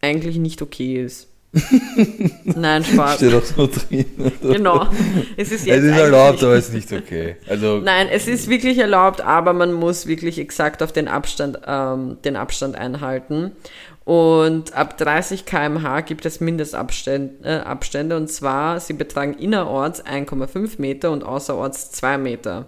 eigentlich 0.00 0.36
nicht 0.36 0.62
okay 0.62 1.02
ist. 1.02 1.28
Nein, 2.44 2.82
Spaß. 2.82 3.16
Steht 3.16 3.34
auch 3.34 3.44
so 3.44 3.66
drin. 3.66 4.06
Genau. 4.40 4.88
Es 5.36 5.52
ist 5.52 5.66
jetzt 5.66 5.78
Es 5.78 5.84
ist 5.84 5.98
erlaubt, 5.98 6.42
aber 6.42 6.54
es 6.54 6.68
ist 6.68 6.74
nicht 6.74 6.92
okay. 6.92 7.36
Also, 7.46 7.78
Nein, 7.78 8.08
es 8.10 8.26
ist 8.26 8.48
wirklich 8.48 8.78
erlaubt, 8.78 9.20
aber 9.20 9.52
man 9.52 9.74
muss 9.74 10.06
wirklich 10.06 10.38
exakt 10.38 10.82
auf 10.82 10.92
den 10.92 11.08
Abstand, 11.08 11.58
ähm, 11.66 12.16
den 12.24 12.36
Abstand 12.36 12.74
einhalten. 12.74 13.52
Und 14.04 14.74
ab 14.74 14.98
30 14.98 15.46
km/h 15.46 16.00
gibt 16.00 16.26
es 16.26 16.40
Mindestabstände, 16.40 17.34
äh, 17.44 17.58
Abstände, 17.60 18.16
und 18.16 18.28
zwar, 18.28 18.80
sie 18.80 18.94
betragen 18.94 19.34
innerorts 19.34 20.04
1,5 20.04 20.80
Meter 20.80 21.12
und 21.12 21.22
außerorts 21.22 21.92
2 21.92 22.18
Meter. 22.18 22.66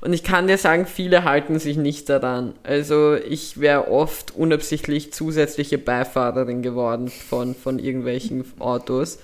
Und 0.00 0.12
ich 0.12 0.24
kann 0.24 0.48
dir 0.48 0.58
sagen, 0.58 0.86
viele 0.86 1.22
halten 1.22 1.60
sich 1.60 1.76
nicht 1.76 2.08
daran. 2.08 2.54
Also 2.64 3.14
ich 3.14 3.60
wäre 3.60 3.88
oft 3.88 4.34
unabsichtlich 4.34 5.12
zusätzliche 5.12 5.78
Beifahrerin 5.78 6.62
geworden 6.62 7.08
von, 7.08 7.54
von 7.54 7.78
irgendwelchen 7.78 8.44
Autos. 8.58 9.20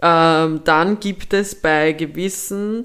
Ähm, 0.00 0.62
dann 0.64 1.00
gibt 1.00 1.34
es 1.34 1.54
bei 1.54 1.92
gewissen 1.92 2.84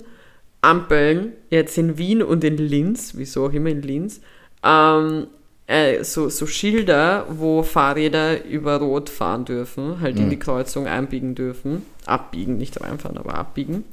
Ampeln, 0.62 1.34
jetzt 1.50 1.78
in 1.78 1.98
Wien 1.98 2.22
und 2.22 2.44
in 2.44 2.58
Linz, 2.58 3.14
wieso 3.16 3.46
auch 3.46 3.54
immer 3.54 3.70
in 3.70 3.82
Linz, 3.82 4.20
ähm, 4.64 5.28
äh, 5.74 6.04
so, 6.04 6.30
so 6.30 6.46
Schilder, 6.46 7.26
wo 7.30 7.64
Fahrräder 7.64 8.46
über 8.46 8.78
Rot 8.78 9.10
fahren 9.10 9.44
dürfen, 9.44 10.02
halt 10.02 10.20
in 10.20 10.30
die 10.30 10.38
Kreuzung 10.38 10.86
einbiegen 10.86 11.34
dürfen. 11.34 11.84
Abbiegen, 12.06 12.58
nicht 12.58 12.80
reinfahren, 12.80 13.18
aber 13.18 13.34
abbiegen. 13.34 13.84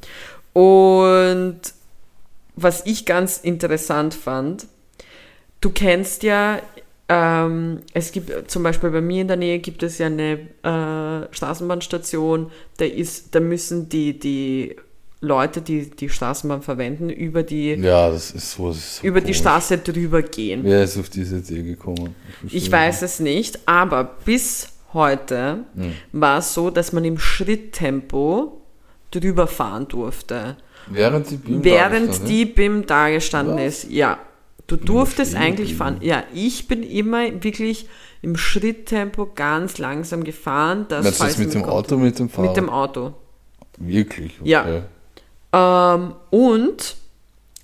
Und 0.52 1.60
was 2.54 2.84
ich 2.84 3.06
ganz 3.06 3.38
interessant 3.38 4.12
fand, 4.12 4.66
du 5.62 5.70
kennst 5.70 6.22
ja, 6.22 6.60
ähm, 7.08 7.80
es 7.94 8.12
gibt 8.12 8.50
zum 8.50 8.62
Beispiel 8.62 8.90
bei 8.90 9.00
mir 9.00 9.22
in 9.22 9.28
der 9.28 9.38
Nähe 9.38 9.58
gibt 9.58 9.82
es 9.82 9.96
ja 9.96 10.06
eine 10.06 10.32
äh, 10.62 11.34
Straßenbahnstation, 11.34 12.50
da 12.76 12.84
ist, 12.84 13.34
da 13.34 13.40
müssen 13.40 13.88
die, 13.88 14.18
die 14.18 14.76
Leute, 15.22 15.60
die 15.60 15.90
die 15.90 16.08
Straßenbahn 16.08 16.62
verwenden, 16.62 17.10
über 17.10 17.42
die, 17.42 17.74
ja, 17.74 18.10
das 18.10 18.30
ist 18.30 18.52
so. 18.52 18.68
Das 18.68 18.78
ist 18.78 18.96
so 18.96 19.06
über 19.06 19.20
die. 19.20 19.34
Straße 19.34 19.78
drüber 19.78 20.22
gehen. 20.22 20.60
Wer 20.64 20.84
ist 20.84 20.98
auf 20.98 21.10
diese 21.10 21.38
Idee 21.38 21.62
gekommen? 21.62 22.14
Ich 22.44 22.70
verstehe 22.70 22.72
weiß 22.72 23.02
es 23.02 23.20
nicht, 23.20 23.58
aber 23.66 24.04
bis 24.24 24.68
heute 24.94 25.64
Hm. 25.76 25.92
war 26.12 26.38
es 26.38 26.54
so, 26.54 26.70
dass 26.70 26.92
man 26.92 27.04
im 27.04 27.18
Schritttempo 27.18 28.62
drüber 29.10 29.46
fahren 29.46 29.88
durfte. 29.88 30.56
Während 30.88 31.30
die 31.30 31.36
BIM 31.36 31.64
Während 31.64 32.06
dargestellt, 32.06 32.28
die 32.30 32.44
BIM 32.46 32.86
da 32.86 33.10
gestanden 33.10 33.56
Was? 33.56 33.84
ist, 33.84 33.90
ja. 33.90 34.18
Du 34.66 34.76
durftest 34.76 35.32
stehen 35.32 35.42
eigentlich 35.42 35.74
fahren. 35.74 35.96
Ja, 36.00 36.22
ich 36.32 36.68
bin 36.68 36.82
immer 36.84 37.42
wirklich 37.42 37.88
im 38.22 38.36
Schritttempo 38.36 39.28
ganz 39.34 39.78
langsam 39.78 40.22
gefahren. 40.22 40.86
Dass, 40.88 41.04
Meinst 41.04 41.20
du 41.20 41.24
das 41.24 41.38
mit 41.38 41.54
dem 41.54 41.64
Auto, 41.64 41.96
mit 41.96 42.18
dem 42.18 42.28
Fahrrad? 42.28 42.50
Mit 42.50 42.56
dem 42.56 42.70
Auto. 42.70 43.12
Wirklich? 43.78 44.32
Ja. 44.44 44.84
Ähm, 45.52 46.14
und 46.30 46.96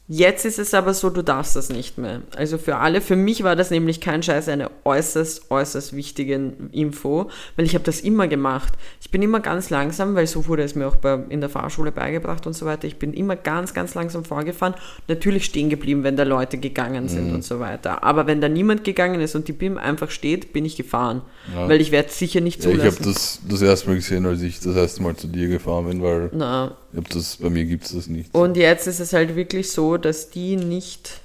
jetzt 0.09 0.45
ist 0.45 0.61
es 0.61 0.73
aber 0.73 0.95
so, 0.95 1.11
du 1.11 1.23
darfst 1.23 1.57
das 1.57 1.69
nicht 1.69 1.99
mehr. 1.99 2.23
Also 2.37 2.59
für 2.59 2.77
alle, 2.77 3.01
für 3.01 3.17
mich 3.17 3.43
war 3.43 3.57
das 3.57 3.71
nämlich 3.73 4.01
kein 4.01 4.23
Scheiß 4.23 4.49
eine 4.49 4.71
äußerst, 4.85 5.51
äußerst 5.51 5.97
wichtige 5.97 6.53
Info, 6.71 7.29
weil 7.57 7.67
ich 7.67 7.75
habe 7.75 7.83
das 7.83 8.01
immer 8.03 8.29
gemacht. 8.29 8.73
Ich 9.01 9.11
bin 9.11 9.21
immer 9.23 9.41
ganz 9.41 9.69
langsam, 9.71 10.15
weil 10.15 10.29
so 10.29 10.47
wurde 10.47 10.63
es 10.63 10.77
mir 10.77 10.87
auch 10.87 10.95
bei, 10.97 11.19
in 11.29 11.41
der 11.41 11.51
Fahrschule 11.51 11.91
beigebracht 11.91 12.47
und 12.47 12.53
so 12.53 12.67
weiter. 12.67 12.87
Ich 12.87 12.97
bin 13.01 13.13
immer 13.15 13.35
ganz, 13.35 13.75
ganz 13.75 13.95
langsam 13.95 14.25
vorgefahren. 14.25 14.75
Natürlich 15.09 15.45
stehen 15.45 15.71
geblieben, 15.71 16.05
wenn 16.05 16.17
da 16.17 16.23
Leute 16.23 16.59
gegangen 16.59 17.09
sind 17.09 17.33
und 17.35 17.43
so 17.43 17.59
weiter. 17.59 18.05
Aber 18.05 18.29
wenn 18.29 18.41
da 18.41 18.49
niemand 18.49 18.85
gegangen 18.85 19.21
ist 19.21 19.35
und 19.35 19.49
die 19.49 19.53
BIM 19.53 19.77
einfach 19.77 20.11
steht, 20.11 20.53
bin 20.53 20.65
ich 20.65 20.77
gefahren. 20.77 21.23
Ja. 21.53 21.69
Weil 21.69 21.81
ich 21.81 21.91
werde 21.91 22.11
sicher 22.11 22.41
nicht 22.41 22.63
Ja, 22.65 22.71
ich 22.71 22.77
zulassen. 22.79 22.99
habe 23.01 23.13
das 23.13 23.41
das 23.49 23.63
erste 23.63 23.89
Mal 23.89 23.97
gesehen, 23.97 24.25
als 24.27 24.41
ich 24.43 24.61
das 24.61 24.77
erste 24.77 25.03
Mal 25.03 25.17
zu 25.17 25.27
dir 25.27 25.49
gefahren 25.49 25.87
bin, 25.89 26.01
weil 26.03 26.31
Na, 26.33 26.77
hab 26.97 27.09
das, 27.11 27.37
bei 27.37 27.51
mir 27.51 27.65
gibt 27.65 27.85
es 27.85 27.93
das 27.93 28.07
nicht. 28.07 28.35
Und 28.35 28.57
jetzt 28.57 28.87
ist 28.87 29.01
es 29.01 29.13
halt 29.13 29.37
wirklich 29.37 29.71
so, 29.71 29.97
dass 29.97 30.31
die 30.31 30.57
nicht. 30.57 31.21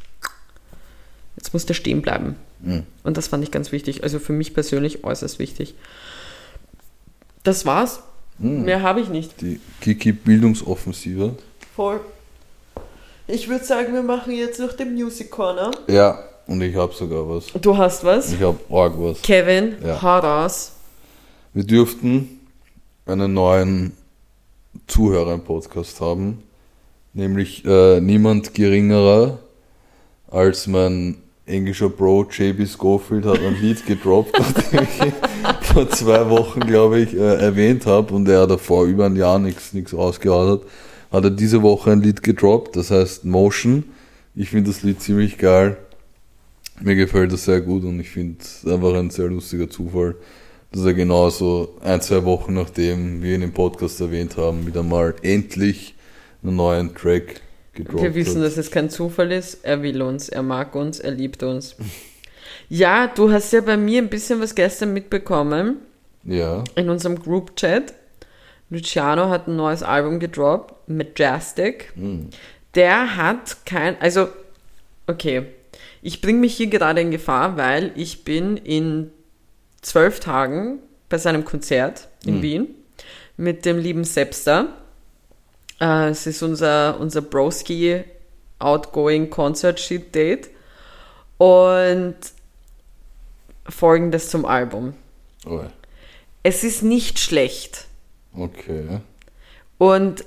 Jetzt 1.38 1.54
muss 1.54 1.66
der 1.66 1.74
stehen 1.74 2.02
bleiben. 2.02 2.36
Mhm. 2.60 2.84
Und 3.04 3.18
das 3.18 3.28
fand 3.28 3.44
ich 3.44 3.52
ganz 3.52 3.72
wichtig. 3.72 4.04
Also 4.04 4.20
für 4.20 4.34
mich 4.34 4.54
persönlich 4.54 5.04
äußerst 5.04 5.40
wichtig. 5.40 5.76
Das 7.44 7.66
war's. 7.66 8.02
Mhm. 8.38 8.64
Mehr 8.64 8.82
habe 8.82 9.00
ich 9.02 9.10
nicht. 9.10 9.42
Die 9.42 9.60
Kiki-Bildungsoffensive. 9.82 11.36
Voll. 11.76 12.02
Ich 13.28 13.48
würde 13.48 13.64
sagen, 13.64 13.94
wir 13.94 14.04
machen 14.04 14.34
jetzt 14.34 14.60
noch 14.60 14.74
den 14.74 14.94
Music 14.94 15.32
Corner. 15.32 15.72
Ja, 15.88 16.20
und 16.48 16.62
ich 16.62 16.76
habe 16.76 16.94
sogar 16.94 17.28
was. 17.30 17.46
Du 17.62 17.78
hast 17.78 18.04
was? 18.04 18.34
Ich 18.34 18.42
habe 18.42 18.60
arg 18.70 18.94
was. 18.98 19.22
Kevin, 19.22 19.76
Ja. 19.84 20.02
hau 20.02 20.20
raus. 20.20 20.74
Wir 21.54 21.64
dürften 21.64 22.40
einen 23.06 23.34
neuen 23.34 23.94
Zuhörer 24.88 25.34
im 25.34 25.44
Podcast 25.44 26.02
haben, 26.02 26.44
nämlich 27.14 27.66
äh, 27.66 28.00
niemand 28.00 28.54
geringerer 28.54 29.40
als 30.30 30.68
mein 30.68 31.18
englischer 31.46 31.90
Bro 31.90 32.28
JB 32.32 32.68
Schofield 32.68 33.26
hat 33.26 33.40
ein 33.40 33.56
Lied 33.62 33.86
gedroppt, 33.86 34.32
nachdem 34.40 34.84
ich 34.84 35.68
vor 35.68 35.90
zwei 35.90 36.30
Wochen, 36.30 36.62
glaube 36.62 37.02
ich, 37.02 37.14
äh, 37.14 37.36
erwähnt 37.36 37.86
habe 37.86 38.14
und 38.14 38.28
er 38.28 38.48
davor 38.48 38.86
über 38.86 39.06
ein 39.06 39.16
Jahr 39.16 39.40
nichts 39.40 39.74
nichts 39.74 39.94
rausgehauen 39.94 40.52
hat, 40.52 40.62
hat 41.12 41.24
er 41.24 41.30
diese 41.30 41.62
Woche 41.62 41.92
ein 41.92 42.02
Lied 42.02 42.24
gedroppt, 42.24 42.76
das 42.76 42.92
heißt 42.92 43.26
Motion. 43.26 43.84
Ich 44.36 44.50
finde 44.50 44.72
das 44.72 44.82
Lied 44.84 45.02
ziemlich 45.02 45.38
geil. 45.38 45.78
Mir 46.80 46.96
gefällt 46.96 47.34
das 47.34 47.46
sehr 47.46 47.62
gut 47.62 47.84
und 47.84 48.00
ich 48.00 48.10
finde 48.10 48.38
es 48.42 48.66
einfach 48.66 48.94
ein 48.94 49.10
sehr 49.10 49.28
lustiger 49.28 49.70
Zufall, 49.70 50.16
dass 50.72 50.86
er 50.86 50.94
genauso 50.94 51.76
ein, 51.82 52.02
zwei 52.02 52.24
Wochen 52.24 52.54
nachdem 52.54 53.22
wir 53.22 53.36
ihn 53.36 53.42
im 53.42 53.54
Podcast 53.54 54.00
erwähnt 54.02 54.38
haben, 54.38 54.66
wieder 54.66 54.84
mal 54.84 55.16
endlich 55.22 55.96
einen 56.44 56.56
neuen 56.56 56.96
Track 56.96 57.42
gedroppt 57.74 58.04
Wir 58.04 58.16
wissen, 58.16 58.42
hat. 58.42 58.48
dass 58.48 58.58
es 58.58 58.72
kein 58.72 58.90
Zufall 58.90 59.32
ist. 59.32 59.64
Er 59.64 59.82
will 59.82 60.02
uns, 60.02 60.30
er 60.30 60.44
mag 60.44 60.76
uns, 60.76 61.00
er 61.00 61.12
liebt 61.12 61.44
uns. 61.44 61.76
Ja, 62.68 63.08
du 63.08 63.30
hast 63.32 63.52
ja 63.52 63.60
bei 63.60 63.76
mir 63.76 64.02
ein 64.02 64.10
bisschen 64.10 64.40
was 64.40 64.56
gestern 64.56 64.94
mitbekommen. 64.94 65.78
Ja, 66.24 66.64
in 66.76 66.90
unserem 66.90 67.20
Group 67.20 67.58
Chat. 67.58 67.94
Luciano 68.70 69.28
hat 69.28 69.48
ein 69.48 69.58
neues 69.58 69.84
Album 69.84 70.20
gedroppt, 70.22 70.74
Majestic. 70.88 71.92
Der 72.76 73.18
hat 73.18 73.66
kein, 73.66 74.00
also, 74.00 74.30
okay, 75.08 75.48
ich 76.02 76.22
bringe 76.22 76.40
mich 76.40 76.56
hier 76.56 76.68
gerade 76.68 77.02
in 77.02 77.12
Gefahr, 77.12 77.58
weil 77.58 77.92
ich 77.96 78.24
bin 78.24 78.56
in 78.56 79.12
zwölf 79.82 80.20
Tagen 80.20 80.80
bei 81.10 81.18
seinem 81.18 81.46
Konzert 81.46 82.08
in 82.26 82.42
Wien 82.42 82.76
mit 83.38 83.66
dem 83.66 83.78
lieben 83.78 84.04
Sepster. 84.04 84.68
Äh, 85.80 86.10
es 86.10 86.28
ist 86.28 86.42
unser, 86.44 87.00
unser 87.00 87.22
Broski 87.22 88.04
Outgoing 88.60 89.30
Concert 89.30 89.80
Sheet 89.80 90.14
Date. 90.14 90.50
Und 91.38 92.16
folgendes 93.68 94.30
zum 94.30 94.46
Album. 94.46 94.94
oh, 95.46 95.62
Es 96.44 96.64
ist 96.64 96.84
nicht 96.84 97.20
schlecht. 97.20 97.86
okay. 98.38 99.00
Und 99.80 100.24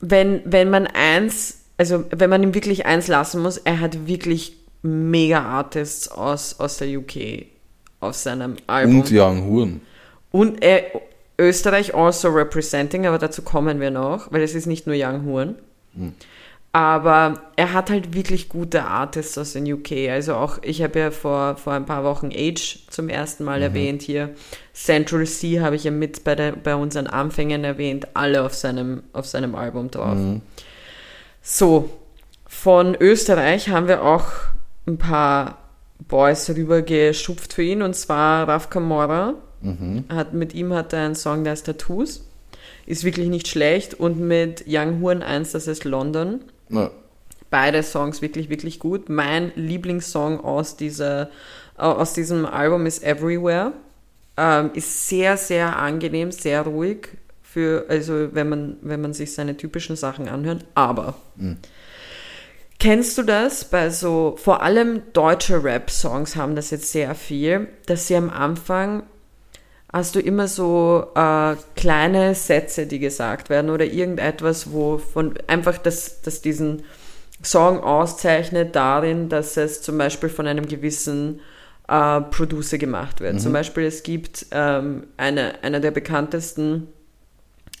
wenn, 0.00 0.40
wenn 0.46 0.70
man 0.70 0.86
eins, 0.86 1.60
also 1.76 2.06
wenn 2.10 2.30
man 2.30 2.42
ihm 2.42 2.54
wirklich 2.54 2.86
eins 2.86 3.06
lassen 3.08 3.42
muss, 3.42 3.58
er 3.58 3.80
hat 3.80 4.06
wirklich 4.06 4.56
mega 4.80 5.42
Artists 5.42 6.08
aus, 6.08 6.58
aus 6.58 6.78
der 6.78 6.98
UK 6.98 7.46
auf 8.04 8.14
seinem 8.16 8.56
Album. 8.66 9.00
Und 9.00 9.10
Young 9.12 9.44
Horn. 9.50 9.80
Und 10.30 10.62
er, 10.62 10.84
Österreich 11.38 11.94
also 11.94 12.28
representing, 12.28 13.06
aber 13.06 13.18
dazu 13.18 13.42
kommen 13.42 13.80
wir 13.80 13.90
noch, 13.90 14.32
weil 14.32 14.42
es 14.42 14.54
ist 14.54 14.66
nicht 14.66 14.86
nur 14.86 14.96
Young 14.96 15.26
Horn. 15.26 15.56
Aber 16.72 17.40
er 17.54 17.72
hat 17.72 17.88
halt 17.88 18.14
wirklich 18.14 18.48
gute 18.48 18.82
Artists 18.82 19.38
aus 19.38 19.52
den 19.52 19.72
UK. 19.72 20.10
Also 20.10 20.34
auch, 20.34 20.58
ich 20.62 20.82
habe 20.82 20.98
ja 20.98 21.10
vor, 21.12 21.56
vor 21.56 21.72
ein 21.72 21.86
paar 21.86 22.02
Wochen 22.02 22.30
Age 22.34 22.80
zum 22.90 23.08
ersten 23.08 23.44
Mal 23.44 23.62
erwähnt 23.62 24.02
hier. 24.02 24.30
Central 24.72 25.24
Sea 25.24 25.62
habe 25.62 25.76
ich 25.76 25.84
ja 25.84 25.92
mit 25.92 26.24
bei, 26.24 26.34
der, 26.34 26.50
bei 26.50 26.74
unseren 26.74 27.06
Anfängen 27.06 27.62
erwähnt. 27.62 28.08
Alle 28.14 28.42
auf 28.42 28.54
seinem, 28.54 29.04
auf 29.12 29.24
seinem 29.26 29.54
Album 29.54 29.92
drauf. 29.92 30.18
So, 31.42 31.90
von 32.44 32.96
Österreich 32.96 33.68
haben 33.68 33.86
wir 33.86 34.02
auch 34.02 34.26
ein 34.86 34.98
paar 34.98 35.58
Boys 36.08 36.48
rübergeschupft 36.50 37.52
für 37.52 37.62
ihn. 37.62 37.82
Und 37.82 37.94
zwar 37.94 38.48
Raf 38.48 38.70
Kamora. 38.70 39.34
Hat, 40.08 40.34
mit 40.34 40.54
ihm 40.54 40.72
hat 40.72 40.92
er 40.92 41.06
einen 41.06 41.14
Song, 41.14 41.44
der 41.44 41.52
heißt 41.52 41.66
Tattoos. 41.66 42.28
Ist 42.86 43.04
wirklich 43.04 43.28
nicht 43.28 43.48
schlecht. 43.48 43.94
Und 43.94 44.20
mit 44.20 44.64
Young 44.66 45.00
Horn 45.00 45.22
eins, 45.22 45.52
das 45.52 45.66
heißt 45.66 45.84
London. 45.84 46.40
Na, 46.68 46.90
Beide 47.50 47.82
Songs 47.82 48.20
wirklich, 48.20 48.48
wirklich 48.50 48.80
gut. 48.80 49.08
Mein 49.08 49.52
Lieblingssong 49.54 50.40
aus, 50.40 50.76
dieser, 50.76 51.30
aus 51.76 52.12
diesem 52.12 52.46
Album 52.46 52.84
ist 52.84 53.04
Everywhere. 53.04 53.72
Ähm, 54.36 54.70
ist 54.74 55.06
sehr, 55.06 55.36
sehr 55.36 55.76
angenehm, 55.78 56.32
sehr 56.32 56.62
ruhig, 56.62 57.10
für, 57.42 57.84
also 57.88 58.34
wenn 58.34 58.48
man, 58.48 58.76
wenn 58.82 59.00
man 59.00 59.14
sich 59.14 59.32
seine 59.32 59.56
typischen 59.56 59.94
Sachen 59.94 60.28
anhört. 60.28 60.64
Aber 60.74 61.14
kennst 62.78 63.18
du 63.18 63.22
das 63.22 63.64
bei 63.64 63.90
so, 63.90 64.36
vor 64.38 64.62
allem 64.62 65.02
deutsche 65.12 65.62
Rap-Songs 65.62 66.36
haben 66.36 66.56
das 66.56 66.70
jetzt 66.70 66.92
sehr 66.92 67.14
viel, 67.14 67.68
dass 67.86 68.06
sie 68.06 68.16
am 68.16 68.30
Anfang 68.30 69.04
hast 69.92 70.16
du 70.16 70.20
immer 70.20 70.48
so 70.48 71.06
äh, 71.14 71.54
kleine 71.76 72.34
Sätze, 72.34 72.86
die 72.86 72.98
gesagt 72.98 73.48
werden 73.48 73.70
oder 73.70 73.84
irgendetwas, 73.84 74.72
wo 74.72 74.98
von 74.98 75.34
einfach 75.46 75.78
das, 75.78 76.20
das 76.22 76.42
diesen 76.42 76.82
Song 77.44 77.80
auszeichnet 77.80 78.74
darin, 78.74 79.28
dass 79.28 79.56
es 79.56 79.82
zum 79.82 79.96
Beispiel 79.96 80.28
von 80.28 80.48
einem 80.48 80.66
gewissen 80.66 81.40
äh, 81.86 82.20
Producer 82.22 82.78
gemacht 82.78 83.20
wird. 83.20 83.40
Zum 83.40 83.52
Beispiel 83.52 83.84
es 83.84 84.02
gibt 84.02 84.46
ähm, 84.50 85.06
eine, 85.16 85.62
einer 85.62 85.78
der 85.78 85.92
bekanntesten 85.92 86.88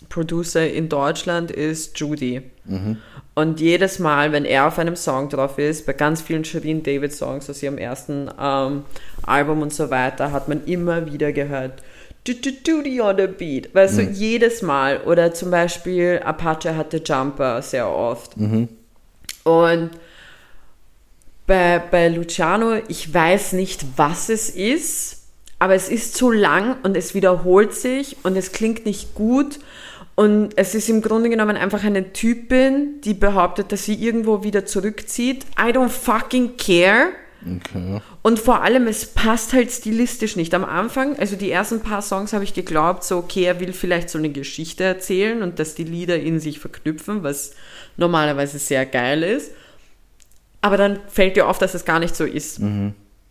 Producer 0.08 0.70
in 0.70 0.88
Deutschland 0.88 1.50
ist 1.50 1.98
Judy. 1.98 2.42
Und 3.36 3.60
jedes 3.60 3.98
Mal, 3.98 4.30
wenn 4.30 4.44
er 4.44 4.68
auf 4.68 4.78
einem 4.78 4.94
Song 4.94 5.28
drauf 5.28 5.58
ist, 5.58 5.86
bei 5.86 5.92
ganz 5.92 6.22
vielen 6.22 6.44
Shirin 6.44 6.82
David 6.84 7.12
Songs 7.12 7.50
aus 7.50 7.62
ihrem 7.62 7.78
ersten 7.78 8.30
ähm, 8.40 8.84
Album 9.24 9.62
und 9.62 9.74
so 9.74 9.90
weiter, 9.90 10.30
hat 10.30 10.48
man 10.48 10.64
immer 10.66 11.12
wieder 11.12 11.32
gehört, 11.32 11.82
"Du- 12.24 12.34
du- 12.34 12.50
Judy 12.64 13.00
on 13.00 13.16
the 13.18 13.26
beat. 13.26 13.74
Weißt 13.74 13.98
du, 13.98 14.02
jedes 14.02 14.62
Mal. 14.62 15.00
Oder 15.02 15.34
zum 15.34 15.50
Beispiel 15.50 16.20
Apache 16.24 16.76
hatte 16.76 17.02
Jumper 17.04 17.60
sehr 17.60 17.88
oft. 17.88 18.36
Und 19.42 19.90
bei, 21.46 21.78
bei 21.90 22.08
Luciano, 22.08 22.76
ich 22.88 23.12
weiß 23.12 23.52
nicht, 23.54 23.84
was 23.96 24.28
es 24.28 24.48
ist, 24.48 25.22
aber 25.58 25.74
es 25.74 25.88
ist 25.88 26.14
zu 26.14 26.30
lang 26.30 26.76
und 26.82 26.96
es 26.96 27.14
wiederholt 27.14 27.74
sich 27.74 28.16
und 28.22 28.36
es 28.36 28.52
klingt 28.52 28.86
nicht 28.86 29.14
gut. 29.14 29.58
Und 30.16 30.50
es 30.56 30.74
ist 30.74 30.88
im 30.88 31.02
Grunde 31.02 31.28
genommen 31.28 31.56
einfach 31.56 31.82
eine 31.82 32.12
Typin, 32.12 33.00
die 33.02 33.14
behauptet, 33.14 33.72
dass 33.72 33.84
sie 33.84 33.94
irgendwo 33.94 34.44
wieder 34.44 34.64
zurückzieht. 34.64 35.44
I 35.58 35.72
don't 35.72 35.88
fucking 35.88 36.56
care. 36.56 37.08
Okay. 37.44 38.00
Und 38.22 38.38
vor 38.38 38.62
allem, 38.62 38.86
es 38.86 39.06
passt 39.06 39.52
halt 39.52 39.70
stilistisch 39.70 40.36
nicht. 40.36 40.54
Am 40.54 40.64
Anfang, 40.64 41.18
also 41.18 41.36
die 41.36 41.50
ersten 41.50 41.80
paar 41.80 42.00
Songs 42.00 42.32
habe 42.32 42.44
ich 42.44 42.54
geglaubt, 42.54 43.04
so, 43.04 43.18
okay, 43.18 43.44
er 43.44 43.60
will 43.60 43.72
vielleicht 43.72 44.08
so 44.08 44.18
eine 44.18 44.30
Geschichte 44.30 44.84
erzählen 44.84 45.42
und 45.42 45.58
dass 45.58 45.74
die 45.74 45.84
Lieder 45.84 46.18
in 46.18 46.40
sich 46.40 46.58
verknüpfen, 46.58 47.22
was 47.22 47.52
normalerweise 47.96 48.58
sehr 48.58 48.86
geil 48.86 49.22
ist. 49.22 49.50
Aber 50.62 50.78
dann 50.78 51.00
fällt 51.08 51.36
dir 51.36 51.48
auf, 51.48 51.58
dass 51.58 51.74
es 51.74 51.84
gar 51.84 51.98
nicht 51.98 52.16
so 52.16 52.24
ist. 52.24 52.60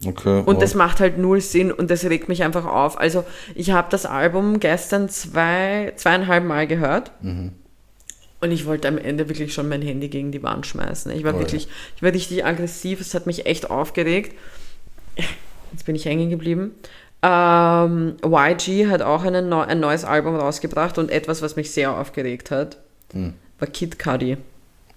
Okay. 0.06 0.43
Und 0.45 0.58
oh. 0.58 0.60
das 0.60 0.76
macht 0.76 0.99
halt 0.99 1.18
null 1.18 1.41
Sinn 1.41 1.72
und 1.72 1.89
das 1.91 2.04
regt 2.06 2.30
mich 2.30 2.43
einfach 2.43 2.66
auf. 2.66 2.99
Also 2.99 3.24
ich 3.56 3.72
habe 3.72 3.88
das 3.89 4.06
Album 4.06 4.60
gestern 4.60 5.10
zwei, 5.10 5.93
zweieinhalb 5.95 6.43
Mal 6.43 6.68
gehört. 6.68 7.12
Und 7.22 8.51
ich 8.51 8.66
wollte 8.66 8.88
am 8.89 8.97
Ende 8.97 9.30
wirklich 9.30 9.54
schon 9.54 9.70
mein 9.70 9.82
Handy 9.82 10.10
gegen 10.10 10.32
die 10.32 10.43
Wand 10.43 10.68
schmeißen. 10.68 11.12
Ich 11.14 11.24
war 11.24 11.32
Oh 11.32 11.36
ja. 11.36 11.41
wirklich, 11.41 11.68
ich 11.95 12.04
war 12.04 12.12
richtig 12.12 12.45
aggressiv, 12.45 12.99
es 12.99 13.14
hat 13.14 13.26
mich 13.26 13.45
echt 13.45 13.70
aufgeregt. 13.70 14.36
Jetzt 15.72 15.86
bin 15.86 15.95
ich 15.95 16.06
hängen 16.06 16.30
geblieben. 16.30 16.72
Ähm, 17.22 18.18
YG 18.24 18.88
hat 18.88 19.01
auch 19.01 19.24
einen 19.24 19.47
neu, 19.47 19.62
ein 19.62 19.80
neues 19.80 20.04
Album 20.04 20.36
rausgebracht 20.36 20.97
und 20.97 21.10
etwas, 21.10 21.41
was 21.41 21.56
mich 21.56 21.72
sehr 21.72 21.97
aufgeregt 21.97 22.51
hat, 22.51 22.78
Hm. 23.14 23.34
war 23.60 23.68
Kid 23.70 23.97
Cudi. 23.97 24.38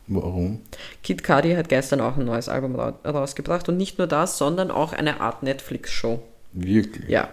Warum? 0.08 0.60
Kid 1.02 1.24
Cudi 1.24 1.54
hat 1.54 1.68
gestern 1.68 2.00
auch 2.00 2.16
ein 2.16 2.24
neues 2.24 2.48
Album 2.48 2.76
ra 2.76 2.94
rausgebracht 3.04 3.68
und 3.68 3.76
nicht 3.76 3.98
nur 3.98 4.06
das, 4.06 4.38
sondern 4.38 4.70
auch 4.70 4.92
eine 4.92 5.20
Art 5.20 5.42
Netflix-Show. 5.42 6.20
Wirklich? 6.52 7.08
Ja. 7.08 7.28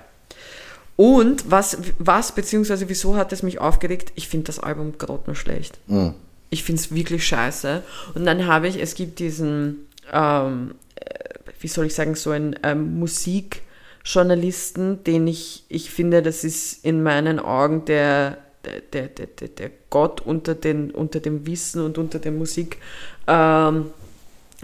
Und 0.95 1.49
was, 1.49 1.79
was 1.99 2.33
beziehungsweise 2.33 2.87
wieso 2.89 3.15
hat 3.15 3.31
es 3.33 3.43
mich 3.43 3.59
aufgeregt? 3.59 4.11
Ich 4.15 4.27
finde 4.27 4.47
das 4.47 4.59
Album 4.59 4.97
grottenschlecht. 4.97 5.77
Hm. 5.87 6.15
Ich 6.49 6.63
finde 6.63 6.81
es 6.81 6.93
wirklich 6.93 7.27
scheiße. 7.27 7.83
Und 8.13 8.25
dann 8.25 8.47
habe 8.47 8.67
ich, 8.67 8.81
es 8.81 8.95
gibt 8.95 9.19
diesen, 9.19 9.87
ähm, 10.11 10.75
äh, 10.95 11.19
wie 11.59 11.67
soll 11.67 11.85
ich 11.87 11.95
sagen, 11.95 12.15
so 12.15 12.29
einen 12.29 12.55
ähm, 12.61 12.99
Musikjournalisten, 12.99 15.03
den 15.03 15.27
ich, 15.27 15.63
ich 15.69 15.89
finde, 15.89 16.21
das 16.21 16.43
ist 16.43 16.85
in 16.85 17.01
meinen 17.01 17.39
Augen 17.39 17.85
der, 17.85 18.37
der, 18.65 18.79
der, 18.81 19.07
der, 19.07 19.27
der, 19.27 19.47
der 19.47 19.71
Gott 19.89 20.21
unter, 20.21 20.55
den, 20.55 20.91
unter 20.91 21.19
dem 21.19 21.45
Wissen 21.45 21.83
und 21.83 21.97
unter 21.97 22.19
den 22.19 22.37
Musikjournalisten. 22.37 22.79
Ähm, 23.27 23.85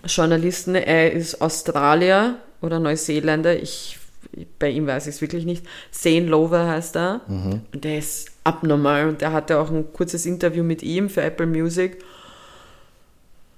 Journalisten. 0.05 0.75
Er 0.75 1.11
ist 1.11 1.41
Australier 1.41 2.37
oder 2.61 2.79
Neuseeländer. 2.79 3.61
Ich, 3.61 3.97
bei 4.57 4.69
ihm 4.69 4.87
weiß 4.87 5.07
ich 5.07 5.15
es 5.15 5.21
wirklich 5.21 5.45
nicht. 5.45 5.65
Zane 5.91 6.27
Lover 6.27 6.67
heißt 6.67 6.95
er. 6.95 7.21
Und 7.73 7.83
der 7.83 7.97
ist 7.97 8.29
abnormal. 8.43 9.09
Und 9.09 9.21
der 9.21 9.33
hatte 9.33 9.59
auch 9.59 9.69
ein 9.69 9.91
kurzes 9.93 10.25
Interview 10.25 10.63
mit 10.63 10.83
ihm 10.83 11.09
für 11.09 11.21
Apple 11.21 11.47
Music. 11.47 12.03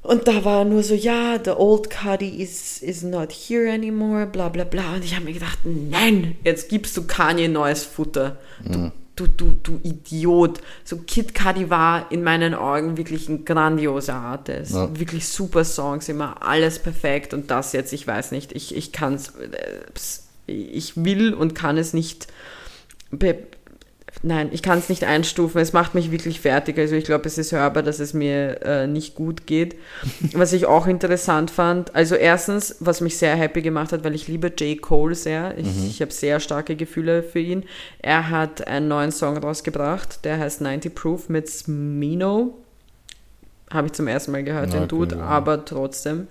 Und 0.04 0.28
da 0.28 0.44
war 0.44 0.66
nur 0.66 0.82
so, 0.82 0.96
ja, 0.96 1.40
the 1.44 1.52
old 1.52 1.92
Cudi 1.92 2.42
is, 2.42 2.82
is 2.82 3.04
not 3.04 3.32
here 3.32 3.72
anymore, 3.72 4.26
bla 4.26 4.50
bla 4.50 4.64
bla. 4.64 4.96
Und 4.96 5.06
ich 5.06 5.16
habe 5.16 5.26
mir 5.26 5.34
gedacht, 5.34 5.60
nein, 5.64 6.38
jetzt 6.44 6.70
gibst 6.70 6.98
du 6.98 7.04
Kanye 7.06 7.48
neues 7.48 7.84
Futter. 7.84 8.38
Du, 8.64 8.92
du, 9.28 9.54
du, 9.54 9.54
du 9.64 9.80
Idiot. 9.84 10.62
So 10.84 10.98
Kid 10.98 11.36
Cudi 11.36 11.70
war 11.70 12.12
in 12.12 12.24
meinen 12.24 12.54
Augen 12.54 12.98
wirklich 12.98 13.30
ein 13.30 13.46
grandioser 13.46 14.16
Artist. 14.16 14.74
Ja. 14.74 15.00
Wirklich 15.00 15.28
super 15.28 15.64
Songs, 15.64 16.10
immer 16.10 16.44
alles 16.44 16.80
perfekt. 16.80 17.34
Und 17.34 17.52
das 17.52 17.74
jetzt, 17.74 17.94
ich 17.94 18.06
weiß 18.08 18.32
nicht, 18.32 18.52
ich, 18.54 18.76
ich 18.76 18.92
kann 18.92 19.16
es, 19.16 19.34
ich 20.48 21.04
will 21.04 21.34
und 21.34 21.56
kann 21.56 21.78
es 21.78 21.94
nicht 21.94 22.28
be 23.12 23.38
Nein, 24.24 24.50
ich 24.52 24.62
kann 24.62 24.78
es 24.78 24.88
nicht 24.88 25.04
einstufen. 25.04 25.60
Es 25.60 25.74
macht 25.74 25.96
mich 25.96 26.12
wirklich 26.12 26.42
fertig. 26.42 26.78
Also 26.78 26.96
ich 26.96 27.06
glaube, 27.06 27.26
es 27.26 27.40
ist 27.40 27.52
hörbar, 27.54 27.82
dass 27.82 28.00
es 28.00 28.14
mir 28.14 28.62
äh, 28.64 28.88
nicht 28.88 29.16
gut 29.16 29.48
geht. 29.48 29.76
Was 30.34 30.54
ich 30.54 30.68
auch 30.68 30.86
interessant 30.86 31.50
fand, 31.50 31.96
also 31.96 32.16
erstens, 32.16 32.76
was 32.80 33.02
mich 33.02 33.18
sehr 33.18 33.36
happy 33.36 33.62
gemacht 33.62 33.92
hat, 33.92 34.04
weil 34.04 34.14
ich 34.14 34.28
liebe 34.28 34.52
J. 34.56 34.82
Cole 34.82 35.16
sehr. 35.16 35.58
Ich, 35.58 35.68
ich 35.86 36.02
habe 36.02 36.12
sehr 36.12 36.40
starke 36.40 36.76
Gefühle 36.76 37.24
für 37.24 37.40
ihn. 37.40 37.64
Er 38.00 38.30
hat 38.30 38.68
einen 38.68 38.88
neuen 38.88 39.12
Song 39.12 39.38
rausgebracht, 39.38 40.24
der 40.24 40.38
heißt 40.38 40.62
90 40.62 40.94
Proof 40.94 41.30
mit 41.30 41.50
Smino. 41.50 42.58
Habe 43.72 43.88
ich 43.88 43.94
zum 43.94 44.08
ersten 44.08 44.32
Mal 44.32 44.44
gehört, 44.44 44.74
den 44.74 44.88
Dude, 44.88 45.16
ja. 45.16 45.24
aber 45.24 45.66
trotzdem. 45.66 46.28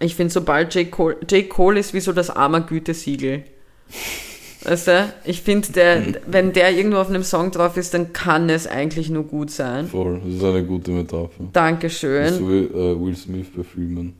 Ich 0.00 0.16
finde, 0.16 0.32
sobald 0.32 0.74
J. 0.74 0.90
Cole, 0.90 1.16
J. 1.30 1.48
Cole 1.48 1.80
ist 1.80 1.94
wie 1.94 2.00
so 2.00 2.12
das 2.12 2.30
arme 2.30 2.62
Gütesiegel. 2.62 3.44
Weißt 4.64 4.88
du? 4.88 5.12
Ich 5.24 5.42
finde, 5.42 5.72
der, 5.72 6.02
wenn 6.26 6.52
der 6.52 6.72
irgendwo 6.72 6.98
auf 6.98 7.08
einem 7.08 7.22
Song 7.22 7.50
drauf 7.50 7.76
ist, 7.76 7.92
dann 7.94 8.12
kann 8.12 8.48
es 8.48 8.66
eigentlich 8.66 9.10
nur 9.10 9.24
gut 9.24 9.50
sein. 9.50 9.86
Voll. 9.88 10.20
Das 10.24 10.34
ist 10.34 10.44
eine 10.44 10.64
gute 10.64 10.90
Metapher. 10.90 11.44
Dankeschön. 11.52 12.32
so 12.32 12.48
wie 12.50 12.64
äh, 12.64 13.00
Will 13.00 13.14
Smith 13.14 13.48
bei 13.54 13.62
Filmen. 13.62 14.14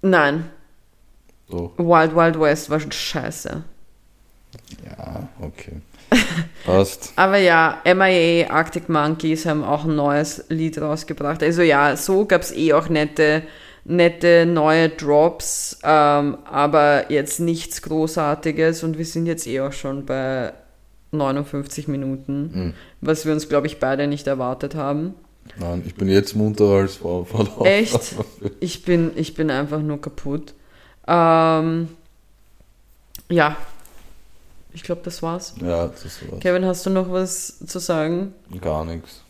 Nein, 0.00 0.44
Doch. 1.50 1.72
Wild 1.78 2.14
Wild 2.14 2.40
West 2.40 2.68
war 2.70 2.80
schon 2.80 2.92
scheiße. 2.92 3.62
Ja, 4.84 5.28
okay. 5.40 5.80
Passt. 6.64 7.12
Aber 7.16 7.38
ja, 7.38 7.80
MIA, 7.84 8.50
Arctic 8.50 8.88
Monkeys 8.88 9.46
haben 9.46 9.64
auch 9.64 9.84
ein 9.84 9.96
neues 9.96 10.44
Lied 10.48 10.80
rausgebracht. 10.80 11.42
Also 11.42 11.62
ja, 11.62 11.96
so 11.96 12.26
gab 12.26 12.42
es 12.42 12.52
eh 12.52 12.72
auch 12.72 12.88
nette, 12.88 13.42
nette 13.84 14.46
neue 14.46 14.88
Drops, 14.88 15.78
ähm, 15.82 16.38
aber 16.44 17.10
jetzt 17.10 17.40
nichts 17.40 17.82
Großartiges 17.82 18.82
und 18.82 18.96
wir 18.98 19.04
sind 19.04 19.26
jetzt 19.26 19.46
eh 19.46 19.60
auch 19.60 19.72
schon 19.72 20.06
bei 20.06 20.52
59 21.12 21.86
Minuten, 21.88 22.50
Mhm. 22.52 22.74
was 23.00 23.24
wir 23.26 23.32
uns, 23.32 23.48
glaube 23.48 23.66
ich, 23.66 23.78
beide 23.80 24.06
nicht 24.06 24.26
erwartet 24.26 24.74
haben. 24.74 25.14
Nein, 25.58 25.82
ich 25.86 25.94
bin 25.94 26.08
jetzt 26.08 26.34
munterer 26.34 26.80
als 26.80 26.96
vor, 26.96 27.26
vor 27.26 27.44
der 27.62 27.78
Echt? 27.80 28.14
Ich 28.60 28.84
bin, 28.84 29.10
ich 29.14 29.34
bin 29.34 29.50
einfach 29.50 29.80
nur 29.80 30.00
kaputt. 30.00 30.54
Ähm, 31.06 31.88
ja, 33.30 33.56
ich 34.72 34.82
glaube, 34.82 35.02
das 35.04 35.22
war's. 35.22 35.54
Ja, 35.60 35.86
das 35.88 36.04
war's. 36.30 36.40
Kevin, 36.40 36.64
hast 36.64 36.84
du 36.86 36.90
noch 36.90 37.12
was 37.12 37.58
zu 37.66 37.78
sagen? 37.78 38.32
Gar 38.60 38.86
nichts. 38.86 39.20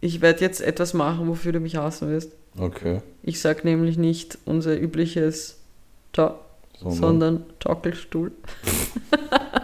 Ich 0.00 0.20
werde 0.20 0.40
jetzt 0.40 0.60
etwas 0.60 0.94
machen, 0.94 1.26
wofür 1.28 1.50
du 1.52 1.58
mich 1.60 1.76
hassen 1.76 2.08
wirst. 2.08 2.30
Okay. 2.56 3.02
Ich 3.22 3.40
sag 3.40 3.64
nämlich 3.64 3.98
nicht 3.98 4.38
unser 4.44 4.78
übliches 4.78 5.58
Ta 6.12 6.38
Sondern, 6.78 6.98
sondern 6.98 7.44
Tockelstuhl. 7.58 8.32